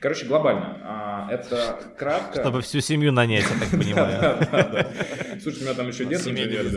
Короче, 0.01 0.27
глобально. 0.27 0.81
А, 0.85 1.29
это 1.31 1.81
кратко... 1.97 2.41
Чтобы 2.41 2.61
всю 2.63 2.81
семью 2.81 3.11
нанять, 3.11 3.45
я 3.51 3.59
так 3.59 3.71
понимаю. 3.81 4.21
Да, 4.21 4.49
да, 4.53 4.69
да. 4.69 4.93
Слушай, 5.41 5.59
у 5.59 5.63
меня 5.63 5.75
там 5.75 5.89
еще 5.89 6.05
дед 6.05 6.21
инженер. 6.21 6.71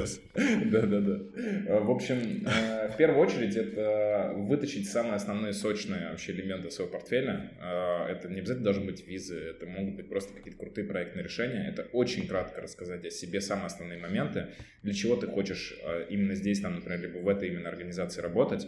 Да, 0.66 0.82
да, 0.82 1.00
да. 1.00 1.80
В 1.82 1.92
общем, 1.92 2.48
э, 2.48 2.90
в 2.90 2.98
первую 2.98 3.20
очередь, 3.20 3.56
это 3.56 4.34
вытащить 4.36 4.90
самые 4.90 5.16
основные 5.16 5.54
сочные 5.54 6.10
вообще 6.10 6.32
элементы 6.32 6.72
своего 6.72 6.92
портфеля. 6.92 7.52
Э, 7.62 8.12
это 8.12 8.28
не 8.28 8.40
обязательно 8.40 8.66
должны 8.66 8.86
быть 8.86 9.08
визы, 9.08 9.38
это 9.40 9.68
могут 9.68 9.96
быть 9.96 10.10
просто 10.10 10.34
какие-то 10.34 10.58
крутые 10.58 10.88
проектные 10.88 11.24
решения. 11.24 11.68
Это 11.70 11.84
очень 11.94 12.28
кратко 12.28 12.62
рассказать 12.62 13.06
о 13.06 13.12
себе 13.12 13.40
самые 13.40 13.68
основные 13.68 14.00
моменты, 14.00 14.48
для 14.82 14.94
чего 14.94 15.16
ты 15.16 15.28
хочешь 15.28 15.76
именно 16.10 16.34
здесь, 16.34 16.60
там, 16.60 16.76
например, 16.76 17.02
либо 17.02 17.20
в 17.20 17.28
этой 17.28 17.50
именно 17.50 17.70
организации 17.70 18.22
работать, 18.22 18.68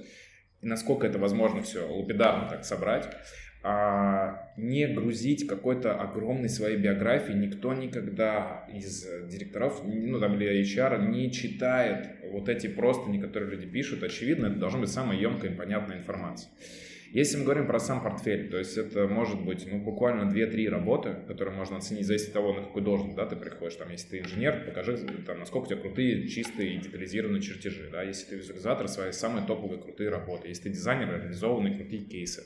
и 0.62 0.68
насколько 0.68 1.06
это 1.06 1.20
возможно 1.20 1.62
все 1.62 1.88
лупидарно 1.88 2.48
так 2.50 2.66
собрать 2.66 3.10
а, 3.64 4.52
не 4.58 4.88
грузить 4.88 5.48
какой-то 5.48 5.94
огромной 5.94 6.50
своей 6.50 6.78
биографии. 6.78 7.32
Никто 7.32 7.74
никогда 7.74 8.68
из 8.74 9.08
директоров, 9.30 9.82
ну 9.86 10.20
там 10.20 10.36
или 10.36 10.62
HR 10.62 11.10
не 11.10 11.32
читает 11.32 12.10
вот 12.32 12.50
эти 12.50 12.68
простыни, 12.68 13.22
которые 13.22 13.52
люди 13.52 13.66
пишут. 13.66 14.04
Очевидно, 14.04 14.48
это 14.48 14.58
должна 14.58 14.82
быть 14.82 14.90
самая 14.90 15.18
емкая 15.18 15.52
и 15.52 15.56
понятная 15.56 16.00
информация. 16.00 16.52
Если 17.14 17.38
мы 17.38 17.44
говорим 17.44 17.68
про 17.68 17.80
сам 17.80 18.02
портфель, 18.02 18.50
то 18.50 18.58
есть 18.58 18.76
это 18.76 19.08
может 19.08 19.40
быть 19.40 19.68
ну, 19.72 19.78
буквально 19.78 20.32
2-3 20.32 20.68
работы, 20.68 21.16
которые 21.28 21.56
можно 21.56 21.78
оценить, 21.78 22.08
зависит 22.08 22.30
от 22.30 22.34
того, 22.34 22.54
на 22.54 22.64
какую 22.64 22.84
должность 22.84 23.16
да, 23.16 23.28
ты 23.28 23.36
приходишь. 23.36 23.76
Там, 23.76 23.92
если 23.92 24.10
ты 24.10 24.20
инженер, 24.22 24.66
покажи, 24.66 24.98
там, 25.26 25.38
насколько 25.38 25.68
у 25.68 25.70
тебя 25.70 25.80
крутые, 25.80 26.28
чистые 26.28 26.74
и 26.74 26.80
детализированные 26.80 27.44
чертежи. 27.44 27.88
Да? 27.92 28.02
Если 28.02 28.26
ты 28.26 28.36
визуализатор, 28.38 28.88
свои 28.88 29.12
самые 29.12 29.46
топовые 29.46 29.80
крутые 29.80 30.10
работы. 30.10 30.48
Если 30.48 30.64
ты 30.64 30.70
дизайнер, 30.72 31.22
реализованные 31.22 31.76
крутые 31.76 32.02
кейсы. 32.02 32.46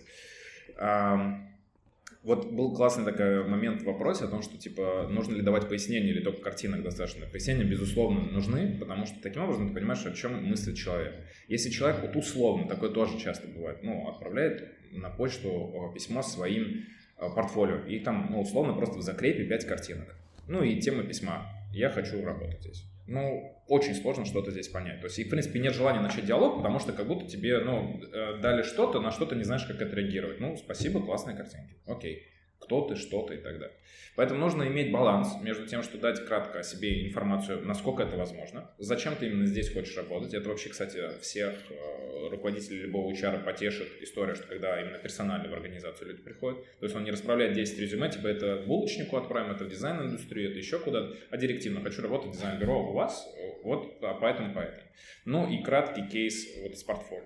Вот 2.24 2.52
был 2.52 2.76
классный 2.76 3.06
такой 3.06 3.48
момент 3.48 3.84
в 3.84 3.86
вопросе 3.86 4.26
о 4.26 4.28
том, 4.28 4.42
что, 4.42 4.58
типа, 4.58 5.08
нужно 5.10 5.36
ли 5.36 5.42
давать 5.42 5.70
пояснения 5.70 6.10
или 6.10 6.22
только 6.22 6.42
картинок 6.42 6.84
достаточно. 6.84 7.26
Пояснения, 7.26 7.64
безусловно, 7.64 8.20
нужны, 8.20 8.76
потому 8.78 9.06
что 9.06 9.22
таким 9.22 9.44
образом 9.44 9.70
ты 9.70 9.76
понимаешь, 9.76 10.06
о 10.06 10.12
чем 10.12 10.44
мыслит 10.44 10.76
человек. 10.76 11.16
Если 11.48 11.70
человек 11.70 12.02
вот 12.02 12.18
условно, 12.18 12.68
такое 12.68 12.90
тоже 12.90 13.18
часто 13.18 13.48
бывает, 13.48 13.82
ну, 13.82 14.10
отправляет 14.10 14.74
на 14.92 15.10
почту 15.10 15.92
письмо 15.94 16.22
своим 16.22 16.86
а, 17.18 17.30
портфолио, 17.30 17.86
и 17.86 18.00
там, 18.00 18.28
ну, 18.30 18.42
условно, 18.42 18.74
просто 18.74 18.98
в 18.98 19.04
закрепе 19.04 19.46
5 19.46 19.66
картинок. 19.66 20.16
Ну, 20.50 20.64
и 20.64 20.82
тема 20.82 21.04
письма. 21.04 21.46
Я 21.72 21.90
хочу 21.90 22.22
работать 22.26 22.62
здесь 22.62 22.84
ну, 23.08 23.64
очень 23.68 23.96
сложно 23.96 24.26
что-то 24.26 24.52
здесь 24.52 24.68
понять. 24.68 25.00
То 25.00 25.08
есть, 25.08 25.18
и, 25.20 25.24
в 25.24 25.30
принципе, 25.30 25.60
нет 25.60 25.74
желания 25.74 26.02
начать 26.02 26.26
диалог, 26.26 26.58
потому 26.58 26.80
что 26.80 26.94
как 26.94 27.08
будто 27.08 27.26
тебе, 27.26 27.60
ну, 27.60 28.02
э, 28.02 28.40
дали 28.42 28.64
что-то, 28.64 29.00
на 29.00 29.12
что 29.12 29.26
то 29.26 29.36
не 29.36 29.44
знаешь, 29.44 29.66
как 29.66 29.82
отреагировать. 29.82 30.40
Ну, 30.40 30.58
спасибо, 30.58 31.02
классные 31.02 31.36
картинки. 31.36 31.76
Окей. 31.86 32.24
Кто 32.68 32.82
ты, 32.82 32.96
что 32.96 33.22
ты 33.22 33.36
и 33.36 33.38
так 33.38 33.60
далее. 33.60 33.78
Поэтому 34.18 34.42
нужно 34.42 34.68
иметь 34.68 34.92
баланс 34.92 35.38
между 35.42 35.66
тем, 35.68 35.84
что 35.84 35.98
дать 35.98 36.26
кратко 36.26 36.60
о 36.60 36.64
себе 36.64 37.08
информацию, 37.08 37.66
насколько 37.66 38.04
это 38.04 38.18
возможно, 38.18 38.70
зачем 38.78 39.16
ты 39.16 39.28
именно 39.28 39.46
здесь 39.46 39.72
хочешь 39.72 39.96
работать. 39.96 40.34
Это 40.34 40.50
вообще, 40.50 40.70
кстати, 40.70 41.18
всех 41.22 41.54
э, 41.70 42.30
руководителей 42.30 42.82
любого 42.82 43.12
HR 43.14 43.46
потешит 43.46 43.88
история, 44.02 44.36
что 44.36 44.48
когда 44.48 44.82
именно 44.82 44.98
персонально 44.98 45.48
в 45.50 45.54
организацию 45.54 46.10
люди 46.10 46.24
приходят, 46.24 46.60
то 46.80 46.86
есть 46.86 46.96
он 46.96 47.06
не 47.06 47.12
расправляет 47.12 47.54
10 47.54 47.80
резюме, 47.80 48.10
типа 48.10 48.28
это 48.28 48.64
булочнику 48.68 49.16
отправим, 49.16 49.52
это 49.52 49.64
в 49.64 49.70
дизайн-индустрию, 49.70 50.50
это 50.50 50.58
еще 50.60 50.80
куда-то, 50.80 51.16
а 51.30 51.38
директивно 51.38 51.82
хочу 51.82 52.02
работать 52.02 52.32
в 52.32 52.34
дизайн-бюро 52.34 52.90
у 52.90 52.94
вас, 52.94 53.26
вот 53.64 53.98
а 54.02 54.14
поэтому, 54.16 54.54
поэтому. 54.54 54.82
Ну 55.24 55.50
и 55.50 55.64
краткий 55.64 56.06
кейс 56.06 56.44
вот 56.64 56.78
с 56.78 56.84
портфолио. 56.84 57.24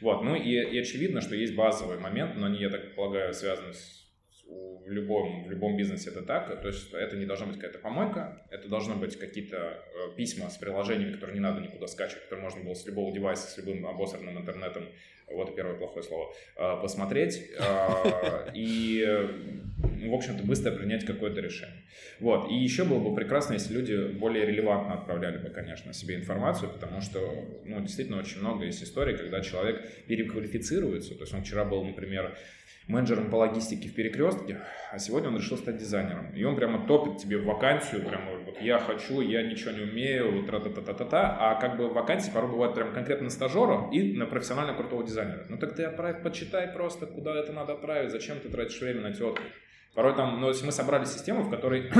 Вот, 0.00 0.22
ну 0.22 0.34
и, 0.34 0.50
и 0.50 0.78
очевидно, 0.78 1.20
что 1.20 1.36
есть 1.36 1.54
базовый 1.54 1.98
момент, 1.98 2.36
но 2.36 2.46
они, 2.46 2.58
я 2.58 2.70
так 2.70 2.94
полагаю, 2.94 3.32
связаны 3.32 3.74
с 3.74 4.01
в 4.46 4.90
любом, 4.90 5.44
в 5.44 5.50
любом 5.50 5.76
бизнесе 5.76 6.10
это 6.10 6.22
так. 6.22 6.60
То 6.60 6.68
есть 6.68 6.92
это 6.92 7.16
не 7.16 7.26
должна 7.26 7.46
быть 7.46 7.56
какая-то 7.56 7.78
помойка, 7.78 8.42
это 8.50 8.68
должны 8.68 8.94
быть 8.94 9.18
какие-то 9.18 9.56
э, 9.56 10.16
письма 10.16 10.50
с 10.50 10.56
приложениями, 10.56 11.12
которые 11.12 11.34
не 11.34 11.40
надо 11.40 11.60
никуда 11.60 11.86
скачивать, 11.86 12.24
которые 12.24 12.42
можно 12.44 12.62
было 12.62 12.74
с 12.74 12.84
любого 12.86 13.12
девайса, 13.12 13.48
с 13.48 13.56
любым 13.56 13.86
обосранным 13.86 14.38
интернетом, 14.38 14.84
вот 15.28 15.54
первое 15.56 15.74
плохое 15.74 16.02
слово, 16.02 16.32
э, 16.56 16.80
посмотреть 16.82 17.50
э, 17.58 18.50
и, 18.54 19.06
в 20.08 20.14
общем-то, 20.14 20.44
быстро 20.44 20.72
принять 20.72 21.06
какое-то 21.06 21.40
решение. 21.40 21.82
Вот. 22.20 22.50
И 22.50 22.54
еще 22.54 22.84
было 22.84 22.98
бы 22.98 23.14
прекрасно, 23.14 23.54
если 23.54 23.72
люди 23.72 24.12
более 24.12 24.44
релевантно 24.44 24.94
отправляли 24.94 25.38
бы, 25.38 25.50
конечно, 25.50 25.92
себе 25.92 26.16
информацию, 26.16 26.70
потому 26.70 27.00
что, 27.00 27.20
ну, 27.64 27.80
действительно, 27.80 28.18
очень 28.18 28.40
много 28.40 28.64
есть 28.64 28.82
историй, 28.82 29.16
когда 29.16 29.40
человек 29.40 29.88
переквалифицируется. 30.06 31.14
То 31.14 31.22
есть 31.22 31.34
он 31.34 31.42
вчера 31.42 31.64
был, 31.64 31.84
например, 31.84 32.36
менеджером 32.88 33.30
по 33.30 33.36
логистике 33.36 33.88
в 33.88 33.94
перекрестке, 33.94 34.60
а 34.90 34.98
сегодня 34.98 35.28
он 35.28 35.36
решил 35.36 35.56
стать 35.56 35.76
дизайнером. 35.76 36.32
И 36.34 36.44
он 36.44 36.56
прямо 36.56 36.86
топит 36.86 37.18
тебе 37.18 37.38
в 37.38 37.44
вакансию, 37.44 38.04
прямо 38.04 38.32
вот 38.44 38.60
я 38.60 38.78
хочу, 38.78 39.20
я 39.20 39.42
ничего 39.42 39.72
не 39.72 39.82
умею, 39.82 40.44
тра-та-та-та-та, 40.44 41.36
а 41.38 41.60
как 41.60 41.76
бы 41.76 41.88
вакансии 41.88 42.30
порой 42.30 42.50
бывают 42.50 42.74
прям 42.74 42.92
конкретно 42.92 43.24
на 43.24 43.30
стажера 43.30 43.88
и 43.92 44.14
на 44.16 44.26
профессионально 44.26 44.74
крутого 44.74 45.04
дизайнера. 45.04 45.44
Ну 45.48 45.58
так 45.58 45.74
ты 45.74 45.84
отправь, 45.84 46.22
почитай 46.22 46.68
просто, 46.68 47.06
куда 47.06 47.34
это 47.34 47.52
надо 47.52 47.74
отправить, 47.74 48.10
зачем 48.10 48.40
ты 48.40 48.48
тратишь 48.48 48.80
время 48.80 49.00
на 49.00 49.12
тетку. 49.12 49.42
Порой 49.94 50.14
там, 50.16 50.40
ну 50.40 50.48
если 50.48 50.64
мы 50.64 50.72
собрали 50.72 51.04
систему, 51.04 51.42
в 51.42 51.50
которой 51.50 51.90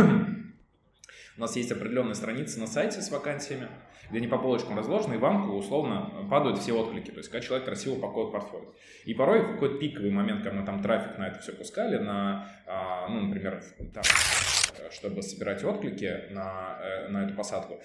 У 1.37 1.41
нас 1.41 1.57
есть 1.57 1.73
определенные 1.73 2.15
страницы 2.15 2.61
на 2.61 2.67
сайте 2.67 3.01
с 3.01 3.11
вакансиями, 3.11 3.69
где 4.11 4.19
они 4.19 4.29
по 4.29 4.39
полочкам 4.39 4.77
разложены, 4.77 5.15
и 5.15 5.19
вам 5.19 5.55
условно 5.55 6.27
падают 6.31 6.59
все 6.59 6.73
отклики. 6.75 7.11
То 7.11 7.19
есть, 7.19 7.31
когда 7.31 7.45
человек 7.45 7.65
красиво 7.65 7.99
пакует 7.99 8.33
портфолио. 8.33 8.73
И 9.05 9.15
порой 9.15 9.43
в 9.43 9.53
какой-то 9.55 9.79
пиковый 9.79 10.11
момент, 10.11 10.43
когда 10.43 10.61
мы 10.61 10.67
там 10.67 10.83
трафик 10.83 11.19
на 11.19 11.29
это 11.29 11.41
все 11.41 11.53
пускали, 11.53 11.97
на, 11.97 12.49
а, 12.67 13.09
ну, 13.09 13.23
например, 13.23 13.63
там, 13.95 14.05
чтобы 14.91 15.23
собирать 15.23 15.65
отклики 15.65 16.31
на, 16.31 16.79
э, 16.83 17.09
на 17.09 17.25
эту 17.25 17.35
посадку, 17.35 17.81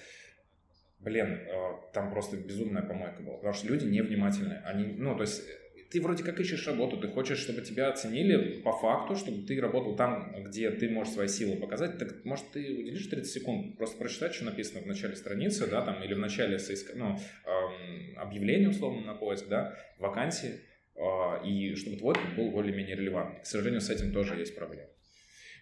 блин, 1.00 1.40
э, 1.46 1.72
там 1.94 2.10
просто 2.10 2.36
безумная 2.36 2.82
помойка 2.82 3.22
была. 3.22 3.36
Потому 3.36 3.54
что 3.54 3.68
люди 3.68 3.86
невнимательны. 3.86 4.60
Они, 4.64 4.84
ну, 4.84 5.14
то 5.16 5.22
есть 5.22 5.42
ты 5.90 6.00
вроде 6.02 6.22
как 6.22 6.38
ищешь 6.38 6.66
работу, 6.66 6.98
ты 6.98 7.08
хочешь, 7.08 7.38
чтобы 7.38 7.62
тебя 7.62 7.88
оценили 7.88 8.60
по 8.60 8.72
факту, 8.72 9.16
чтобы 9.16 9.46
ты 9.46 9.60
работал 9.60 9.96
там, 9.96 10.34
где 10.44 10.70
ты 10.70 10.88
можешь 10.88 11.14
свои 11.14 11.28
силы 11.28 11.56
показать, 11.56 11.98
так 11.98 12.24
может 12.24 12.50
ты 12.52 12.60
уделишь 12.60 13.06
30 13.06 13.32
секунд 13.32 13.78
просто 13.78 13.96
прочитать, 13.98 14.34
что 14.34 14.44
написано 14.44 14.82
в 14.82 14.86
начале 14.86 15.16
страницы, 15.16 15.66
да, 15.66 15.82
там, 15.82 16.02
или 16.02 16.14
в 16.14 16.18
начале 16.18 16.58
соиска... 16.58 16.92
ну, 16.96 17.18
эм, 17.46 18.18
объявления, 18.18 18.68
условно, 18.68 19.04
на 19.04 19.14
поиск, 19.14 19.48
да, 19.48 19.76
вакансии, 19.98 20.60
э, 20.94 21.46
и 21.46 21.74
чтобы 21.74 21.96
твой 21.96 22.16
был 22.36 22.50
более-менее 22.50 22.96
релевантный. 22.96 23.40
К 23.40 23.46
сожалению, 23.46 23.80
с 23.80 23.88
этим 23.88 24.12
тоже 24.12 24.36
есть 24.36 24.54
проблемы. 24.54 24.88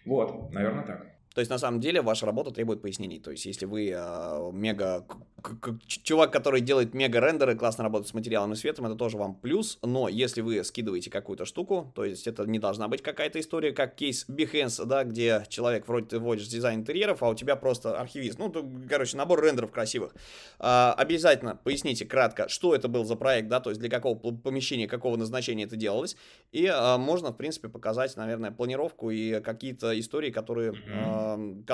Вот, 0.05 0.51
наверное, 0.51 0.85
так. 0.85 1.16
То 1.37 1.41
есть, 1.41 1.51
на 1.51 1.59
самом 1.59 1.79
деле, 1.79 2.01
ваша 2.01 2.25
работа 2.25 2.49
требует 2.49 2.81
пояснений. 2.81 3.19
То 3.19 3.29
есть, 3.29 3.45
если 3.45 3.67
вы 3.67 3.91
э, 3.95 4.51
мега... 4.53 5.05
Чувак, 5.85 6.33
который 6.33 6.61
делает 6.61 6.95
мега 6.95 7.19
рендеры, 7.19 7.55
классно 7.55 7.83
работает 7.83 8.09
с 8.09 8.15
материалом 8.15 8.53
и 8.53 8.55
светом, 8.55 8.87
это 8.87 8.95
тоже 8.95 9.17
вам 9.17 9.35
плюс. 9.35 9.77
Но 9.83 10.09
если 10.09 10.41
вы 10.41 10.63
скидываете 10.63 11.11
какую-то 11.11 11.45
штуку, 11.45 11.91
то 11.93 12.03
есть, 12.03 12.25
это 12.25 12.47
не 12.47 12.57
должна 12.57 12.87
быть 12.87 13.03
какая-то 13.03 13.39
история, 13.39 13.71
как 13.71 13.93
кейс 13.93 14.25
Behance, 14.27 14.83
да, 14.85 15.03
где 15.03 15.45
человек, 15.47 15.87
вроде 15.87 16.07
ты 16.07 16.17
вводишь 16.17 16.47
дизайн 16.47 16.79
интерьеров, 16.79 17.21
а 17.21 17.29
у 17.29 17.35
тебя 17.35 17.55
просто 17.55 17.99
архивист. 17.99 18.39
Ну, 18.39 18.49
то, 18.49 18.67
короче, 18.89 19.15
набор 19.15 19.43
рендеров 19.43 19.71
красивых. 19.71 20.15
Э, 20.57 20.93
обязательно 20.97 21.55
поясните 21.63 22.07
кратко, 22.07 22.49
что 22.49 22.73
это 22.73 22.87
был 22.87 23.05
за 23.05 23.15
проект, 23.15 23.47
да, 23.47 23.59
то 23.59 23.69
есть, 23.69 23.79
для 23.79 23.91
какого 23.91 24.15
помещения, 24.15 24.87
какого 24.87 25.17
назначения 25.17 25.65
это 25.65 25.75
делалось. 25.75 26.17
И 26.51 26.65
э, 26.65 26.97
можно, 26.97 27.29
в 27.29 27.37
принципе, 27.37 27.69
показать, 27.69 28.17
наверное, 28.17 28.49
планировку 28.49 29.11
и 29.11 29.39
какие-то 29.39 29.99
истории, 29.99 30.31
которые... 30.31 30.73
Э, 30.87 31.26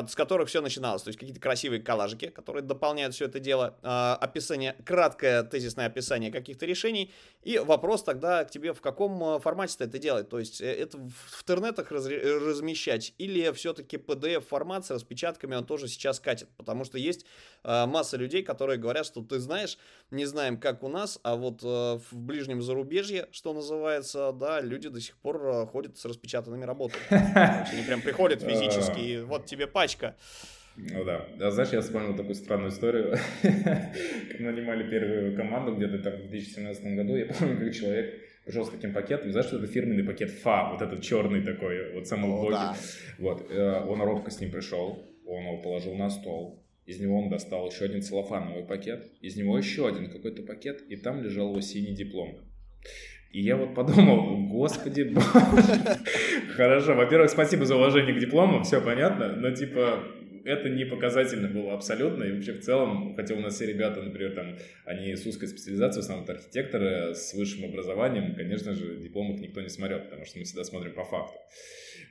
с 0.07 0.15
которых 0.15 0.49
все 0.49 0.61
начиналось. 0.61 1.03
То 1.03 1.09
есть 1.09 1.19
какие-то 1.19 1.41
красивые 1.41 1.81
коллажики, 1.81 2.29
которые 2.29 2.63
дополняют 2.63 3.13
все 3.13 3.25
это 3.25 3.39
дело, 3.39 3.77
а, 3.81 4.15
описание, 4.15 4.75
краткое 4.85 5.43
тезисное 5.43 5.87
описание 5.87 6.31
каких-то 6.31 6.65
решений, 6.65 7.11
и 7.43 7.57
вопрос 7.57 8.03
тогда 8.03 8.45
к 8.45 8.51
тебе, 8.51 8.73
в 8.73 8.81
каком 8.81 9.23
а, 9.23 9.39
формате 9.39 9.75
ты 9.77 9.83
это 9.85 9.99
делать. 9.99 10.29
То 10.29 10.39
есть 10.39 10.61
э, 10.61 10.65
это 10.65 10.97
в 10.97 11.41
интернетах 11.41 11.91
раз, 11.91 12.07
размещать, 12.07 13.13
или 13.17 13.51
все-таки 13.51 13.97
PDF-формат 13.97 14.85
с 14.85 14.91
распечатками 14.91 15.55
он 15.55 15.65
тоже 15.65 15.87
сейчас 15.87 16.19
катит, 16.19 16.49
потому 16.57 16.85
что 16.85 16.97
есть 16.97 17.25
а, 17.63 17.85
масса 17.85 18.17
людей, 18.17 18.43
которые 18.43 18.77
говорят, 18.77 19.05
что 19.05 19.21
ты 19.21 19.39
знаешь, 19.39 19.77
не 20.11 20.25
знаем, 20.25 20.59
как 20.59 20.83
у 20.83 20.87
нас, 20.87 21.19
а 21.23 21.35
вот 21.35 21.63
в 21.63 22.01
ближнем 22.11 22.61
зарубежье, 22.61 23.27
что 23.31 23.53
называется, 23.53 24.31
да, 24.31 24.61
люди 24.61 24.89
до 24.89 25.01
сих 25.01 25.17
пор 25.17 25.67
ходят 25.67 25.97
с 25.97 26.05
распечатанными 26.05 26.65
работами. 26.65 27.03
Они 27.71 27.83
прям 27.83 28.01
приходят 28.01 28.41
физически, 28.43 28.99
и 28.99 29.21
вот 29.21 29.42
вот 29.43 29.49
тебе 29.49 29.67
пачка. 29.67 30.15
Ну 30.75 31.03
да. 31.03 31.27
А 31.39 31.51
знаешь, 31.51 31.71
я 31.71 31.81
вспомнил 31.81 32.15
такую 32.15 32.33
странную 32.33 32.71
историю. 32.71 33.15
Нанимали 34.39 34.89
первую 34.89 35.35
команду 35.35 35.75
где-то 35.75 35.99
там 35.99 36.13
в 36.13 36.29
2017 36.29 36.95
году, 36.95 37.15
я 37.15 37.25
помню, 37.27 37.59
как 37.59 37.75
человек 37.75 38.21
пришел 38.43 38.65
с 38.65 38.69
таким 38.69 38.93
пакетом. 38.93 39.31
Знаешь, 39.31 39.47
что 39.47 39.57
это 39.57 39.67
фирменный 39.67 40.03
пакет 40.03 40.31
ФА, 40.31 40.71
вот 40.71 40.81
этот 40.81 41.03
черный 41.03 41.43
такой, 41.43 41.93
вот 41.93 42.07
самый 42.07 42.31
убогий. 42.31 42.53
Да. 42.53 42.75
Вот. 43.19 43.51
Э, 43.51 43.85
он 43.87 44.01
робко 44.01 44.31
с 44.31 44.39
ним 44.39 44.51
пришел, 44.51 45.07
он 45.27 45.43
его 45.43 45.61
положил 45.61 45.93
на 45.93 46.09
стол. 46.09 46.65
Из 46.85 46.99
него 46.99 47.21
он 47.21 47.29
достал 47.29 47.69
еще 47.69 47.85
один 47.85 48.01
целлофановый 48.01 48.63
пакет, 48.63 49.11
из 49.21 49.37
него 49.37 49.57
еще 49.57 49.87
один 49.87 50.11
какой-то 50.11 50.41
пакет, 50.41 50.81
и 50.89 50.97
там 50.97 51.21
лежал 51.23 51.51
его 51.51 51.61
синий 51.61 51.95
диплом. 51.95 52.39
И 53.31 53.41
я 53.41 53.55
вот 53.57 53.73
подумал, 53.73 54.47
господи, 54.47 55.15
хорошо, 56.53 56.95
во-первых, 56.95 57.29
спасибо 57.29 57.65
за 57.65 57.75
уважение 57.75 58.15
к 58.15 58.19
диплому, 58.19 58.63
все 58.63 58.81
понятно, 58.81 59.35
но 59.35 59.51
типа 59.51 60.03
это 60.45 60.69
не 60.69 60.85
показательно 60.85 61.47
было 61.47 61.73
абсолютно, 61.73 62.23
и 62.23 62.33
вообще 62.33 62.53
в 62.53 62.61
целом, 62.61 63.15
хотя 63.15 63.33
у 63.33 63.39
нас 63.39 63.55
все 63.55 63.65
ребята, 63.65 64.01
например, 64.01 64.33
там, 64.33 64.57
они 64.85 65.15
с 65.15 65.25
узкой 65.25 65.47
специализацией, 65.47 66.01
в 66.01 66.05
основном 66.05 66.29
архитекторы 66.29 67.13
с 67.13 67.33
высшим 67.33 67.65
образованием, 67.65 68.35
конечно 68.35 68.73
же, 68.73 68.97
диплом 68.97 69.33
их 69.33 69.41
никто 69.41 69.61
не 69.61 69.69
смотрел, 69.69 69.99
потому 69.99 70.25
что 70.25 70.39
мы 70.39 70.45
всегда 70.45 70.63
смотрим 70.63 70.93
по 70.93 71.05
факту. 71.05 71.37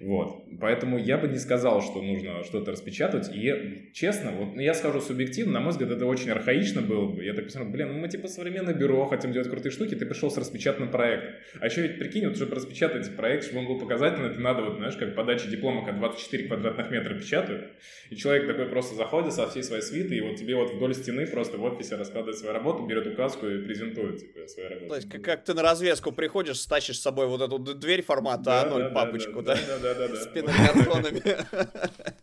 Вот. 0.02 0.44
Поэтому 0.60 0.98
я 0.98 1.16
бы 1.16 1.28
не 1.28 1.38
сказал, 1.38 1.80
что 1.80 2.02
нужно 2.02 2.42
что-то 2.42 2.72
распечатать. 2.72 3.30
И 3.32 3.90
честно, 3.94 4.32
вот 4.32 4.56
я 4.60 4.74
скажу 4.74 5.00
субъективно, 5.00 5.54
на 5.54 5.60
мой 5.60 5.70
взгляд, 5.70 5.90
это 5.90 6.06
очень 6.06 6.30
архаично 6.30 6.82
было 6.82 7.06
бы. 7.06 7.24
Я 7.24 7.34
так 7.34 7.44
посмотрел, 7.44 7.72
блин, 7.72 7.92
ну 7.92 7.98
мы 8.00 8.08
типа 8.08 8.26
современное 8.26 8.74
бюро, 8.74 9.06
хотим 9.06 9.32
делать 9.32 9.48
крутые 9.48 9.70
штуки, 9.72 9.94
ты 9.94 10.04
пришел 10.04 10.30
с 10.30 10.36
распечатанным 10.36 10.90
проектом. 10.90 11.34
А 11.60 11.66
еще 11.66 11.82
ведь 11.82 11.98
прикинь, 11.98 12.26
вот 12.26 12.36
чтобы 12.36 12.56
распечатать 12.56 13.14
проект, 13.16 13.44
чтобы 13.44 13.60
он 13.60 13.66
был 13.66 13.78
показательный, 13.78 14.30
это 14.30 14.40
надо 14.40 14.62
вот, 14.62 14.76
знаешь, 14.76 14.96
как 14.96 15.14
подача 15.14 15.48
диплома, 15.48 15.84
как 15.84 15.98
24 15.98 16.48
квадратных 16.48 16.90
метра 16.90 17.14
печатают. 17.14 17.70
И 18.10 18.16
человек 18.16 18.48
такой 18.48 18.66
просто 18.66 18.96
заходит 18.96 19.32
со 19.32 19.48
всей 19.48 19.62
своей 19.62 19.82
свитой, 19.82 20.18
и 20.18 20.20
вот 20.20 20.36
тебе 20.36 20.56
вот 20.56 20.72
вдоль 20.74 20.94
стены 20.94 21.26
просто 21.26 21.58
в 21.58 21.62
офисе 21.62 21.94
раскладывает 21.94 22.38
свою 22.38 22.52
работу, 22.54 22.84
берет 22.86 23.06
указку 23.06 23.46
и 23.46 23.62
презентует 23.62 24.18
типа, 24.18 24.48
свою 24.48 24.68
работу. 24.68 24.88
То 24.88 24.96
есть 24.96 25.08
как, 25.08 25.22
как 25.22 25.44
ты 25.44 25.54
на 25.54 25.62
развеску 25.62 26.10
приходишь, 26.10 26.60
стащишь 26.60 26.98
с 26.98 27.02
собой 27.02 27.26
вот 27.26 27.40
эту 27.40 27.58
дверь 27.58 28.02
формата 28.02 28.42
да, 28.44 28.64
А0 28.64 28.78
да, 28.78 28.90
папочку, 28.90 29.42
да? 29.42 29.54
Да, 29.54 29.78
да, 29.78 29.91
да, 29.91 29.91
да. 29.94 30.16
С 30.16 30.26
пенокартонами. 30.26 31.22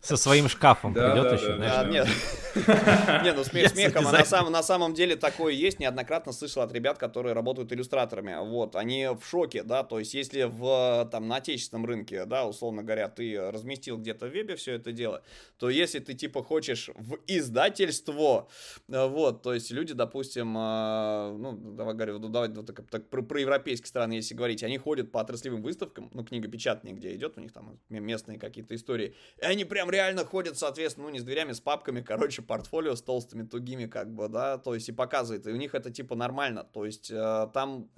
Со 0.00 0.16
своим 0.16 0.48
шкафом 0.48 0.94
придет 0.94 1.32
еще, 1.32 1.56
знаешь. 1.56 1.88
Нет, 1.90 2.08
нет, 3.24 3.36
ну 3.36 3.44
смех 3.44 3.68
смехом, 3.70 4.06
а 4.06 4.50
на 4.50 4.62
самом 4.62 4.94
деле 4.94 5.16
такое 5.16 5.52
есть, 5.52 5.78
неоднократно 5.78 6.32
слышал 6.32 6.62
от 6.62 6.72
ребят, 6.72 6.98
которые 6.98 7.34
работают 7.34 7.72
иллюстраторами, 7.72 8.36
вот, 8.40 8.76
они 8.76 9.08
в 9.08 9.24
шоке, 9.24 9.62
да, 9.62 9.82
то 9.82 9.98
есть 9.98 10.14
если 10.14 10.44
в, 10.44 11.08
там, 11.10 11.28
на 11.28 11.36
отечественном 11.36 11.86
рынке, 11.86 12.24
да, 12.24 12.46
условно 12.46 12.82
говоря, 12.82 13.08
ты 13.08 13.50
разместил 13.50 13.98
где-то 13.98 14.26
в 14.26 14.30
вебе 14.30 14.56
все 14.56 14.74
это 14.74 14.92
дело, 14.92 15.22
то 15.58 15.68
если 15.70 15.98
ты, 15.98 16.14
типа, 16.14 16.42
хочешь 16.42 16.90
в 16.94 17.18
издательство, 17.26 18.48
вот, 18.88 19.42
то 19.42 19.54
есть 19.54 19.70
люди, 19.70 19.94
допустим, 19.94 20.54
а, 20.56 21.36
ну, 21.36 21.52
давай 21.52 21.94
говорю, 21.94 22.18
ну, 22.18 22.28
давай 22.28 22.48
вот 22.48 22.66
так, 22.66 22.82
так 22.88 23.08
про, 23.08 23.22
про 23.22 23.40
европейские 23.40 23.88
страны, 23.88 24.14
если 24.14 24.34
говорить, 24.34 24.62
они 24.62 24.78
ходят 24.78 25.12
по 25.12 25.20
отраслевым 25.20 25.62
выставкам, 25.62 26.10
ну, 26.14 26.24
книга 26.24 26.48
печатная, 26.48 26.92
где 26.92 27.14
идет, 27.14 27.36
у 27.36 27.40
них 27.40 27.52
там 27.52 27.59
местные 27.88 28.38
какие-то 28.38 28.74
истории. 28.74 29.14
И 29.38 29.44
они 29.44 29.64
прям 29.64 29.90
реально 29.90 30.24
ходят, 30.24 30.58
соответственно, 30.58 31.06
ну, 31.06 31.12
не 31.12 31.20
с 31.20 31.24
дверями, 31.24 31.52
с 31.52 31.60
папками, 31.60 32.00
короче, 32.00 32.42
портфолио 32.42 32.94
с 32.94 33.02
толстыми, 33.02 33.46
тугими, 33.46 33.86
как 33.86 34.12
бы, 34.12 34.28
да, 34.28 34.58
то 34.58 34.74
есть 34.74 34.88
и 34.88 34.92
показывает. 34.92 35.46
И 35.46 35.50
у 35.50 35.56
них 35.56 35.74
это, 35.74 35.90
типа, 35.90 36.14
нормально. 36.14 36.64
То 36.64 36.84
есть 36.84 37.10
э, 37.10 37.48
там 37.52 37.88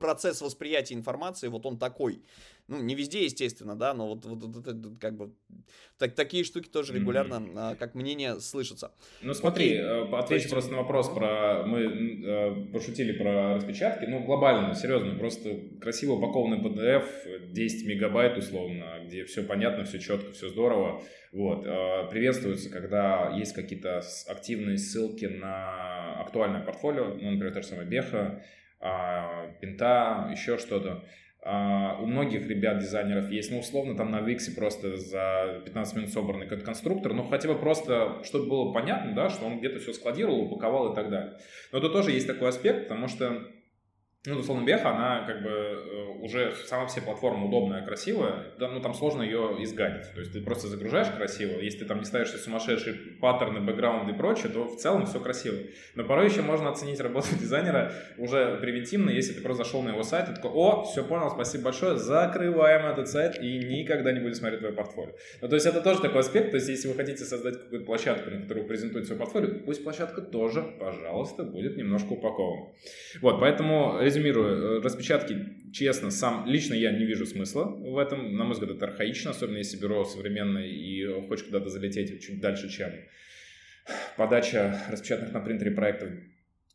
процесс 0.00 0.40
восприятия 0.40 0.94
информации, 0.94 1.48
вот 1.48 1.66
он 1.66 1.78
такой. 1.78 2.22
Ну, 2.72 2.82
не 2.82 2.94
везде, 2.94 3.24
естественно, 3.24 3.76
да, 3.76 3.92
но 3.92 4.08
вот, 4.08 4.24
вот, 4.24 4.42
вот 4.42 4.66
это 4.66 4.96
как 4.98 5.14
бы 5.14 5.34
так, 5.98 6.14
такие 6.14 6.42
штуки 6.42 6.70
тоже 6.70 6.94
регулярно, 6.94 7.34
mm-hmm. 7.34 7.76
как 7.76 7.94
мнение, 7.94 8.40
слышатся. 8.40 8.92
Ну, 9.20 9.34
смотри, 9.34 9.74
okay. 9.74 10.08
Э, 10.10 10.16
отвечу 10.16 10.48
просто 10.48 10.72
на 10.72 10.78
вопрос 10.78 11.10
про... 11.10 11.64
Мы 11.66 11.80
э, 11.82 12.72
пошутили 12.72 13.12
про 13.12 13.56
распечатки. 13.56 14.06
Ну, 14.06 14.24
глобально, 14.24 14.74
серьезно, 14.74 15.18
просто 15.18 15.50
красиво 15.82 16.12
упакованный 16.12 16.60
PDF, 16.60 17.50
10 17.50 17.86
мегабайт 17.86 18.38
условно, 18.38 19.00
где 19.04 19.24
все 19.26 19.42
понятно, 19.42 19.84
все 19.84 19.98
четко, 19.98 20.32
все 20.32 20.48
здорово. 20.48 21.02
Вот. 21.30 21.66
Э, 21.66 22.08
приветствуется, 22.10 22.70
когда 22.70 23.34
есть 23.36 23.52
какие-то 23.52 24.00
активные 24.28 24.78
ссылки 24.78 25.26
на 25.26 26.22
актуальное 26.22 26.62
портфолио, 26.62 27.18
ну, 27.20 27.32
например, 27.32 27.52
то 27.52 27.60
же 27.60 27.68
самое 27.68 27.86
Беха, 27.86 28.42
Пинта, 29.60 30.30
еще 30.32 30.56
что-то. 30.56 31.04
Uh, 31.44 32.00
у 32.00 32.06
многих 32.06 32.46
ребят, 32.46 32.78
дизайнеров 32.78 33.28
есть, 33.28 33.50
ну, 33.50 33.58
условно, 33.58 33.96
там 33.96 34.12
на 34.12 34.20
Виксе 34.20 34.52
просто 34.52 34.96
за 34.96 35.60
15 35.64 35.96
минут 35.96 36.10
собранный 36.10 36.44
какой-то 36.44 36.64
конструктор, 36.64 37.12
ну, 37.14 37.24
хотя 37.24 37.48
бы 37.48 37.58
просто, 37.58 38.22
чтобы 38.22 38.48
было 38.48 38.72
понятно, 38.72 39.12
да, 39.12 39.28
что 39.28 39.46
он 39.46 39.58
где-то 39.58 39.80
все 39.80 39.92
складировал, 39.92 40.42
упаковал 40.42 40.92
и 40.92 40.94
так 40.94 41.10
далее. 41.10 41.32
Но 41.72 41.78
это 41.78 41.88
тоже 41.88 42.12
есть 42.12 42.28
такой 42.28 42.50
аспект, 42.50 42.84
потому 42.84 43.08
что 43.08 43.42
ну, 44.24 44.38
условно, 44.38 44.64
Беха, 44.64 44.90
она 44.90 45.24
как 45.26 45.42
бы 45.42 45.50
э, 45.50 46.04
уже 46.20 46.54
сама 46.66 46.86
все 46.86 47.00
платформа 47.00 47.46
удобная, 47.46 47.84
красивая, 47.84 48.52
да, 48.56 48.68
ну, 48.68 48.80
там 48.80 48.94
сложно 48.94 49.22
ее 49.22 49.56
изгадить. 49.58 50.12
То 50.14 50.20
есть 50.20 50.32
ты 50.32 50.40
просто 50.40 50.68
загружаешь 50.68 51.08
красиво, 51.08 51.58
если 51.58 51.80
ты 51.80 51.86
там 51.86 51.98
не 51.98 52.04
ставишь 52.04 52.28
сумасшедшие 52.28 52.94
паттерны, 53.20 53.58
бэкграунды 53.60 54.12
и 54.12 54.16
прочее, 54.16 54.52
то 54.52 54.68
в 54.68 54.76
целом 54.76 55.06
все 55.06 55.18
красиво. 55.18 55.56
Но 55.96 56.04
порой 56.04 56.28
еще 56.28 56.42
можно 56.42 56.70
оценить 56.70 57.00
работу 57.00 57.26
дизайнера 57.40 57.92
уже 58.16 58.58
превентивно, 58.58 59.10
если 59.10 59.32
ты 59.32 59.40
просто 59.40 59.64
зашел 59.64 59.82
на 59.82 59.88
его 59.88 60.04
сайт 60.04 60.28
и 60.28 60.34
такой, 60.34 60.52
о, 60.52 60.84
все 60.84 61.02
понял, 61.02 61.28
спасибо 61.28 61.64
большое, 61.64 61.96
закрываем 61.96 62.86
этот 62.86 63.08
сайт 63.08 63.42
и 63.42 63.58
никогда 63.58 64.12
не 64.12 64.20
будем 64.20 64.34
смотреть 64.34 64.60
твое 64.60 64.72
портфолио. 64.72 65.14
Ну, 65.40 65.48
то 65.48 65.56
есть 65.56 65.66
это 65.66 65.80
тоже 65.80 66.00
такой 66.00 66.20
аспект, 66.20 66.52
то 66.52 66.58
есть 66.58 66.68
если 66.68 66.86
вы 66.86 66.94
хотите 66.94 67.24
создать 67.24 67.60
какую-то 67.60 67.86
площадку, 67.86 68.30
на 68.30 68.42
которую 68.42 68.68
презентуете 68.68 69.08
свое 69.08 69.18
портфолио, 69.18 69.64
пусть 69.66 69.82
площадка 69.82 70.20
тоже, 70.20 70.62
пожалуйста, 70.78 71.42
будет 71.42 71.76
немножко 71.76 72.12
упакована. 72.12 72.68
Вот, 73.20 73.40
поэтому 73.40 73.98
резюмирую, 74.12 74.78
э, 74.78 74.82
распечатки, 74.82 75.72
честно, 75.72 76.10
сам 76.10 76.46
лично 76.46 76.74
я 76.74 76.92
не 76.92 77.04
вижу 77.04 77.26
смысла 77.26 77.64
в 77.64 77.98
этом. 77.98 78.36
На 78.36 78.44
мой 78.44 78.52
взгляд, 78.52 78.76
это 78.76 78.86
архаично, 78.86 79.30
особенно 79.30 79.58
если 79.58 79.78
бюро 79.78 80.04
современное 80.04 80.66
и 80.66 81.04
хочешь 81.28 81.46
куда-то 81.46 81.68
залететь 81.68 82.22
чуть 82.22 82.40
дальше, 82.40 82.68
чем 82.68 82.90
подача 84.16 84.80
распечатанных 84.90 85.32
на 85.32 85.40
принтере 85.40 85.70
проектов 85.70 86.10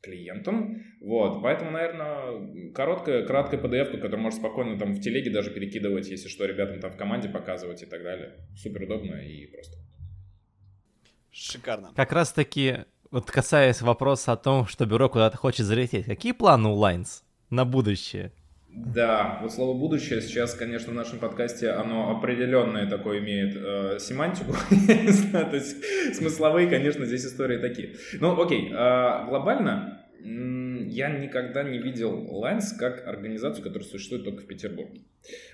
клиентам. 0.01 0.83
Вот, 1.01 1.41
поэтому, 1.41 1.71
наверное, 1.71 2.71
короткая, 2.73 3.25
краткая 3.25 3.61
PDF, 3.61 3.91
которую 3.91 4.19
можешь 4.19 4.39
спокойно 4.39 4.77
там 4.77 4.93
в 4.93 5.01
телеге 5.01 5.31
даже 5.31 5.51
перекидывать, 5.51 6.07
если 6.09 6.27
что, 6.27 6.45
ребятам 6.45 6.79
там 6.79 6.91
в 6.91 6.97
команде 6.97 7.29
показывать 7.29 7.83
и 7.83 7.85
так 7.85 8.03
далее. 8.03 8.35
Супер 8.55 8.83
удобно 8.83 9.15
и 9.15 9.47
просто. 9.47 9.77
Шикарно. 11.31 11.93
Как 11.95 12.11
раз 12.11 12.33
таки, 12.33 12.85
вот 13.11 13.29
касаясь 13.29 13.81
вопроса 13.81 14.33
о 14.33 14.37
том, 14.37 14.65
что 14.65 14.85
бюро 14.85 15.09
куда-то 15.09 15.37
хочет 15.37 15.65
залететь, 15.65 16.05
какие 16.05 16.31
планы 16.31 16.69
у 16.69 16.81
Lines 16.81 17.23
на 17.49 17.65
будущее? 17.65 18.31
Да, 18.69 19.39
вот 19.41 19.53
слово 19.53 19.75
«будущее» 19.75 20.21
сейчас, 20.21 20.53
конечно, 20.53 20.91
в 20.91 20.95
нашем 20.95 21.17
подкасте, 21.17 21.71
оно 21.71 22.11
определенное 22.11 22.87
такое 22.87 23.19
имеет 23.19 23.55
э, 23.55 23.97
семантику, 23.99 24.53
то 25.31 25.55
есть 25.55 26.15
смысловые, 26.15 26.67
конечно, 26.67 27.05
здесь 27.05 27.25
истории 27.25 27.57
такие. 27.57 27.95
Ну, 28.19 28.39
окей, 28.39 28.69
э, 28.71 29.25
глобально 29.25 30.03
я 30.23 31.09
никогда 31.09 31.63
не 31.63 31.79
видел 31.79 32.25
Lines 32.43 32.77
как 32.77 33.07
организацию, 33.07 33.63
которая 33.63 33.87
существует 33.87 34.23
только 34.23 34.43
в 34.43 34.47
Петербурге. 34.47 35.01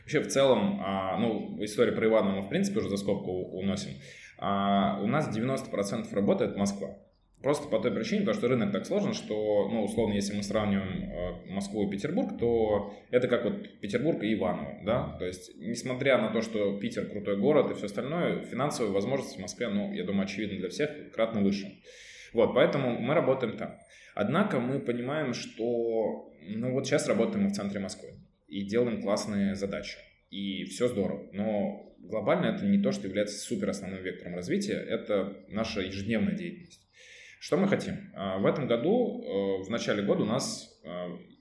Вообще, 0.01 0.19
в 0.19 0.27
целом, 0.27 0.81
э, 0.81 1.17
ну, 1.19 1.63
история 1.63 1.91
про 1.91 2.07
Ивана 2.07 2.31
мы, 2.31 2.41
в 2.41 2.49
принципе, 2.49 2.79
уже 2.79 2.89
за 2.89 2.97
скобку 2.97 3.31
уносим. 3.31 3.91
Э, 4.39 5.01
у 5.01 5.07
нас 5.07 5.35
90% 5.35 6.13
работы— 6.13 6.43
это 6.45 6.57
Москва. 6.57 6.97
Просто 7.43 7.67
по 7.67 7.77
той 7.79 7.91
причине, 7.91 8.21
потому 8.21 8.37
что 8.37 8.47
рынок 8.47 8.71
так 8.71 8.85
сложен, 8.85 9.13
что, 9.13 9.67
ну, 9.69 9.83
условно, 9.83 10.13
если 10.13 10.33
мы 10.33 10.43
сравниваем 10.43 11.11
э, 11.11 11.51
Москву 11.51 11.85
и 11.85 11.91
Петербург, 11.91 12.39
то 12.39 12.93
это 13.11 13.27
как 13.27 13.43
вот 13.43 13.81
Петербург 13.81 14.23
и 14.23 14.33
Иваново, 14.33 14.79
да, 14.85 15.17
то 15.19 15.25
есть, 15.25 15.51
несмотря 15.57 16.17
на 16.19 16.29
то, 16.29 16.41
что 16.41 16.79
Питер 16.79 17.05
крутой 17.05 17.37
город 17.37 17.69
и 17.69 17.73
все 17.73 17.87
остальное, 17.87 18.45
финансовые 18.45 18.93
возможности 18.93 19.37
в 19.37 19.41
Москве, 19.41 19.67
ну, 19.67 19.91
я 19.91 20.05
думаю, 20.05 20.23
очевидно 20.23 20.57
для 20.57 20.69
всех, 20.69 21.11
кратно 21.11 21.41
выше. 21.41 21.67
Вот, 22.31 22.53
поэтому 22.55 22.97
мы 22.97 23.13
работаем 23.13 23.57
там. 23.57 23.77
Однако 24.15 24.61
мы 24.61 24.79
понимаем, 24.79 25.33
что, 25.33 26.31
ну, 26.47 26.71
вот 26.71 26.87
сейчас 26.87 27.09
работаем 27.09 27.43
мы 27.43 27.49
в 27.49 27.53
центре 27.55 27.81
Москвы 27.81 28.11
и 28.47 28.65
делаем 28.65 29.01
классные 29.01 29.55
задачи, 29.55 29.97
и 30.29 30.63
все 30.63 30.87
здорово, 30.87 31.27
но 31.33 31.93
глобально 31.99 32.45
это 32.55 32.65
не 32.65 32.81
то, 32.81 32.93
что 32.93 33.05
является 33.05 33.37
супер 33.37 33.69
основным 33.69 34.01
вектором 34.01 34.35
развития, 34.35 34.75
это 34.75 35.43
наша 35.49 35.81
ежедневная 35.81 36.35
деятельность. 36.35 36.82
Что 37.43 37.57
мы 37.57 37.67
хотим? 37.67 38.09
А, 38.15 38.37
в 38.37 38.45
этом 38.45 38.67
году, 38.67 39.21
э, 39.21 39.63
в 39.63 39.69
начале 39.69 40.01
года 40.01 40.23
у 40.23 40.25
нас, 40.25 40.79
э, 40.85 40.87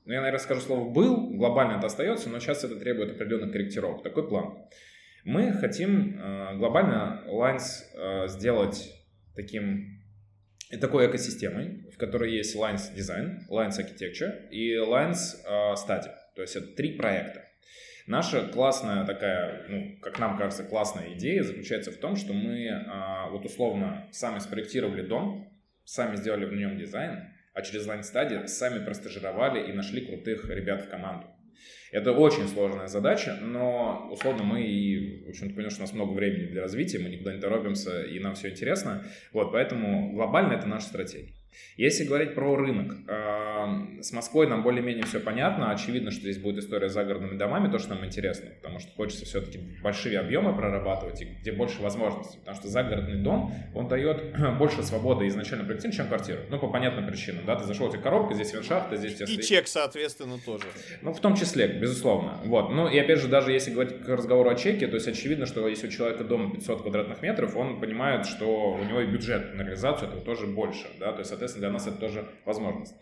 ну 0.04 0.12
я, 0.12 0.18
наверное, 0.18 0.40
скажу 0.40 0.60
слово 0.60 0.90
«был», 0.90 1.30
глобально 1.30 1.78
это 1.78 1.86
остается, 1.86 2.28
но 2.28 2.40
сейчас 2.40 2.64
это 2.64 2.74
требует 2.74 3.12
определенных 3.12 3.52
корректировок. 3.52 4.02
Такой 4.02 4.28
план. 4.28 4.66
Мы 5.22 5.52
хотим 5.52 6.18
э, 6.20 6.56
глобально 6.56 7.22
Lines 7.28 8.26
сделать 8.26 8.92
таким 9.36 10.02
такой 10.80 11.06
экосистемой, 11.08 11.88
в 11.94 11.96
которой 11.98 12.32
есть 12.32 12.56
Lines 12.56 12.92
Design, 12.96 13.48
Lines 13.48 13.78
Architecture 13.78 14.48
и 14.50 14.74
Lines 14.74 15.36
Study. 15.76 16.10
То 16.34 16.42
есть 16.42 16.56
это 16.56 16.66
три 16.74 16.96
проекта. 16.96 17.44
Наша 18.08 18.48
классная 18.48 19.06
такая, 19.06 19.68
ну, 19.68 19.98
как 20.02 20.18
нам 20.18 20.36
кажется, 20.36 20.64
классная 20.64 21.14
идея 21.14 21.44
заключается 21.44 21.92
в 21.92 21.98
том, 21.98 22.16
что 22.16 22.32
мы 22.32 22.68
вот 23.30 23.44
условно 23.44 24.08
сами 24.10 24.40
спроектировали 24.40 25.02
дом, 25.02 25.51
сами 25.84 26.16
сделали 26.16 26.44
в 26.44 26.52
нем 26.52 26.78
дизайн, 26.78 27.32
а 27.54 27.62
через 27.62 27.86
Line 27.86 28.00
Study 28.00 28.46
сами 28.46 28.84
простажировали 28.84 29.70
и 29.70 29.72
нашли 29.72 30.06
крутых 30.06 30.48
ребят 30.48 30.84
в 30.84 30.88
команду. 30.88 31.26
Это 31.92 32.12
очень 32.12 32.48
сложная 32.48 32.86
задача, 32.86 33.36
но 33.40 34.08
условно 34.10 34.44
мы 34.44 34.62
и, 34.62 35.26
в 35.26 35.28
общем-то, 35.28 35.54
поняли, 35.54 35.68
что 35.68 35.80
у 35.80 35.82
нас 35.82 35.92
много 35.92 36.12
времени 36.12 36.46
для 36.46 36.62
развития, 36.62 36.98
мы 36.98 37.10
никуда 37.10 37.34
не 37.34 37.40
торопимся, 37.40 38.02
и 38.02 38.18
нам 38.18 38.34
все 38.34 38.48
интересно. 38.50 39.04
Вот, 39.32 39.52
поэтому 39.52 40.12
глобально 40.14 40.54
это 40.54 40.66
наша 40.66 40.86
стратегия. 40.86 41.34
Если 41.76 42.04
говорить 42.04 42.34
про 42.34 42.56
рынок, 42.56 42.96
с 44.00 44.12
Москвой 44.12 44.46
нам 44.46 44.62
более-менее 44.62 45.04
все 45.04 45.20
понятно. 45.20 45.70
Очевидно, 45.70 46.10
что 46.10 46.22
здесь 46.22 46.38
будет 46.38 46.58
история 46.58 46.88
с 46.88 46.92
загородными 46.92 47.36
домами, 47.36 47.70
то, 47.70 47.78
что 47.78 47.94
нам 47.94 48.04
интересно, 48.04 48.50
потому 48.60 48.78
что 48.78 48.90
хочется 48.92 49.24
все-таки 49.24 49.60
большие 49.82 50.18
объемы 50.18 50.54
прорабатывать 50.54 51.22
и 51.22 51.24
где 51.24 51.52
больше 51.52 51.80
возможностей. 51.82 52.38
Потому 52.38 52.56
что 52.56 52.68
загородный 52.68 53.22
дом, 53.22 53.54
он 53.74 53.88
дает 53.88 54.34
больше 54.58 54.82
свободы 54.82 55.26
изначально 55.28 55.64
проектирования, 55.64 55.96
чем 55.96 56.08
квартира. 56.08 56.38
Ну, 56.50 56.58
по 56.58 56.68
понятным 56.68 57.06
причинам. 57.06 57.44
Да, 57.46 57.56
ты 57.56 57.64
зашел, 57.64 57.88
у 57.88 57.90
тебя 57.90 58.02
коробка, 58.02 58.34
здесь 58.34 58.52
вершахта, 58.52 58.96
здесь... 58.96 59.20
И 59.20 59.42
чек, 59.42 59.68
соответственно, 59.68 60.38
тоже. 60.44 60.64
Ну, 61.02 61.12
в 61.12 61.20
том 61.20 61.34
числе, 61.36 61.66
безусловно. 61.66 62.38
Вот. 62.44 62.70
Ну, 62.70 62.88
и 62.88 62.98
опять 62.98 63.20
же, 63.20 63.28
даже 63.28 63.52
если 63.52 63.72
говорить 63.72 64.02
к 64.02 64.08
разговору 64.08 64.50
о 64.50 64.54
чеке, 64.54 64.86
то 64.86 64.94
есть 64.94 65.08
очевидно, 65.08 65.46
что 65.46 65.66
если 65.68 65.88
у 65.88 65.90
человека 65.90 66.24
дома 66.24 66.52
500 66.52 66.82
квадратных 66.82 67.22
метров, 67.22 67.56
он 67.56 67.80
понимает, 67.80 68.26
что 68.26 68.72
у 68.72 68.84
него 68.84 69.00
и 69.00 69.06
бюджет 69.06 69.54
на 69.54 69.62
реализацию 69.62 70.08
этого 70.08 70.22
тоже 70.22 70.46
больше. 70.46 70.86
Да? 70.98 71.12
То 71.12 71.20
есть, 71.20 71.32
соответственно, 71.42 71.60
для 71.60 71.72
нас 71.72 71.86
это 71.86 71.96
тоже 71.98 72.24
возможность. 72.44 72.94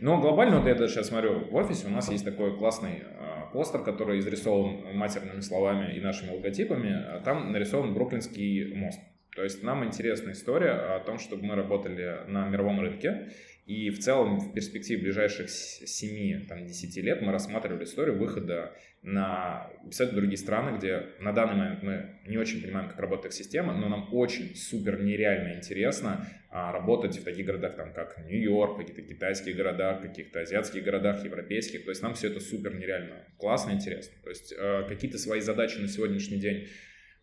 Но 0.00 0.20
глобально, 0.20 0.58
вот 0.58 0.66
я 0.66 0.74
даже 0.74 0.94
сейчас 0.94 1.08
смотрю, 1.08 1.48
в 1.50 1.54
офисе 1.54 1.86
у 1.86 1.90
нас 1.90 2.10
есть 2.10 2.24
такой 2.24 2.56
классный 2.58 3.02
э, 3.04 3.52
постер, 3.52 3.82
который 3.82 4.18
изрисован 4.18 4.96
матерными 4.96 5.40
словами 5.40 5.94
и 5.94 6.00
нашими 6.00 6.30
логотипами. 6.30 6.92
А 6.92 7.20
там 7.20 7.52
нарисован 7.52 7.94
Бруклинский 7.94 8.74
мост. 8.74 8.98
То 9.36 9.44
есть 9.44 9.62
нам 9.62 9.84
интересна 9.84 10.32
история 10.32 10.72
о 10.72 11.00
том, 11.00 11.18
чтобы 11.18 11.44
мы 11.44 11.54
работали 11.54 12.20
на 12.26 12.48
мировом 12.48 12.80
рынке. 12.80 13.28
И 13.66 13.88
в 13.88 13.98
целом 13.98 14.40
в 14.40 14.52
перспективе 14.52 15.02
ближайших 15.02 15.48
7-10 15.48 17.00
лет 17.00 17.22
мы 17.22 17.32
рассматривали 17.32 17.84
историю 17.84 18.18
выхода 18.18 18.76
на 19.00 19.70
абсолютно 19.86 20.18
другие 20.18 20.36
страны, 20.36 20.76
где 20.76 21.06
на 21.18 21.32
данный 21.32 21.56
момент 21.56 21.82
мы 21.82 22.20
не 22.26 22.36
очень 22.36 22.62
понимаем, 22.62 22.88
как 22.88 22.98
работает 22.98 23.32
система, 23.32 23.72
но 23.72 23.88
нам 23.88 24.08
очень 24.12 24.54
супер 24.54 25.02
нереально 25.02 25.56
интересно 25.56 26.26
а, 26.50 26.72
работать 26.72 27.16
в 27.18 27.24
таких 27.24 27.46
городах, 27.46 27.76
там, 27.76 27.94
как 27.94 28.18
Нью-Йорк, 28.26 28.78
какие-то 28.78 29.02
китайские 29.02 29.54
города, 29.54 29.98
каких-то 30.00 30.40
азиатских 30.40 30.84
городах, 30.84 31.24
европейских. 31.24 31.84
То 31.84 31.90
есть 31.90 32.02
нам 32.02 32.14
все 32.14 32.28
это 32.28 32.40
супер 32.40 32.74
нереально 32.74 33.24
классно, 33.38 33.72
интересно. 33.72 34.14
То 34.22 34.28
есть 34.28 34.52
э, 34.56 34.84
какие-то 34.88 35.18
свои 35.18 35.40
задачи 35.40 35.78
на 35.78 35.88
сегодняшний 35.88 36.38
день 36.38 36.68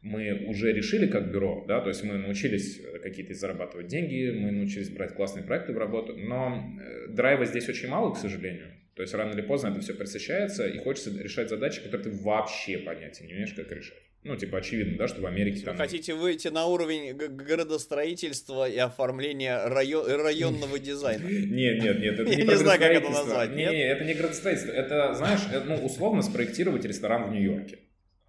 мы 0.01 0.45
уже 0.47 0.73
решили 0.73 1.07
как 1.07 1.31
бюро, 1.31 1.63
да, 1.67 1.79
то 1.79 1.89
есть 1.89 2.03
мы 2.03 2.17
научились 2.17 2.79
э, 2.79 2.99
какие-то 2.99 3.33
зарабатывать 3.33 3.87
деньги, 3.87 4.31
мы 4.31 4.51
научились 4.51 4.89
брать 4.89 5.13
классные 5.13 5.43
проекты 5.45 5.73
в 5.73 5.77
работу, 5.77 6.15
но 6.17 6.63
э, 6.81 7.07
драйва 7.09 7.45
здесь 7.45 7.69
очень 7.69 7.87
мало, 7.87 8.13
к 8.13 8.17
сожалению. 8.17 8.67
То 8.95 9.03
есть 9.03 9.13
рано 9.13 9.33
или 9.33 9.41
поздно 9.41 9.69
это 9.69 9.81
все 9.81 9.93
пресыщается, 9.93 10.67
и 10.67 10.79
хочется 10.79 11.11
решать 11.21 11.49
задачи, 11.49 11.81
которые 11.81 12.11
ты 12.11 12.17
вообще 12.23 12.79
понятия 12.79 13.25
не 13.25 13.33
имеешь, 13.33 13.53
как 13.53 13.71
решать. 13.71 13.97
Ну, 14.23 14.35
типа, 14.35 14.59
очевидно, 14.59 14.97
да, 14.97 15.07
что 15.07 15.21
в 15.21 15.25
Америке 15.25 15.65
там... 15.65 15.75
Вы 15.75 15.83
хотите 15.83 16.13
выйти 16.13 16.47
на 16.49 16.67
уровень 16.67 17.13
городостроительства 17.13 18.69
и 18.69 18.77
оформления 18.77 19.67
район... 19.67 20.05
районного 20.21 20.77
дизайна? 20.77 21.23
Нет, 21.27 21.81
нет, 21.81 21.99
нет, 21.99 22.19
это 22.19 22.29
не 22.29 22.43
не 22.43 22.57
знаю, 22.57 22.79
как 22.79 22.91
это 22.91 23.09
назвать. 23.09 23.55
Нет, 23.55 23.73
это 23.73 24.03
не 24.03 24.13
градостроительство. 24.13 24.73
Это, 24.73 25.15
знаешь, 25.15 25.39
ну, 25.65 25.75
условно 25.83 26.21
спроектировать 26.21 26.85
ресторан 26.85 27.29
в 27.29 27.33
Нью-Йорке. 27.33 27.79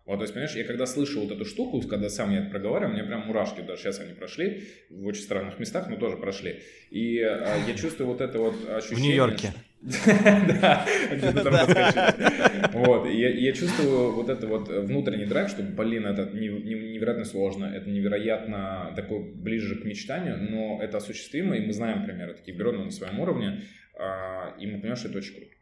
Вот, 0.04 0.16
то 0.16 0.22
есть, 0.22 0.34
понимаешь, 0.34 0.56
я 0.56 0.64
когда 0.64 0.84
слышу 0.86 1.20
вот 1.20 1.30
эту 1.30 1.44
штуку, 1.44 1.80
когда 1.82 2.08
сам 2.08 2.32
я 2.32 2.40
это 2.40 2.50
проговариваю, 2.50 2.94
мне 2.94 3.04
прям 3.04 3.20
мурашки, 3.26 3.60
даже 3.60 3.82
сейчас 3.82 4.00
они 4.00 4.14
прошли, 4.14 4.64
в 4.90 5.06
очень 5.06 5.22
странных 5.22 5.60
местах, 5.60 5.88
но 5.88 5.96
тоже 5.96 6.16
прошли. 6.16 6.60
И 6.90 7.20
а, 7.20 7.56
я 7.68 7.74
чувствую 7.74 8.08
вот 8.08 8.20
это 8.20 8.38
вот 8.38 8.54
ощущение... 8.68 8.96
В 8.96 9.00
Нью-Йорке. 9.00 9.52
Да, 9.82 10.86
где-то 11.10 11.42
там 11.42 12.72
Вот, 12.72 13.08
я 13.08 13.52
чувствую 13.52 14.12
вот 14.12 14.28
это 14.28 14.46
вот 14.46 14.68
внутренний 14.68 15.26
драйв, 15.26 15.50
что, 15.50 15.62
блин, 15.62 16.06
это 16.06 16.30
невероятно 16.36 17.24
сложно, 17.24 17.66
это 17.66 17.88
невероятно 17.90 18.92
такой 18.94 19.20
ближе 19.20 19.76
к 19.76 19.84
мечтанию, 19.84 20.38
но 20.38 20.80
это 20.82 20.98
осуществимо, 20.98 21.56
и 21.56 21.66
мы 21.66 21.72
знаем 21.72 22.04
примеры 22.04 22.34
такие 22.34 22.56
бюро 22.56 22.72
на 22.72 22.90
своем 22.90 23.18
уровне, 23.18 23.62
а, 23.98 24.54
и 24.58 24.66
мы 24.66 24.74
понимаем, 24.78 24.96
что 24.96 25.08
это 25.08 25.18
очень 25.18 25.34
круто. 25.34 25.52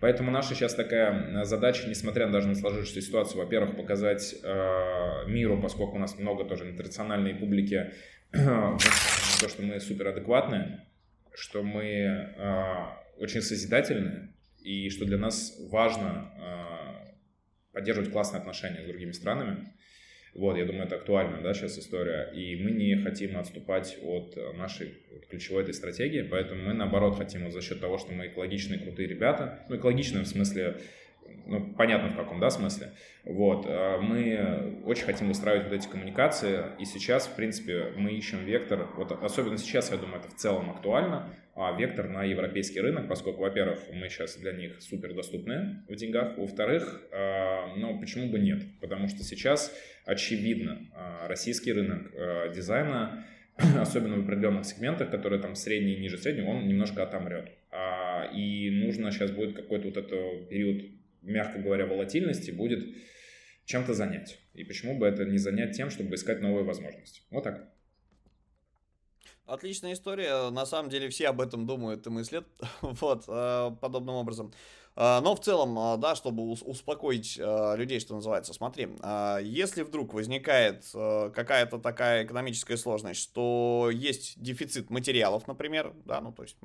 Поэтому 0.00 0.30
наша 0.30 0.54
сейчас 0.54 0.74
такая 0.74 1.44
задача, 1.44 1.88
несмотря 1.88 2.28
даже 2.28 2.48
на 2.48 2.54
сложившуюся 2.54 3.02
ситуацию, 3.02 3.38
во-первых, 3.38 3.76
показать 3.76 4.34
э, 4.42 5.28
миру, 5.28 5.60
поскольку 5.60 5.96
у 5.96 5.98
нас 5.98 6.18
много 6.18 6.44
тоже 6.44 6.68
интернациональной 6.70 7.34
публики, 7.34 7.92
то, 8.32 8.78
что 9.48 9.62
мы 9.62 9.80
суперадекватные, 9.80 10.86
что 11.34 11.62
мы 11.62 11.84
э, 11.84 12.74
очень 13.18 13.42
созидательные, 13.42 14.32
и 14.66 14.90
что 14.90 15.04
для 15.04 15.18
нас 15.18 15.56
важно 15.70 16.32
э, 16.38 17.12
поддерживать 17.72 18.10
классные 18.10 18.40
отношения 18.40 18.82
с 18.82 18.86
другими 18.86 19.12
странами. 19.12 19.72
Вот, 20.36 20.58
я 20.58 20.66
думаю, 20.66 20.84
это 20.84 20.96
актуальна, 20.96 21.40
да, 21.42 21.54
сейчас 21.54 21.78
история. 21.78 22.30
И 22.34 22.56
мы 22.56 22.70
не 22.70 22.94
хотим 22.96 23.38
отступать 23.38 23.96
от 24.02 24.36
нашей 24.56 24.94
ключевой 25.30 25.62
этой 25.62 25.72
стратегии, 25.72 26.20
поэтому 26.22 26.62
мы, 26.62 26.74
наоборот, 26.74 27.16
хотим 27.16 27.44
вот 27.44 27.54
за 27.54 27.62
счет 27.62 27.80
того, 27.80 27.96
что 27.96 28.12
мы 28.12 28.26
экологичные, 28.26 28.78
крутые 28.78 29.08
ребята, 29.08 29.60
ну, 29.70 29.76
экологичные 29.76 30.24
в 30.24 30.28
смысле 30.28 30.76
ну, 31.46 31.74
понятно 31.74 32.10
в 32.10 32.16
каком, 32.16 32.40
да, 32.40 32.50
смысле. 32.50 32.92
Вот, 33.24 33.66
э, 33.66 33.98
мы 34.00 34.82
очень 34.84 35.04
хотим 35.04 35.28
выстраивать 35.28 35.68
вот 35.68 35.74
эти 35.74 35.88
коммуникации, 35.88 36.64
и 36.78 36.84
сейчас, 36.84 37.26
в 37.26 37.36
принципе, 37.36 37.92
мы 37.96 38.12
ищем 38.12 38.44
вектор, 38.44 38.88
вот 38.96 39.12
особенно 39.12 39.58
сейчас, 39.58 39.90
я 39.90 39.96
думаю, 39.96 40.20
это 40.20 40.28
в 40.28 40.34
целом 40.34 40.70
актуально, 40.70 41.34
а 41.54 41.72
вектор 41.72 42.08
на 42.08 42.24
европейский 42.24 42.80
рынок, 42.80 43.08
поскольку, 43.08 43.42
во-первых, 43.42 43.78
мы 43.92 44.08
сейчас 44.08 44.36
для 44.36 44.52
них 44.52 44.80
супер 44.80 45.14
доступны 45.14 45.82
в 45.88 45.94
деньгах, 45.94 46.36
во-вторых, 46.36 47.02
ну, 47.76 47.98
почему 47.98 48.30
бы 48.30 48.38
нет, 48.38 48.62
потому 48.80 49.08
что 49.08 49.22
сейчас, 49.22 49.74
очевидно, 50.04 50.80
э, 50.94 51.26
российский 51.28 51.72
рынок 51.72 52.12
дизайна, 52.54 53.24
особенно 53.80 54.16
в 54.16 54.24
определенных 54.24 54.66
сегментах, 54.66 55.10
которые 55.10 55.40
там 55.40 55.54
средний 55.54 55.94
и 55.94 56.00
ниже 56.00 56.18
среднего, 56.18 56.50
он 56.50 56.68
немножко 56.68 57.02
отомрет. 57.02 57.50
А, 57.70 58.24
и 58.32 58.70
нужно 58.70 59.10
сейчас 59.10 59.30
будет 59.30 59.54
какой-то 59.54 59.88
вот 59.88 59.96
этот 59.96 60.48
период, 60.48 60.82
мягко 61.26 61.58
говоря, 61.58 61.86
волатильности, 61.86 62.50
будет 62.50 62.84
чем-то 63.64 63.94
занять. 63.94 64.38
И 64.54 64.64
почему 64.64 64.98
бы 64.98 65.06
это 65.06 65.24
не 65.24 65.38
занять 65.38 65.76
тем, 65.76 65.90
чтобы 65.90 66.14
искать 66.14 66.40
новые 66.40 66.64
возможности. 66.64 67.22
Вот 67.30 67.44
так. 67.44 67.72
Отличная 69.44 69.92
история. 69.92 70.50
На 70.50 70.66
самом 70.66 70.90
деле 70.90 71.08
все 71.08 71.28
об 71.28 71.40
этом 71.40 71.66
думают 71.66 72.06
и 72.06 72.10
мыслят. 72.10 72.46
вот, 72.80 73.24
э, 73.28 73.70
подобным 73.80 74.16
образом. 74.16 74.52
А, 74.98 75.20
но 75.20 75.36
в 75.36 75.40
целом, 75.40 75.78
а, 75.78 75.96
да, 75.98 76.14
чтобы 76.14 76.42
успокоить 76.50 77.38
а, 77.38 77.74
людей, 77.74 78.00
что 78.00 78.14
называется, 78.14 78.54
смотри, 78.54 78.88
если 79.42 79.82
вдруг 79.82 80.14
возникает 80.14 80.84
какая-то 80.92 81.78
такая 81.78 82.24
экономическая 82.24 82.76
сложность, 82.76 83.20
что 83.20 83.90
есть 83.92 84.40
дефицит 84.40 84.90
материалов, 84.90 85.46
например, 85.46 85.92
да, 86.04 86.20
ну 86.20 86.32
то 86.32 86.42
есть 86.42 86.56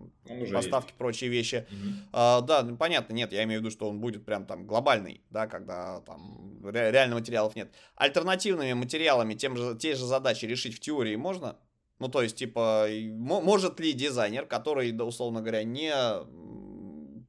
поставки, 0.53 0.87
есть. 0.87 0.97
прочие 0.97 1.29
вещи, 1.29 1.67
угу. 1.69 2.45
да, 2.45 2.63
ну, 2.63 2.77
понятно, 2.77 3.13
нет, 3.13 3.33
я 3.33 3.43
имею 3.43 3.59
в 3.59 3.63
виду, 3.63 3.71
что 3.71 3.89
он 3.89 3.99
будет 3.99 4.25
прям 4.25 4.45
там 4.45 4.65
глобальный, 4.65 5.21
да, 5.29 5.47
когда 5.47 6.01
там 6.01 6.59
реально 6.63 7.15
материалов 7.15 7.55
нет. 7.55 7.73
Альтернативными 7.95 8.73
материалами 8.73 9.33
тем 9.33 9.57
же, 9.57 9.75
те 9.77 9.95
же 9.95 10.05
задачи 10.05 10.45
решить 10.45 10.75
в 10.75 10.79
теории 10.79 11.15
можно? 11.15 11.57
Ну, 11.99 12.07
то 12.07 12.23
есть, 12.23 12.35
типа, 12.35 12.87
может 13.11 13.79
ли 13.79 13.93
дизайнер, 13.93 14.47
который, 14.47 14.91
да, 14.91 15.05
условно 15.05 15.41
говоря, 15.41 15.63
не 15.63 15.93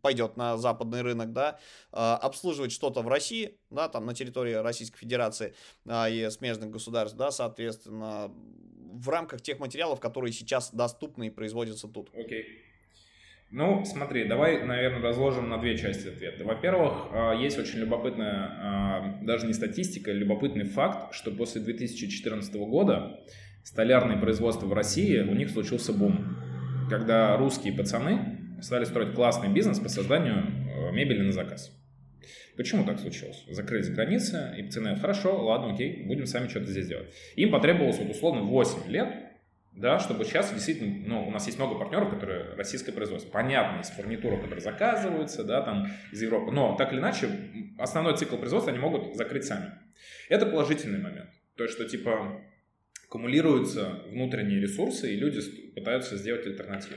пойдет 0.02 0.36
на 0.36 0.58
западный 0.58 1.00
рынок, 1.00 1.32
да, 1.32 1.58
а, 1.92 2.16
обслуживать 2.16 2.72
что-то 2.72 3.00
в 3.00 3.08
России, 3.08 3.56
да, 3.70 3.88
там 3.88 4.04
на 4.04 4.14
территории 4.14 4.54
Российской 4.54 4.98
Федерации 4.98 5.54
а, 5.88 6.10
и 6.10 6.28
смежных 6.30 6.70
государств, 6.70 7.16
да, 7.16 7.30
соответственно, 7.30 8.30
в 8.92 9.08
рамках 9.08 9.40
тех 9.40 9.58
материалов, 9.58 10.00
которые 10.00 10.32
сейчас 10.32 10.74
доступны 10.74 11.28
и 11.28 11.30
производятся 11.30 11.88
тут. 11.88 12.10
Окей. 12.14 12.44
Ну, 13.50 13.84
смотри, 13.84 14.24
давай, 14.24 14.64
наверное, 14.64 15.02
разложим 15.02 15.48
на 15.48 15.58
две 15.58 15.76
части 15.76 16.08
ответа. 16.08 16.44
Во-первых, 16.44 17.08
а, 17.12 17.34
есть 17.34 17.58
очень 17.58 17.78
любопытная, 17.78 19.20
даже 19.22 19.46
не 19.46 19.52
статистика, 19.52 20.10
любопытный 20.10 20.64
факт, 20.64 21.14
что 21.14 21.30
после 21.30 21.60
2014 21.60 22.54
года 22.54 23.20
столярное 23.62 24.18
производство 24.18 24.66
в 24.66 24.72
России, 24.72 25.20
у 25.20 25.34
них 25.34 25.50
случился 25.50 25.92
бум. 25.92 26.36
Когда 26.90 27.36
русские 27.36 27.72
пацаны 27.72 28.41
стали 28.62 28.84
строить 28.84 29.14
классный 29.14 29.48
бизнес 29.48 29.78
по 29.78 29.88
созданию 29.88 30.36
э, 30.36 30.92
мебели 30.92 31.22
на 31.22 31.32
заказ. 31.32 31.76
Почему 32.56 32.84
так 32.84 32.98
случилось? 32.98 33.44
Закрылись 33.48 33.88
границы, 33.88 34.54
и 34.58 34.62
пацаны, 34.62 34.96
хорошо, 34.96 35.42
ладно, 35.44 35.72
окей, 35.72 36.04
будем 36.06 36.26
сами 36.26 36.48
что-то 36.48 36.66
здесь 36.66 36.86
делать. 36.86 37.12
Им 37.36 37.50
потребовалось 37.50 37.98
вот 37.98 38.10
условно 38.10 38.42
8 38.42 38.90
лет, 38.90 39.08
да, 39.72 39.98
чтобы 39.98 40.24
сейчас 40.24 40.52
действительно, 40.52 41.08
ну, 41.08 41.26
у 41.26 41.30
нас 41.30 41.46
есть 41.46 41.58
много 41.58 41.78
партнеров, 41.78 42.10
которые 42.10 42.54
российское 42.54 42.92
производство. 42.92 43.30
Понятно, 43.30 43.78
есть 43.78 43.94
фурнитура, 43.94 44.36
которая 44.36 44.60
заказывается, 44.60 45.44
да, 45.44 45.62
там, 45.62 45.88
из 46.12 46.20
Европы, 46.20 46.52
но 46.52 46.76
так 46.76 46.92
или 46.92 47.00
иначе, 47.00 47.28
основной 47.78 48.16
цикл 48.16 48.36
производства 48.36 48.70
они 48.70 48.80
могут 48.80 49.16
закрыть 49.16 49.44
сами. 49.44 49.72
Это 50.28 50.44
положительный 50.44 50.98
момент. 50.98 51.30
То 51.56 51.64
есть, 51.64 51.74
что, 51.74 51.88
типа, 51.88 52.42
аккумулируются 53.06 54.02
внутренние 54.08 54.60
ресурсы, 54.60 55.14
и 55.14 55.16
люди 55.16 55.40
пытаются 55.74 56.16
сделать 56.16 56.46
альтернативу. 56.46 56.96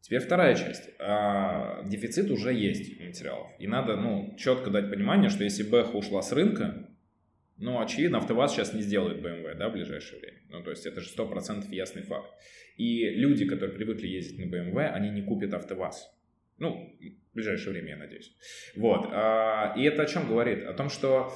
Теперь 0.00 0.20
вторая 0.20 0.54
часть. 0.54 0.90
А, 0.98 1.82
дефицит 1.84 2.30
уже 2.30 2.52
есть 2.52 3.00
материалов. 3.00 3.48
И 3.58 3.66
надо 3.66 3.96
ну, 3.96 4.34
четко 4.38 4.70
дать 4.70 4.90
понимание, 4.90 5.28
что 5.28 5.44
если 5.44 5.62
Бэха 5.62 5.96
ушла 5.96 6.22
с 6.22 6.32
рынка, 6.32 6.88
ну, 7.56 7.80
очевидно, 7.80 8.18
АвтоВАЗ 8.18 8.54
сейчас 8.54 8.72
не 8.72 8.82
сделает 8.82 9.18
BMW, 9.18 9.54
да, 9.54 9.68
в 9.68 9.72
ближайшее 9.72 10.20
время. 10.20 10.38
Ну, 10.48 10.62
то 10.62 10.70
есть 10.70 10.86
это 10.86 11.00
же 11.00 11.10
100% 11.14 11.66
ясный 11.74 12.02
факт. 12.02 12.30
И 12.76 13.10
люди, 13.10 13.44
которые 13.44 13.74
привыкли 13.74 14.06
ездить 14.06 14.38
на 14.38 14.44
BMW, 14.44 14.86
они 14.86 15.10
не 15.10 15.22
купят 15.22 15.52
АвтоВАЗ. 15.52 16.08
Ну, 16.58 16.96
в 17.32 17.34
ближайшее 17.34 17.72
время, 17.72 17.90
я 17.90 17.96
надеюсь. 17.96 18.32
Вот. 18.76 19.08
А, 19.10 19.74
и 19.76 19.82
это 19.82 20.02
о 20.02 20.06
чем 20.06 20.28
говорит? 20.28 20.64
О 20.64 20.72
том, 20.72 20.88
что 20.88 21.32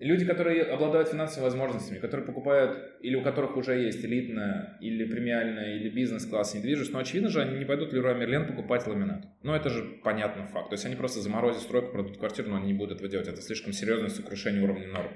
Люди, 0.00 0.24
которые 0.24 0.64
обладают 0.64 1.08
финансовыми 1.08 1.44
возможностями, 1.44 1.98
которые 1.98 2.26
покупают, 2.26 2.76
или 3.00 3.14
у 3.14 3.22
которых 3.22 3.56
уже 3.56 3.74
есть 3.80 4.04
элитная, 4.04 4.76
или 4.80 5.04
премиальная, 5.04 5.76
или 5.76 5.88
бизнес-класс 5.88 6.54
недвижимость, 6.54 6.92
но 6.92 6.98
очевидно 6.98 7.28
же, 7.28 7.40
они 7.40 7.56
не 7.58 7.64
пойдут 7.64 7.92
в 7.92 7.94
Леруа 7.94 8.12
Мерлен 8.14 8.46
покупать 8.46 8.86
ламинат. 8.88 9.24
Ну, 9.44 9.54
это 9.54 9.70
же 9.70 9.84
понятный 10.02 10.46
факт. 10.46 10.70
То 10.70 10.74
есть 10.74 10.84
они 10.84 10.96
просто 10.96 11.20
заморозят 11.20 11.62
стройку, 11.62 11.92
продадут 11.92 12.18
квартиру, 12.18 12.50
но 12.50 12.56
они 12.56 12.66
не 12.66 12.74
будут 12.74 12.96
этого 12.96 13.08
делать. 13.08 13.28
Это 13.28 13.40
слишком 13.40 13.72
серьезное 13.72 14.10
сокрушение 14.10 14.64
уровня 14.64 14.88
норм. 14.88 15.12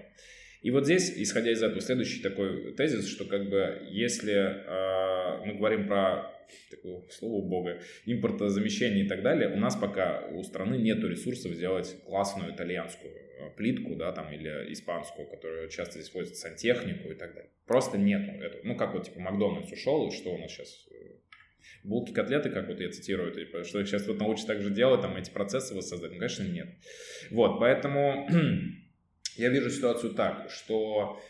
И 0.62 0.70
вот 0.70 0.84
здесь, 0.84 1.12
исходя 1.16 1.50
из 1.50 1.62
этого, 1.62 1.80
следующий 1.80 2.22
такой 2.22 2.74
тезис, 2.74 3.08
что 3.08 3.24
как 3.24 3.48
бы 3.48 3.82
если 3.90 4.34
э, 4.34 5.44
мы 5.44 5.54
говорим 5.54 5.86
про 5.88 6.32
такое 6.70 7.02
слово 7.10 7.46
бога, 7.46 7.80
импортозамещение 8.06 9.04
и 9.04 9.08
так 9.08 9.22
далее, 9.22 9.50
у 9.50 9.56
нас 9.58 9.76
пока 9.76 10.26
у 10.32 10.42
страны 10.42 10.76
нет 10.76 11.02
ресурсов 11.04 11.52
сделать 11.52 11.96
классную 12.04 12.54
итальянскую 12.54 13.12
плитку, 13.56 13.94
да, 13.96 14.12
там, 14.12 14.32
или 14.32 14.72
испанскую, 14.72 15.28
которую 15.28 15.68
часто 15.68 16.00
здесь 16.00 16.12
возят 16.14 16.36
сантехнику 16.36 17.10
и 17.10 17.14
так 17.14 17.34
далее. 17.34 17.50
Просто 17.66 17.98
нету 17.98 18.32
этого. 18.42 18.60
Ну, 18.64 18.76
как 18.76 18.94
вот, 18.94 19.04
типа, 19.04 19.20
Макдональдс 19.20 19.72
ушел, 19.72 20.08
и 20.08 20.10
что 20.10 20.34
у 20.34 20.38
нас 20.38 20.50
сейчас? 20.50 20.86
Э, 20.90 21.18
булки, 21.84 22.12
котлеты, 22.12 22.50
как 22.50 22.68
вот 22.68 22.80
я 22.80 22.90
цитирую, 22.90 23.32
типа, 23.32 23.64
что 23.64 23.80
их 23.80 23.88
сейчас 23.88 24.06
вот 24.06 24.18
научат 24.18 24.46
так 24.46 24.60
же 24.60 24.70
делать, 24.70 25.02
там, 25.02 25.16
эти 25.16 25.30
процессы 25.30 25.74
воссоздать? 25.74 26.12
Ну, 26.12 26.18
конечно, 26.18 26.44
нет. 26.44 26.68
Вот, 27.30 27.58
поэтому 27.60 28.28
я 29.36 29.48
вижу 29.48 29.70
ситуацию 29.70 30.14
так, 30.14 30.50
что 30.50 31.20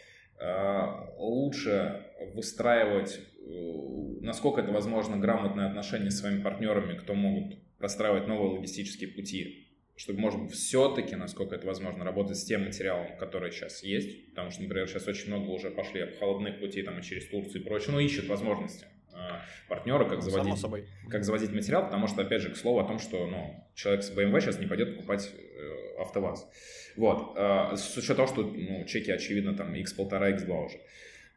э, 0.40 0.82
лучше 1.18 2.06
выстраивать, 2.34 3.18
э, 3.18 4.20
насколько 4.22 4.60
это 4.60 4.72
возможно, 4.72 5.16
грамотные 5.16 5.66
отношения 5.66 6.10
с 6.10 6.20
своими 6.20 6.42
партнерами, 6.42 6.96
кто 6.96 7.14
могут 7.14 7.58
простраивать 7.78 8.26
новые 8.26 8.52
логистические 8.52 9.10
пути 9.10 9.67
чтобы, 9.98 10.20
может 10.20 10.40
быть, 10.40 10.52
все-таки, 10.52 11.16
насколько 11.16 11.56
это 11.56 11.66
возможно, 11.66 12.04
работать 12.04 12.38
с 12.38 12.44
тем 12.44 12.64
материалом, 12.64 13.16
который 13.18 13.50
сейчас 13.50 13.82
есть, 13.82 14.30
потому 14.30 14.52
что, 14.52 14.62
например, 14.62 14.86
сейчас 14.86 15.08
очень 15.08 15.26
много 15.26 15.50
уже 15.50 15.70
пошли 15.70 16.06
холодных 16.20 16.60
путей 16.60 16.84
там 16.84 17.00
и 17.00 17.02
через 17.02 17.26
Турцию 17.26 17.62
и 17.62 17.64
прочее, 17.64 17.90
но 17.92 18.00
ищут 18.00 18.28
возможности 18.28 18.86
а, 19.12 19.42
партнера, 19.68 20.08
как 20.08 20.22
заводить, 20.22 20.64
как 21.10 21.24
заводить 21.24 21.52
материал, 21.52 21.82
потому 21.82 22.06
что, 22.06 22.22
опять 22.22 22.42
же, 22.42 22.50
к 22.50 22.56
слову 22.56 22.78
о 22.78 22.84
том, 22.84 23.00
что 23.00 23.26
ну, 23.26 23.68
человек 23.74 24.04
с 24.04 24.16
BMW 24.16 24.40
сейчас 24.40 24.60
не 24.60 24.66
пойдет 24.66 24.94
покупать 24.94 25.32
э, 25.34 26.00
АвтоВАЗ. 26.00 26.48
Вот. 26.96 27.36
Э, 27.36 27.74
с 27.74 27.96
учетом 27.96 28.16
того, 28.16 28.28
что 28.28 28.42
ну, 28.44 28.84
чеки, 28.84 29.10
очевидно, 29.10 29.56
там 29.56 29.74
X1,5, 29.74 30.36
X2 30.36 30.64
уже. 30.64 30.78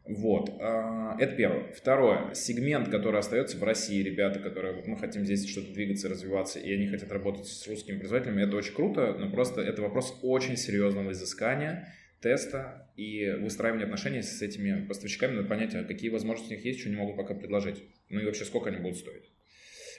Вот, 0.05 0.49
а, 0.59 1.15
это 1.19 1.35
первое. 1.35 1.71
Второе, 1.73 2.33
сегмент, 2.33 2.89
который 2.89 3.19
остается 3.19 3.57
в 3.57 3.63
России, 3.63 4.01
ребята, 4.01 4.39
которые, 4.39 4.83
мы 4.85 4.97
хотим 4.97 5.23
здесь 5.25 5.47
что-то 5.47 5.71
двигаться, 5.73 6.09
развиваться, 6.09 6.59
и 6.59 6.73
они 6.73 6.87
хотят 6.87 7.11
работать 7.11 7.45
с 7.45 7.67
русскими 7.67 7.99
производителями, 7.99 8.41
это 8.43 8.57
очень 8.57 8.73
круто, 8.73 9.15
но 9.19 9.29
просто 9.29 9.61
это 9.61 9.83
вопрос 9.83 10.17
очень 10.23 10.57
серьезного 10.57 11.11
изыскания, 11.11 11.93
теста 12.19 12.91
и 12.97 13.29
выстраивания 13.39 13.85
отношений 13.85 14.23
с 14.23 14.41
этими 14.41 14.85
поставщиками, 14.87 15.35
надо 15.35 15.47
понять, 15.47 15.75
а 15.75 15.83
какие 15.83 16.09
возможности 16.09 16.53
у 16.53 16.55
них 16.57 16.65
есть, 16.65 16.79
что 16.79 16.89
они 16.89 16.97
могут 16.97 17.15
пока 17.15 17.35
предложить, 17.35 17.83
ну 18.09 18.19
и 18.19 18.25
вообще 18.25 18.45
сколько 18.45 18.69
они 18.69 18.79
будут 18.79 18.97
стоить. 18.97 19.29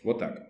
Вот 0.03 0.19
так. 0.19 0.49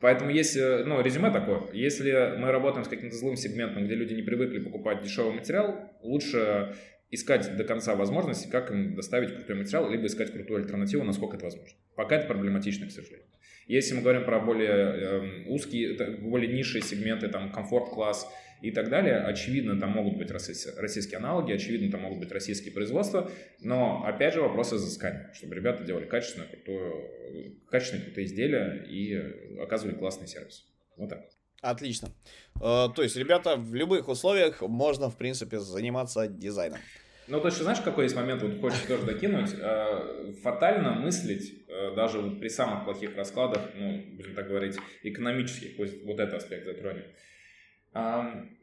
Поэтому 0.00 0.30
если, 0.30 0.82
ну, 0.84 1.00
резюме 1.00 1.30
такое, 1.30 1.62
если 1.72 2.36
мы 2.38 2.50
работаем 2.50 2.84
с 2.84 2.88
каким-то 2.88 3.16
злым 3.16 3.36
сегментом, 3.36 3.84
где 3.84 3.94
люди 3.94 4.12
не 4.12 4.22
привыкли 4.22 4.58
покупать 4.58 5.02
дешевый 5.02 5.32
материал, 5.32 5.92
лучше 6.02 6.74
искать 7.14 7.56
до 7.56 7.64
конца 7.64 7.94
возможности, 7.94 8.48
как 8.48 8.70
им 8.70 8.94
доставить 8.94 9.34
крутой 9.34 9.56
материал, 9.56 9.88
либо 9.90 10.06
искать 10.06 10.32
крутую 10.32 10.62
альтернативу, 10.62 11.04
насколько 11.04 11.36
это 11.36 11.46
возможно. 11.46 11.76
Пока 11.94 12.16
это 12.16 12.26
проблематично, 12.26 12.86
к 12.86 12.90
сожалению. 12.90 13.26
Если 13.66 13.94
мы 13.94 14.02
говорим 14.02 14.24
про 14.24 14.40
более 14.40 14.70
э, 14.70 15.48
узкие, 15.48 16.18
более 16.18 16.52
низшие 16.52 16.82
сегменты, 16.82 17.28
там, 17.28 17.50
комфорт-класс 17.50 18.30
и 18.60 18.70
так 18.70 18.90
далее, 18.90 19.18
очевидно, 19.18 19.78
там 19.80 19.90
могут 19.90 20.18
быть 20.18 20.30
российские 20.30 21.16
аналоги, 21.16 21.52
очевидно, 21.52 21.90
там 21.90 22.02
могут 22.02 22.18
быть 22.18 22.32
российские 22.32 22.72
производства, 22.72 23.30
но, 23.60 24.04
опять 24.06 24.34
же, 24.34 24.42
вопрос 24.42 24.72
изыскания, 24.72 25.30
чтобы 25.34 25.54
ребята 25.54 25.84
делали 25.84 26.04
качественное, 26.04 26.48
крутое, 26.48 27.52
качественные, 27.70 28.04
крутые 28.04 28.26
изделия 28.26 28.84
и 28.88 29.58
оказывали 29.60 29.94
классный 29.94 30.26
сервис. 30.26 30.66
Вот 30.96 31.08
так. 31.08 31.24
Отлично. 31.62 32.10
Э, 32.56 32.88
то 32.94 33.02
есть, 33.02 33.16
ребята, 33.16 33.56
в 33.56 33.74
любых 33.74 34.08
условиях 34.08 34.60
можно, 34.60 35.08
в 35.08 35.16
принципе, 35.16 35.58
заниматься 35.58 36.28
дизайном. 36.28 36.78
Ну, 37.26 37.40
то 37.40 37.46
есть, 37.46 37.60
знаешь, 37.60 37.80
какой 37.80 38.04
есть 38.04 38.16
момент, 38.16 38.42
вот 38.42 38.60
хочешь 38.60 38.80
тоже 38.80 39.04
докинуть, 39.04 39.50
э, 39.58 40.32
фатально 40.42 40.92
мыслить, 40.92 41.64
э, 41.68 41.94
даже 41.94 42.20
при 42.22 42.48
самых 42.48 42.84
плохих 42.84 43.16
раскладах, 43.16 43.62
ну, 43.74 44.02
будем 44.12 44.34
так 44.34 44.48
говорить, 44.48 44.76
экономических, 45.02 45.78
вот 45.78 46.20
этот 46.20 46.34
аспект 46.34 46.66
затронем 46.66 47.04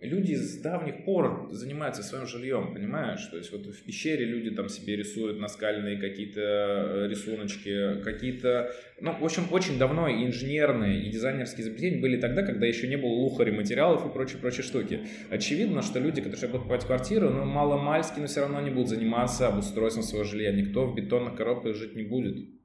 люди 0.02 0.34
с 0.34 0.58
давних 0.58 1.06
пор 1.06 1.48
занимаются 1.52 2.04
своим 2.04 2.28
жильем, 2.28 2.74
понимаешь? 2.74 3.26
То 3.28 3.38
есть 3.38 3.52
вот 3.54 3.66
в 3.66 3.84
пещере 3.84 4.26
люди 4.26 4.52
там 4.52 4.68
себе 4.68 4.98
рисуют 4.98 5.40
наскальные 5.40 5.98
какие-то 5.98 6.42
э, 6.42 7.08
рисуночки, 7.08 8.02
какие-то... 8.04 8.74
Ну, 9.00 9.18
в 9.18 9.24
общем, 9.24 9.44
очень 9.52 9.78
давно 9.78 10.10
и 10.10 10.26
инженерные, 10.26 11.08
и 11.08 11.10
дизайнерские 11.10 11.64
изобретения 11.64 12.02
были 12.02 12.20
тогда, 12.20 12.44
когда 12.44 12.66
еще 12.66 12.90
не 12.90 12.98
было 12.98 13.12
лухари 13.12 13.52
материалов 13.52 14.06
и 14.06 14.12
прочие-прочие 14.12 14.64
штуки. 14.64 15.08
Очевидно, 15.30 15.82
что 15.82 16.00
люди, 16.00 16.22
которые 16.22 16.50
будут 16.50 16.64
покупать 16.64 16.86
квартиру, 16.86 17.30
ну, 17.30 17.46
мало-мальски, 17.46 18.20
но 18.20 18.28
все 18.28 18.42
равно 18.42 18.60
не 18.60 18.70
будут 18.70 18.90
заниматься 18.90 19.48
обустройством 19.48 20.04
своего 20.04 20.26
жилья. 20.26 20.52
Никто 20.52 20.86
в 20.86 20.94
бетонных 20.94 21.36
коробках 21.36 21.76
жить 21.76 21.96
не 21.96 22.04
будет. 22.04 22.61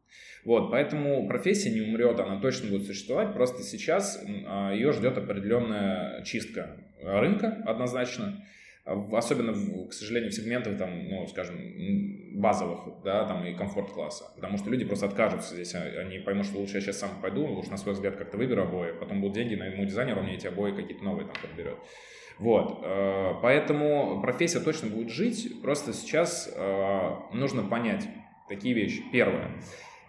Вот, 0.47 0.71
поэтому 0.71 1.27
профессия 1.27 1.71
не 1.71 1.81
умрет, 1.81 2.21
она 2.21 2.41
точно 2.41 2.71
будет 2.71 2.87
существовать, 2.87 3.35
просто 3.35 3.65
сейчас 3.65 4.25
а, 4.47 4.73
ее 4.73 4.93
ждет 4.93 5.19
определенная 5.19 6.23
чистка 6.23 6.77
рынка 7.03 7.65
однозначно, 7.67 8.45
особенно, 8.85 9.53
к 9.89 9.93
сожалению, 9.93 10.31
в 10.31 10.35
сегментах, 10.35 10.79
там, 10.79 11.09
ну, 11.09 11.27
скажем, 11.27 11.57
базовых, 12.41 13.03
да, 13.03 13.25
там 13.25 13.45
и 13.45 13.55
комфорт-класса, 13.55 14.27
потому 14.37 14.57
что 14.57 14.71
люди 14.71 14.85
просто 14.85 15.07
откажутся 15.07 15.55
здесь, 15.55 15.75
а, 15.75 15.81
они 15.81 16.21
поймут, 16.21 16.47
что 16.47 16.61
лучше 16.61 16.77
я 16.77 16.81
сейчас 16.81 17.01
сам 17.01 17.11
пойду, 17.21 17.45
лучше 17.45 17.73
на 17.73 17.77
свой 17.77 17.97
взгляд 17.97 18.15
как-то 18.15 18.37
выберу 18.37 18.63
обои, 18.63 18.93
потом 18.93 19.21
будут 19.21 19.35
деньги, 19.35 19.57
найму 19.57 19.85
дизайнера, 19.85 20.21
он 20.21 20.27
мне 20.27 20.37
эти 20.37 20.47
обои 20.47 20.71
какие-то 20.71 21.03
новые 21.03 21.27
там 21.27 21.35
подберет. 21.43 21.79
Вот, 22.39 22.85
э, 22.85 23.33
поэтому 23.43 24.23
профессия 24.23 24.61
точно 24.61 24.91
будет 24.91 25.11
жить, 25.11 25.61
просто 25.61 25.93
сейчас 25.93 26.49
э, 26.55 27.11
нужно 27.33 27.65
понять 27.65 28.07
такие 28.49 28.75
вещи. 28.75 29.03
Первое 29.11 29.51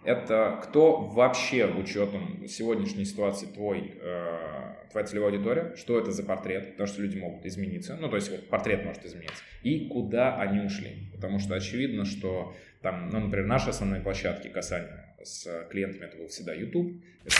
это 0.04 0.60
кто 0.62 0.96
вообще 0.96 1.66
в 1.66 1.78
учетом 1.78 2.46
сегодняшней 2.48 3.04
ситуации 3.04 3.46
твой, 3.46 3.94
э, 4.00 4.74
твоя 4.90 5.06
целевая 5.06 5.32
аудитория, 5.32 5.74
что 5.76 5.98
это 5.98 6.12
за 6.12 6.22
портрет, 6.22 6.72
потому 6.72 6.86
что 6.86 7.02
люди 7.02 7.18
могут 7.18 7.44
измениться, 7.46 7.96
ну, 8.00 8.08
то 8.08 8.16
есть 8.16 8.30
вот 8.30 8.48
портрет 8.48 8.84
может 8.84 9.04
измениться, 9.04 9.42
и 9.62 9.88
куда 9.88 10.40
они 10.40 10.60
ушли, 10.60 11.10
потому 11.12 11.38
что 11.38 11.54
очевидно, 11.54 12.04
что 12.04 12.54
там, 12.82 13.10
ну, 13.10 13.20
например, 13.20 13.46
наши 13.46 13.70
основные 13.70 14.00
площадки 14.00 14.48
касания 14.48 15.16
с 15.22 15.66
клиентами, 15.70 16.04
это 16.04 16.16
был 16.16 16.28
всегда 16.28 16.54
YouTube, 16.54 17.02
это, 17.24 17.36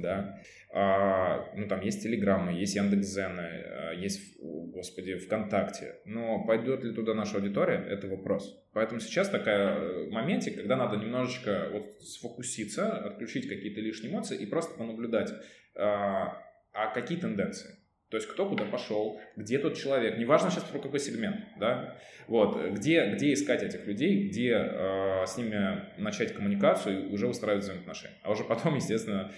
да, 0.00 0.40
а, 0.70 1.50
ну, 1.54 1.66
там 1.66 1.80
есть 1.80 2.02
Телеграммы, 2.02 2.52
есть 2.52 2.76
Яндекс.Зены, 2.76 3.40
а, 3.40 3.92
есть, 3.92 4.38
господи, 4.38 5.16
ВКонтакте. 5.16 5.96
Но 6.04 6.44
пойдет 6.44 6.84
ли 6.84 6.92
туда 6.92 7.14
наша 7.14 7.36
аудитория, 7.36 7.78
это 7.88 8.06
вопрос. 8.06 8.62
Поэтому 8.74 9.00
сейчас 9.00 9.30
такая 9.30 9.76
э, 9.76 10.10
моменте, 10.10 10.50
когда 10.50 10.76
надо 10.76 10.96
немножечко 10.96 11.68
вот 11.72 11.84
сфокуситься, 12.02 12.98
отключить 12.98 13.48
какие-то 13.48 13.80
лишние 13.80 14.12
эмоции 14.12 14.38
и 14.38 14.44
просто 14.44 14.76
понаблюдать, 14.76 15.32
а, 15.74 16.42
а 16.72 16.92
какие 16.92 17.18
тенденции. 17.18 17.70
То 18.10 18.16
есть 18.16 18.28
кто 18.28 18.48
куда 18.48 18.64
пошел, 18.64 19.20
где 19.36 19.58
тот 19.58 19.76
человек, 19.76 20.16
неважно 20.18 20.50
сейчас 20.50 20.64
про 20.64 20.78
какой 20.78 20.98
сегмент, 20.98 21.36
да, 21.58 21.98
вот, 22.26 22.58
где, 22.72 23.10
где 23.14 23.32
искать 23.32 23.62
этих 23.62 23.86
людей, 23.86 24.28
где 24.28 24.52
э, 24.52 25.24
с 25.26 25.36
ними 25.36 25.82
начать 25.98 26.34
коммуникацию 26.34 27.08
и 27.08 27.12
уже 27.12 27.26
выстраивать 27.26 27.64
взаимоотношения. 27.64 28.16
А 28.22 28.30
уже 28.30 28.44
потом, 28.44 28.76
естественно, 28.76 29.32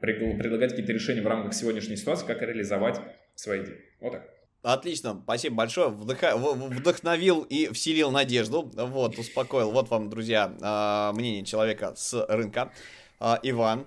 предлагать 0.00 0.70
какие-то 0.70 0.92
решения 0.92 1.22
в 1.22 1.26
рамках 1.26 1.54
сегодняшней 1.54 1.96
ситуации, 1.96 2.26
как 2.26 2.42
реализовать 2.42 3.00
свои 3.34 3.62
идеи. 3.62 3.78
Вот 4.00 4.12
так. 4.12 4.28
Отлично, 4.62 5.18
спасибо 5.24 5.56
большое. 5.56 5.88
Вдоха... 5.88 6.36
Вдохновил 6.36 7.42
и 7.42 7.72
вселил 7.72 8.10
надежду. 8.10 8.70
Вот, 8.74 9.18
успокоил. 9.18 9.70
Вот 9.70 9.88
вам, 9.90 10.10
друзья, 10.10 10.54
а, 10.60 11.12
мнение 11.12 11.44
человека 11.44 11.94
с 11.96 12.26
рынка. 12.28 12.70
А, 13.18 13.38
Иван. 13.42 13.86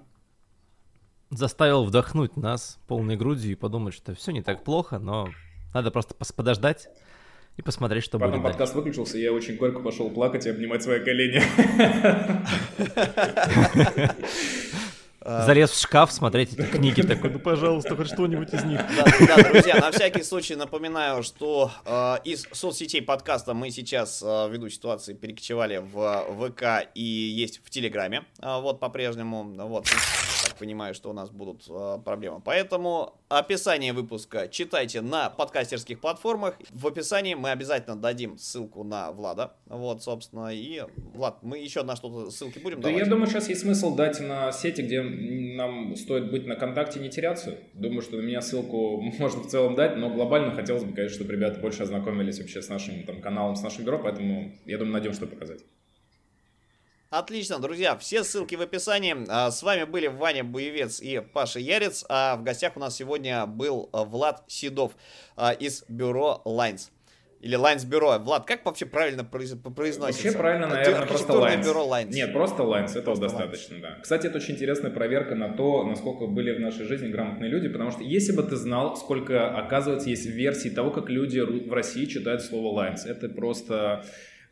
Заставил 1.29 1.83
вдохнуть 1.83 2.37
нас 2.37 2.79
полной 2.87 3.17
грудью 3.17 3.51
и 3.51 3.55
подумать, 3.55 3.93
что 3.93 4.15
все 4.15 4.31
не 4.31 4.41
так 4.41 4.63
плохо, 4.63 4.99
но 4.99 5.29
надо 5.73 5.91
просто 5.91 6.15
подождать 6.33 6.89
и 7.57 7.61
посмотреть, 7.61 8.03
что 8.03 8.17
Потом 8.17 8.31
будет. 8.31 8.41
Потом 8.41 8.51
подкаст 8.51 8.73
дальше. 8.73 8.85
выключился, 8.85 9.17
и 9.17 9.21
я 9.21 9.31
очень 9.31 9.57
горько 9.57 9.79
пошел 9.79 10.09
плакать 10.09 10.45
и 10.45 10.49
обнимать 10.49 10.81
свои 10.83 11.03
колени. 11.03 11.41
А, 15.25 15.45
Залез 15.45 15.71
в 15.71 15.79
шкаф 15.79 16.11
смотреть 16.11 16.51
эти 16.53 16.63
книги, 16.63 17.01
такой, 17.01 17.29
ну, 17.29 17.39
пожалуйста, 17.39 17.95
хоть 17.95 18.07
что-нибудь 18.07 18.53
из 18.53 18.63
них. 18.65 18.81
Да, 18.97 19.05
да, 19.25 19.43
друзья, 19.49 19.75
на 19.75 19.89
всякий 19.91 20.21
случай 20.21 20.55
напоминаю, 20.55 21.23
что 21.23 21.71
э, 21.85 22.17
из 22.25 22.45
соцсетей 22.51 23.01
подкаста 23.01 23.53
мы 23.53 23.71
сейчас, 23.71 24.21
э, 24.21 24.49
ввиду 24.51 24.67
ситуации, 24.67 25.13
перекочевали 25.13 25.77
в 25.77 26.25
ВК 26.49 26.89
и 26.93 27.01
есть 27.01 27.61
в 27.63 27.69
Телеграме, 27.69 28.25
э, 28.41 28.59
вот, 28.59 28.81
по-прежнему, 28.81 29.43
вот, 29.65 29.87
так 30.43 30.55
понимаю, 30.57 30.93
что 30.93 31.09
у 31.09 31.13
нас 31.13 31.29
будут 31.29 31.65
э, 31.69 31.99
проблемы. 32.03 32.41
Поэтому 32.43 33.15
описание 33.29 33.93
выпуска 33.93 34.47
читайте 34.47 35.01
на 35.01 35.29
подкастерских 35.29 35.99
платформах. 35.99 36.57
В 36.71 36.87
описании 36.87 37.33
мы 37.33 37.51
обязательно 37.51 37.95
дадим 37.95 38.37
ссылку 38.37 38.83
на 38.83 39.11
Влада. 39.11 39.53
Вот, 39.65 40.03
собственно, 40.03 40.53
и, 40.53 40.83
Влад, 41.13 41.41
мы 41.43 41.59
еще 41.59 41.83
на 41.83 41.95
что-то 41.95 42.29
ссылки 42.31 42.59
будем 42.59 42.81
да 42.81 42.89
давать? 42.89 43.03
я 43.03 43.09
думаю, 43.09 43.27
сейчас 43.27 43.49
есть 43.49 43.61
смысл 43.61 43.95
дать 43.95 44.19
на 44.19 44.51
сети, 44.51 44.81
где 44.81 45.01
нам 45.01 45.95
стоит 45.95 46.31
быть 46.31 46.45
на 46.45 46.55
контакте, 46.55 46.99
не 46.99 47.09
теряться. 47.09 47.57
Думаю, 47.73 48.01
что 48.01 48.17
на 48.17 48.21
меня 48.21 48.41
ссылку 48.41 49.01
можно 49.19 49.43
в 49.43 49.47
целом 49.47 49.75
дать, 49.75 49.97
но 49.97 50.09
глобально 50.09 50.53
хотелось 50.53 50.83
бы, 50.83 50.93
конечно, 50.93 51.15
чтобы 51.15 51.33
ребята 51.33 51.59
больше 51.59 51.83
ознакомились 51.83 52.39
вообще 52.39 52.61
с 52.61 52.69
нашим 52.69 53.03
там, 53.03 53.21
каналом, 53.21 53.55
с 53.55 53.61
нашим 53.61 53.85
бюро, 53.85 53.99
поэтому 53.99 54.53
я 54.65 54.77
думаю, 54.77 54.93
найдем 54.93 55.13
что 55.13 55.27
показать. 55.27 55.61
Отлично, 57.13 57.59
друзья, 57.59 57.95
все 57.95 58.23
ссылки 58.23 58.55
в 58.55 58.61
описании. 58.61 59.15
А, 59.29 59.51
с 59.51 59.61
вами 59.61 59.83
были 59.83 60.07
Ваня 60.07 60.43
Боевец 60.43 60.99
и 60.99 61.21
Паша 61.21 61.59
Ярец, 61.59 62.03
а 62.09 62.37
в 62.37 62.43
гостях 62.43 62.75
у 62.75 62.79
нас 62.79 62.95
сегодня 62.95 63.45
был 63.45 63.87
Влад 63.93 64.43
Седов 64.47 64.93
а, 65.35 65.51
из 65.51 65.85
бюро 65.87 66.41
Lines. 66.43 66.89
Или 67.39 67.55
Lines 67.55 67.85
Бюро. 67.85 68.17
Влад, 68.17 68.45
как 68.47 68.65
вообще 68.65 68.87
правильно 68.87 69.23
произносится? 69.23 69.99
Вообще 69.99 70.31
правильно, 70.31 70.65
наверное, 70.65 71.05
просто 71.05 71.33
Lines. 71.33 71.63
бюро 71.63 71.85
Lines. 71.85 72.09
Нет, 72.09 72.33
просто 72.33 72.63
Lines, 72.63 72.91
этого 72.91 73.03
просто 73.03 73.25
достаточно, 73.25 73.75
Lines. 73.75 73.81
да. 73.81 73.97
Кстати, 74.01 74.25
это 74.25 74.37
очень 74.37 74.55
интересная 74.55 74.89
проверка 74.89 75.35
на 75.35 75.49
то, 75.49 75.83
насколько 75.83 76.25
были 76.25 76.55
в 76.55 76.61
нашей 76.61 76.85
жизни 76.85 77.09
грамотные 77.09 77.51
люди, 77.51 77.67
потому 77.67 77.91
что 77.91 78.01
если 78.01 78.31
бы 78.31 78.41
ты 78.41 78.55
знал, 78.55 78.95
сколько, 78.95 79.55
оказывается, 79.55 80.09
есть 80.09 80.25
версий 80.25 80.71
того, 80.71 80.89
как 80.89 81.09
люди 81.09 81.41
в 81.41 81.71
России 81.73 82.05
читают 82.05 82.41
слово 82.41 82.87
Lines, 82.87 83.05
это 83.05 83.29
просто 83.29 84.03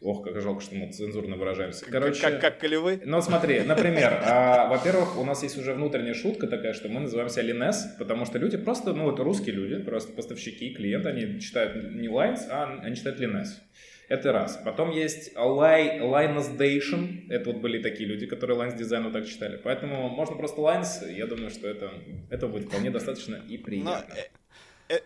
Ох, 0.02 0.24
как 0.24 0.42
жалко, 0.42 0.62
что 0.62 0.74
мы 0.74 0.92
цензурно 0.92 1.36
выражаемся. 1.36 1.86
Короче, 1.86 2.20
как, 2.20 2.34
как, 2.34 2.42
как 2.42 2.60
колевы? 2.60 3.00
Ну, 3.06 3.22
смотри, 3.22 3.60
например, 3.62 4.20
а, 4.26 4.68
во-первых, 4.68 5.16
у 5.20 5.24
нас 5.24 5.44
есть 5.44 5.60
уже 5.60 5.76
внутренняя 5.76 6.16
шутка 6.16 6.48
такая, 6.48 6.74
что 6.74 6.90
мы 6.90 7.02
называемся 7.02 7.42
Линес, 7.42 7.96
потому 8.00 8.26
что 8.26 8.40
люди 8.40 8.58
просто, 8.58 8.94
ну, 8.94 9.14
это 9.14 9.24
русские 9.24 9.54
люди, 9.54 9.78
просто 9.84 10.12
поставщики, 10.14 10.74
клиенты, 10.74 11.10
они 11.10 11.40
читают 11.40 11.76
не 11.94 12.08
Lines, 12.08 12.42
а 12.50 12.80
они 12.82 12.96
читают 12.96 13.20
Линес. 13.20 13.62
Это 14.10 14.34
раз. 14.34 14.60
Потом 14.66 14.90
есть 14.90 15.34
Linus 15.38 16.58
Dation. 16.58 17.30
Это 17.30 17.52
вот 17.52 17.62
были 17.62 17.82
такие 17.82 18.10
люди, 18.10 18.26
которые 18.26 18.60
Lines 18.60 18.76
дизайн 18.76 19.04
вот 19.04 19.14
так 19.14 19.26
читали. 19.26 19.58
Поэтому 19.64 20.10
можно 20.10 20.36
просто 20.36 20.60
Lines. 20.60 21.10
Я 21.10 21.28
думаю, 21.28 21.50
что 21.50 21.68
это, 21.68 21.92
это 22.30 22.48
будет 22.48 22.66
вполне 22.66 22.90
достаточно 22.92 23.40
и 23.48 23.58
приятно. 23.58 24.04
Но, 24.10 24.16
Э, 24.18 24.41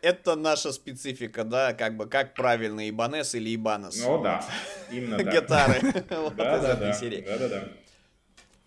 это 0.01 0.35
наша 0.35 0.71
специфика, 0.71 1.43
да, 1.43 1.73
как 1.73 1.95
бы 1.97 2.07
как 2.07 2.33
правильно 2.33 2.87
Ибанес 2.89 3.35
или 3.35 3.55
Ибанес. 3.55 3.99
Ну 4.03 4.21
да, 4.21 4.43
именно 4.91 5.17
так. 5.23 5.33
Гитары. 5.33 5.81
Вот 6.09 6.33
из 6.33 6.63
этой 6.63 6.93
серии. 6.93 7.21
Да-да-да. 7.21 7.63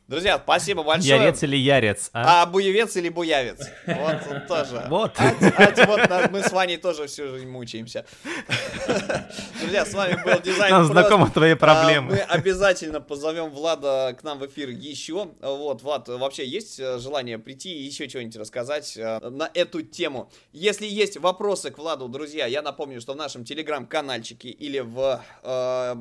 Друзья, 0.08 0.40
спасибо 0.42 0.82
большое. 0.82 1.20
Ярец 1.20 1.42
или 1.42 1.56
ярец, 1.56 2.08
а? 2.14 2.42
А 2.42 2.46
буевец 2.46 2.96
или 2.96 3.10
буявец. 3.10 3.60
Вот 3.86 4.46
тоже. 4.48 4.86
Вот. 4.88 5.12
А, 5.18 5.34
а, 5.58 5.86
вот 5.86 6.30
мы 6.30 6.42
с 6.42 6.50
Ваней 6.50 6.78
тоже 6.78 7.06
всю 7.08 7.28
жизнь 7.28 7.46
мучаемся. 7.46 8.06
Друзья, 9.60 9.84
с 9.84 9.92
вами 9.92 10.18
был 10.24 10.40
Дизайн 10.40 10.72
Нам 10.72 10.86
знакомы 10.86 11.28
твои 11.28 11.52
проблемы. 11.52 12.12
Мы 12.12 12.18
обязательно 12.20 13.02
позовем 13.02 13.50
Влада 13.50 14.16
к 14.18 14.22
нам 14.22 14.38
в 14.38 14.46
эфир 14.46 14.70
еще. 14.70 15.28
Вот, 15.42 15.82
Влад, 15.82 16.08
вообще 16.08 16.46
есть 16.46 16.80
э, 16.80 16.98
желание 16.98 17.38
прийти 17.38 17.76
и 17.76 17.82
еще 17.82 18.08
что-нибудь 18.08 18.36
рассказать 18.36 18.96
э, 18.96 19.28
на 19.28 19.50
эту 19.52 19.82
тему? 19.82 20.30
Если 20.52 20.86
есть 20.86 21.18
вопросы 21.18 21.70
к 21.70 21.76
Владу, 21.76 22.08
друзья, 22.08 22.46
я 22.46 22.62
напомню, 22.62 23.02
что 23.02 23.12
в 23.12 23.16
нашем 23.16 23.44
телеграм-канальчике 23.44 24.48
или 24.48 24.78
в 24.78 25.22
э, 25.42 25.94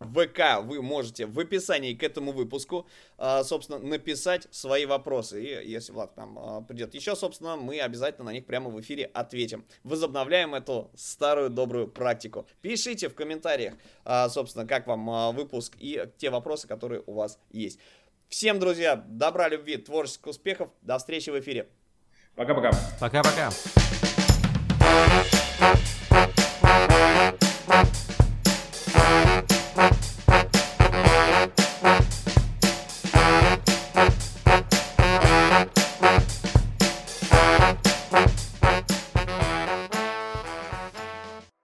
ВК 0.00 0.62
вы 0.62 0.82
можете 0.82 1.26
в 1.26 1.38
описании 1.38 1.94
к 1.94 2.02
этому 2.02 2.32
выпуску, 2.32 2.86
а, 3.18 3.44
собственно, 3.44 3.78
написать 3.78 4.48
свои 4.50 4.86
вопросы. 4.86 5.42
И 5.42 5.70
если 5.70 5.92
Влад 5.92 6.16
нам 6.16 6.38
а, 6.38 6.60
придет 6.62 6.94
еще, 6.94 7.14
собственно, 7.14 7.56
мы 7.56 7.80
обязательно 7.80 8.26
на 8.26 8.32
них 8.32 8.46
прямо 8.46 8.70
в 8.70 8.80
эфире 8.80 9.04
ответим. 9.12 9.64
Возобновляем 9.84 10.54
эту 10.54 10.90
старую 10.96 11.50
добрую 11.50 11.86
практику. 11.86 12.46
Пишите 12.62 13.08
в 13.08 13.14
комментариях, 13.14 13.74
а, 14.04 14.28
собственно, 14.28 14.66
как 14.66 14.86
вам 14.86 15.34
выпуск 15.34 15.76
и 15.78 16.06
те 16.16 16.30
вопросы, 16.30 16.66
которые 16.66 17.02
у 17.06 17.12
вас 17.12 17.38
есть. 17.50 17.78
Всем, 18.28 18.58
друзья, 18.58 18.96
добра, 18.96 19.48
любви, 19.48 19.76
творческих 19.76 20.28
успехов. 20.28 20.70
До 20.82 20.98
встречи 20.98 21.30
в 21.30 21.38
эфире. 21.38 21.68
Пока-пока. 22.36 22.70
Пока-пока. 23.00 23.50